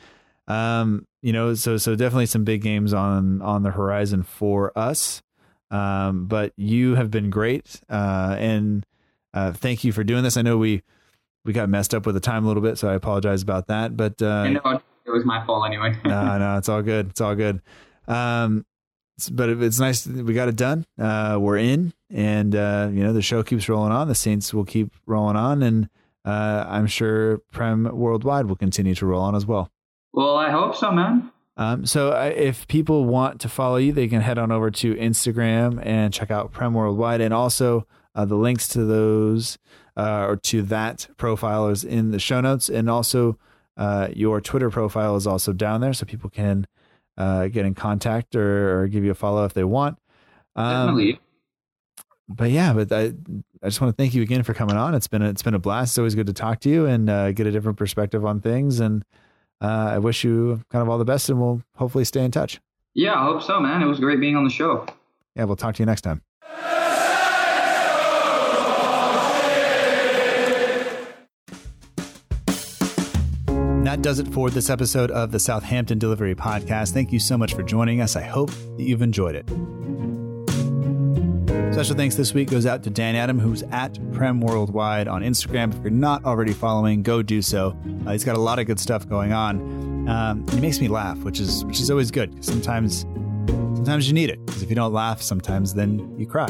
um, 0.47 1.07
you 1.23 1.33
know, 1.33 1.55
so 1.55 1.77
so 1.77 1.97
definitely 1.97 2.27
some 2.27 2.45
big 2.45 2.63
games 2.63 2.93
on 2.93 3.41
on 3.43 3.63
the 3.63 3.71
horizon 3.71 4.23
for 4.23 4.77
us. 4.77 5.23
Um, 5.71 6.27
but 6.27 6.53
you 6.57 6.95
have 6.95 7.11
been 7.11 7.31
great, 7.31 7.81
uh, 7.89 8.37
and 8.39 8.87
uh, 9.33 9.53
thank 9.53 9.83
you 9.83 9.93
for 9.93 10.05
doing 10.05 10.23
this. 10.23 10.37
I 10.37 10.43
know 10.43 10.59
we 10.59 10.83
we 11.45 11.53
got 11.53 11.69
messed 11.69 11.95
up 11.95 12.07
with 12.07 12.15
the 12.15 12.21
time 12.21 12.45
a 12.45 12.47
little 12.47 12.63
bit, 12.63 12.79
so 12.79 12.89
I 12.89 12.95
apologize 12.95 13.43
about 13.43 13.69
that. 13.69 13.97
But 13.97 14.21
uh, 14.21 14.45
it 15.07 15.11
was 15.11 15.25
my 15.25 15.45
fault 15.47 15.67
anyway. 15.67 15.97
no, 16.05 16.39
no, 16.39 16.59
it's 16.59 16.69
all 16.69 16.83
good. 16.83 17.11
It's 17.11 17.21
all 17.21 17.35
good. 17.35 17.61
Um, 18.07 18.67
but 19.33 19.49
it's 19.49 19.79
nice 19.79 20.07
we 20.07 20.35
got 20.35 20.49
it 20.49 20.57
done. 20.57 20.85
Uh, 20.99 21.39
we're 21.41 21.59
in, 21.59 21.93
and 22.11 22.55
uh, 22.55 22.89
you 22.93 23.03
know 23.03 23.13
the 23.13 23.23
show 23.23 23.43
keeps 23.43 23.69
rolling 23.69 23.93
on. 23.93 24.09
The 24.09 24.15
Saints 24.15 24.53
will 24.53 24.65
keep 24.65 24.93
rolling 25.07 25.37
on, 25.37 25.63
and 25.63 25.89
uh, 26.25 26.65
I'm 26.69 26.87
sure 26.87 27.39
Prem 27.53 27.85
Worldwide 27.85 28.47
will 28.47 28.57
continue 28.57 28.95
to 28.95 29.07
roll 29.07 29.23
on 29.23 29.35
as 29.35 29.47
well. 29.47 29.71
Well, 30.13 30.37
I 30.37 30.51
hope 30.51 30.77
so, 30.77 30.91
man. 30.91 31.31
Um, 31.57 31.87
so 31.87 32.11
if 32.13 32.67
people 32.67 33.05
want 33.05 33.41
to 33.43 33.49
follow 33.49 33.77
you, 33.77 33.93
they 33.93 34.09
can 34.09 34.21
head 34.21 34.39
on 34.39 34.51
over 34.51 34.71
to 34.73 34.95
Instagram 34.97 35.81
and 35.85 36.13
check 36.13 36.31
out 36.31 36.53
Prem 36.53 36.75
Worldwide, 36.75 37.21
and 37.21 37.33
also 37.33 37.87
uh, 38.15 38.25
the 38.25 38.37
links 38.37 38.67
to 38.69 38.85
those 38.85 39.59
uh, 39.97 40.27
or 40.27 40.37
to 40.37 40.63
that 40.63 41.09
profile 41.17 41.69
is 41.69 41.85
in 41.85 42.11
the 42.11 42.19
show 42.19 42.41
notes, 42.41 42.69
and 42.69 42.91
also 42.91 43.39
uh, 43.77 44.09
your 44.13 44.41
Twitter 44.41 44.71
profile 44.71 45.15
is 45.17 45.27
also 45.27 45.53
down 45.53 45.81
there, 45.81 45.93
so 45.93 46.05
people 46.05 46.31
can 46.31 46.67
uh, 47.17 47.49
get 47.49 47.65
in 47.65 47.75
contact 47.75 48.35
or, 48.35 48.81
or, 48.81 48.89
give 48.89 49.05
you 49.05 49.11
a 49.11 49.15
follow 49.15 49.45
if 49.45 49.55
they 49.55 49.65
want. 49.65 49.99
Um, 50.57 50.87
Definitely. 50.89 51.21
But 52.29 52.51
yeah, 52.51 52.73
but 52.73 52.91
I 52.91 53.13
I 53.63 53.67
just 53.67 53.81
want 53.81 53.97
to 53.97 54.03
thank 54.03 54.15
you 54.15 54.23
again 54.23 54.43
for 54.43 54.55
coming 54.55 54.77
on. 54.77 54.95
It's 54.95 55.07
been 55.07 55.23
a, 55.23 55.29
it's 55.29 55.43
been 55.43 55.55
a 55.55 55.59
blast. 55.59 55.93
It's 55.93 55.99
always 55.99 56.15
good 56.15 56.27
to 56.27 56.33
talk 56.33 56.61
to 56.61 56.71
you 56.71 56.87
and 56.87 57.09
uh, 57.09 57.33
get 57.33 57.47
a 57.47 57.53
different 57.53 57.79
perspective 57.79 58.25
on 58.25 58.41
things 58.41 58.81
and 58.81 59.05
uh, 59.61 59.93
I 59.93 59.99
wish 59.99 60.25
you 60.25 60.63
kind 60.71 60.83
of 60.83 60.89
all 60.89 60.99
the 60.99 61.05
best, 61.05 61.29
and 61.31 61.41
we'll 61.41 61.63
hopefully 61.77 62.05
stay 62.05 62.25
in 62.25 62.31
touch. 62.31 62.61
Yeah, 62.95 63.15
I 63.15 63.25
hope 63.25 63.43
so, 63.43 63.59
man. 63.61 63.83
It 63.83 63.87
was 63.87 63.99
great 63.99 64.21
being 64.21 64.37
on 64.37 64.45
the 64.45 64.51
show. 64.51 64.87
Yeah, 65.35 65.45
we'll 65.45 65.57
talk 65.57 65.75
to 65.77 65.83
you 65.83 65.87
next 65.87 66.03
time. 66.03 66.23
That 73.87 74.03
does 74.03 74.19
it 74.19 74.29
for 74.29 74.51
this 74.51 74.71
episode 74.71 75.11
of 75.11 75.31
the 75.31 75.39
Southampton 75.39 75.99
Delivery 75.99 76.35
Podcast. 76.35 76.93
Thank 76.93 77.13
you 77.13 77.19
so 77.19 77.37
much 77.37 77.55
for 77.55 77.63
joining 77.63 78.01
us. 78.01 78.17
I 78.17 78.23
hope 78.23 78.51
that 78.51 78.83
you've 78.83 79.03
enjoyed 79.03 79.35
it. 79.35 79.49
Special 81.75 81.97
thanks 81.97 82.15
this 82.15 82.33
week 82.33 82.51
goes 82.51 82.67
out 82.67 82.85
to 82.85 82.91
Dan 82.91 83.17
Adam, 83.17 83.39
who's 83.39 83.65
at 83.65 83.99
Prem 84.13 84.41
Worldwide 84.41 85.09
on 85.09 85.23
Instagram. 85.23 85.77
If 85.77 85.83
you're 85.83 85.91
not 85.91 86.25
already 86.25 86.53
following, 86.53 87.03
go 87.03 87.21
do 87.21 87.43
so. 87.43 87.77
Uh, 88.07 88.13
he's 88.13 88.23
got 88.23 88.37
a 88.37 88.41
lot 88.41 88.61
of 88.61 88.67
good 88.67 88.79
stuff 88.79 89.09
going 89.09 89.33
on. 89.33 90.09
Um, 90.09 90.47
he 90.49 90.61
makes 90.61 90.81
me 90.81 90.87
laugh, 90.87 91.19
which 91.19 91.41
is 91.41 91.65
which 91.65 91.81
is 91.81 91.91
always 91.91 92.13
good. 92.13 92.45
Sometimes, 92.45 93.01
sometimes 93.75 94.07
you 94.07 94.15
need 94.15 94.31
it 94.31 94.45
because 94.47 94.63
if 94.63 94.69
you 94.69 94.77
don't 94.77 94.93
laugh, 94.93 95.21
sometimes 95.21 95.75
then 95.75 96.15
you 96.17 96.27
cry. 96.27 96.47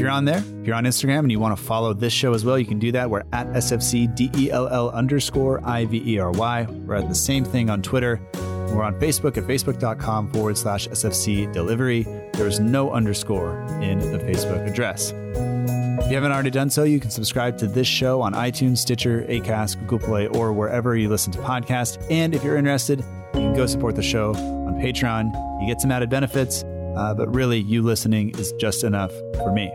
If 0.00 0.04
you're 0.04 0.12
on 0.12 0.24
there, 0.24 0.38
if 0.38 0.66
you're 0.66 0.76
on 0.76 0.84
Instagram 0.84 1.18
and 1.18 1.30
you 1.30 1.38
want 1.38 1.58
to 1.58 1.62
follow 1.62 1.92
this 1.92 2.14
show 2.14 2.32
as 2.32 2.42
well, 2.42 2.58
you 2.58 2.64
can 2.64 2.78
do 2.78 2.90
that. 2.92 3.10
We're 3.10 3.22
at 3.34 3.46
SFCDELL 3.48 4.94
underscore 4.94 5.60
IVERY. 5.60 6.86
We're 6.86 6.94
at 6.94 7.06
the 7.06 7.14
same 7.14 7.44
thing 7.44 7.68
on 7.68 7.82
Twitter. 7.82 8.18
We're 8.32 8.82
on 8.82 8.98
Facebook 8.98 9.36
at 9.36 9.44
facebook.com 9.44 10.32
forward 10.32 10.56
slash 10.56 10.88
SFC 10.88 11.52
delivery. 11.52 12.04
There 12.32 12.46
is 12.46 12.60
no 12.60 12.90
underscore 12.90 13.60
in 13.82 13.98
the 13.98 14.16
Facebook 14.20 14.66
address. 14.66 15.12
If 15.12 16.08
you 16.08 16.14
haven't 16.14 16.32
already 16.32 16.48
done 16.48 16.70
so, 16.70 16.84
you 16.84 16.98
can 16.98 17.10
subscribe 17.10 17.58
to 17.58 17.66
this 17.66 17.86
show 17.86 18.22
on 18.22 18.32
iTunes, 18.32 18.78
Stitcher, 18.78 19.26
Acast, 19.28 19.78
Google 19.80 19.98
Play, 19.98 20.28
or 20.28 20.54
wherever 20.54 20.96
you 20.96 21.10
listen 21.10 21.30
to 21.32 21.38
podcasts. 21.40 22.02
And 22.10 22.34
if 22.34 22.42
you're 22.42 22.56
interested, 22.56 23.00
you 23.34 23.40
can 23.40 23.52
go 23.52 23.66
support 23.66 23.96
the 23.96 24.02
show 24.02 24.30
on 24.34 24.80
Patreon. 24.80 25.30
You 25.60 25.66
get 25.66 25.78
some 25.78 25.92
added 25.92 26.08
benefits, 26.08 26.64
uh, 26.96 27.12
but 27.12 27.34
really, 27.34 27.58
you 27.58 27.82
listening 27.82 28.30
is 28.38 28.50
just 28.52 28.82
enough 28.82 29.12
for 29.36 29.52
me. 29.52 29.70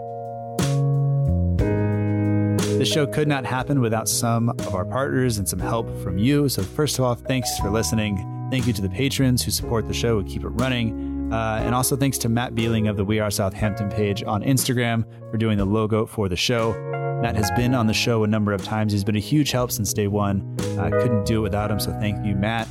This 2.86 2.94
show 2.94 3.08
could 3.08 3.28
not 3.28 3.48
happen 3.48 3.82
without 3.82 4.08
some 4.08 4.50
of 4.50 4.76
our 4.76 4.86
partners 4.86 5.40
and 5.40 5.50
some 5.50 5.58
help 5.58 5.88
from 6.04 6.20
you. 6.20 6.48
So, 6.48 6.62
first 6.62 7.00
of 7.00 7.04
all, 7.04 7.16
thanks 7.16 7.58
for 7.58 7.72
listening. 7.72 8.48
Thank 8.52 8.68
you 8.68 8.74
to 8.74 8.82
the 8.84 8.90
patrons 8.90 9.44
who 9.44 9.50
support 9.50 9.88
the 9.88 9.94
show 9.96 10.20
and 10.20 10.30
keep 10.30 10.44
it 10.44 10.50
running. 10.50 11.34
Uh, 11.34 11.64
and 11.66 11.74
also 11.74 11.96
thanks 11.96 12.20
to 12.20 12.30
Matt 12.30 12.54
Beeling 12.54 12.88
of 12.88 12.96
the 12.96 13.04
We 13.04 13.20
Are 13.20 13.32
Southampton 13.32 13.90
page 13.90 14.24
on 14.24 14.44
Instagram 14.44 15.04
for 15.32 15.38
doing 15.38 15.58
the 15.58 15.66
logo 15.66 16.06
for 16.06 16.30
the 16.30 16.36
show. 16.36 16.74
Matt 17.24 17.36
has 17.36 17.50
been 17.56 17.74
on 17.74 17.88
the 17.88 17.94
show 17.94 18.24
a 18.24 18.28
number 18.28 18.54
of 18.54 18.64
times. 18.64 18.92
He's 18.94 19.04
been 19.04 19.16
a 19.16 19.20
huge 19.20 19.50
help 19.50 19.72
since 19.72 19.92
day 19.92 20.06
one. 20.06 20.56
I 20.78 20.90
uh, 20.90 21.02
couldn't 21.02 21.26
do 21.26 21.40
it 21.40 21.42
without 21.42 21.72
him, 21.72 21.80
so 21.80 21.92
thank 21.94 22.24
you, 22.24 22.36
Matt. 22.36 22.68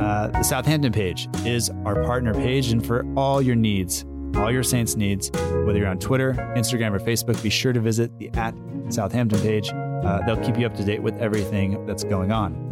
Uh, 0.00 0.28
the 0.28 0.42
Southampton 0.42 0.90
page 0.90 1.28
is 1.44 1.68
our 1.84 2.02
partner 2.04 2.32
page, 2.32 2.72
and 2.72 2.84
for 2.84 3.04
all 3.14 3.42
your 3.42 3.56
needs, 3.56 4.06
all 4.36 4.50
your 4.50 4.62
Saints 4.62 4.96
needs, 4.96 5.30
whether 5.64 5.78
you're 5.78 5.88
on 5.88 5.98
Twitter, 5.98 6.34
Instagram, 6.56 6.92
or 6.92 6.98
Facebook, 6.98 7.42
be 7.42 7.50
sure 7.50 7.72
to 7.72 7.80
visit 7.80 8.16
the 8.18 8.30
at 8.30 8.54
Southampton 8.88 9.40
page. 9.40 9.70
Uh, 9.70 10.20
they'll 10.26 10.42
keep 10.44 10.58
you 10.58 10.66
up 10.66 10.74
to 10.76 10.84
date 10.84 11.02
with 11.02 11.16
everything 11.18 11.84
that's 11.86 12.04
going 12.04 12.32
on. 12.32 12.69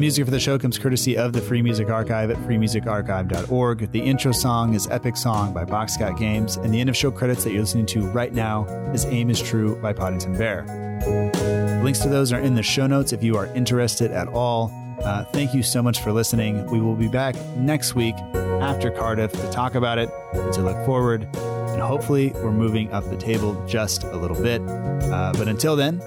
Music 0.00 0.24
for 0.24 0.30
the 0.30 0.40
show 0.40 0.58
comes 0.58 0.78
courtesy 0.78 1.16
of 1.16 1.34
the 1.34 1.40
Free 1.42 1.60
Music 1.60 1.90
Archive 1.90 2.30
at 2.30 2.38
freemusicarchive.org. 2.38 3.92
The 3.92 4.00
intro 4.00 4.32
song 4.32 4.72
is 4.72 4.88
Epic 4.88 5.14
Song 5.14 5.52
by 5.52 5.66
Boxcat 5.66 6.18
Games, 6.18 6.56
and 6.56 6.72
the 6.72 6.80
end 6.80 6.88
of 6.88 6.96
show 6.96 7.10
credits 7.10 7.44
that 7.44 7.50
you're 7.50 7.60
listening 7.60 7.84
to 7.86 8.00
right 8.06 8.32
now 8.32 8.64
is 8.94 9.04
Aim 9.04 9.28
is 9.28 9.40
True 9.42 9.76
by 9.76 9.92
Poddington 9.92 10.38
Bear. 10.38 10.64
Links 11.84 11.98
to 12.00 12.08
those 12.08 12.32
are 12.32 12.40
in 12.40 12.54
the 12.54 12.62
show 12.62 12.86
notes 12.86 13.12
if 13.12 13.22
you 13.22 13.36
are 13.36 13.46
interested 13.54 14.10
at 14.10 14.26
all. 14.28 14.72
Uh, 15.02 15.24
thank 15.26 15.54
you 15.54 15.62
so 15.62 15.82
much 15.82 16.00
for 16.00 16.12
listening. 16.12 16.64
We 16.70 16.80
will 16.80 16.96
be 16.96 17.08
back 17.08 17.36
next 17.56 17.94
week 17.94 18.14
after 18.60 18.90
Cardiff 18.90 19.32
to 19.32 19.50
talk 19.50 19.74
about 19.74 19.98
it 19.98 20.10
and 20.32 20.52
to 20.54 20.62
look 20.62 20.82
forward. 20.86 21.28
And 21.34 21.82
hopefully, 21.82 22.32
we're 22.36 22.52
moving 22.52 22.90
up 22.92 23.04
the 23.10 23.16
table 23.16 23.62
just 23.66 24.04
a 24.04 24.16
little 24.16 24.40
bit. 24.40 24.62
Uh, 24.62 25.32
but 25.36 25.46
until 25.46 25.76
then, 25.76 26.00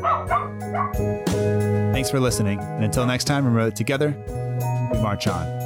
Thanks 2.04 2.12
for 2.12 2.20
listening. 2.20 2.60
And 2.60 2.84
until 2.84 3.06
next 3.06 3.24
time, 3.24 3.46
remember 3.46 3.70
that 3.70 3.78
together, 3.78 4.14
we 4.92 5.00
march 5.00 5.26
on. 5.26 5.63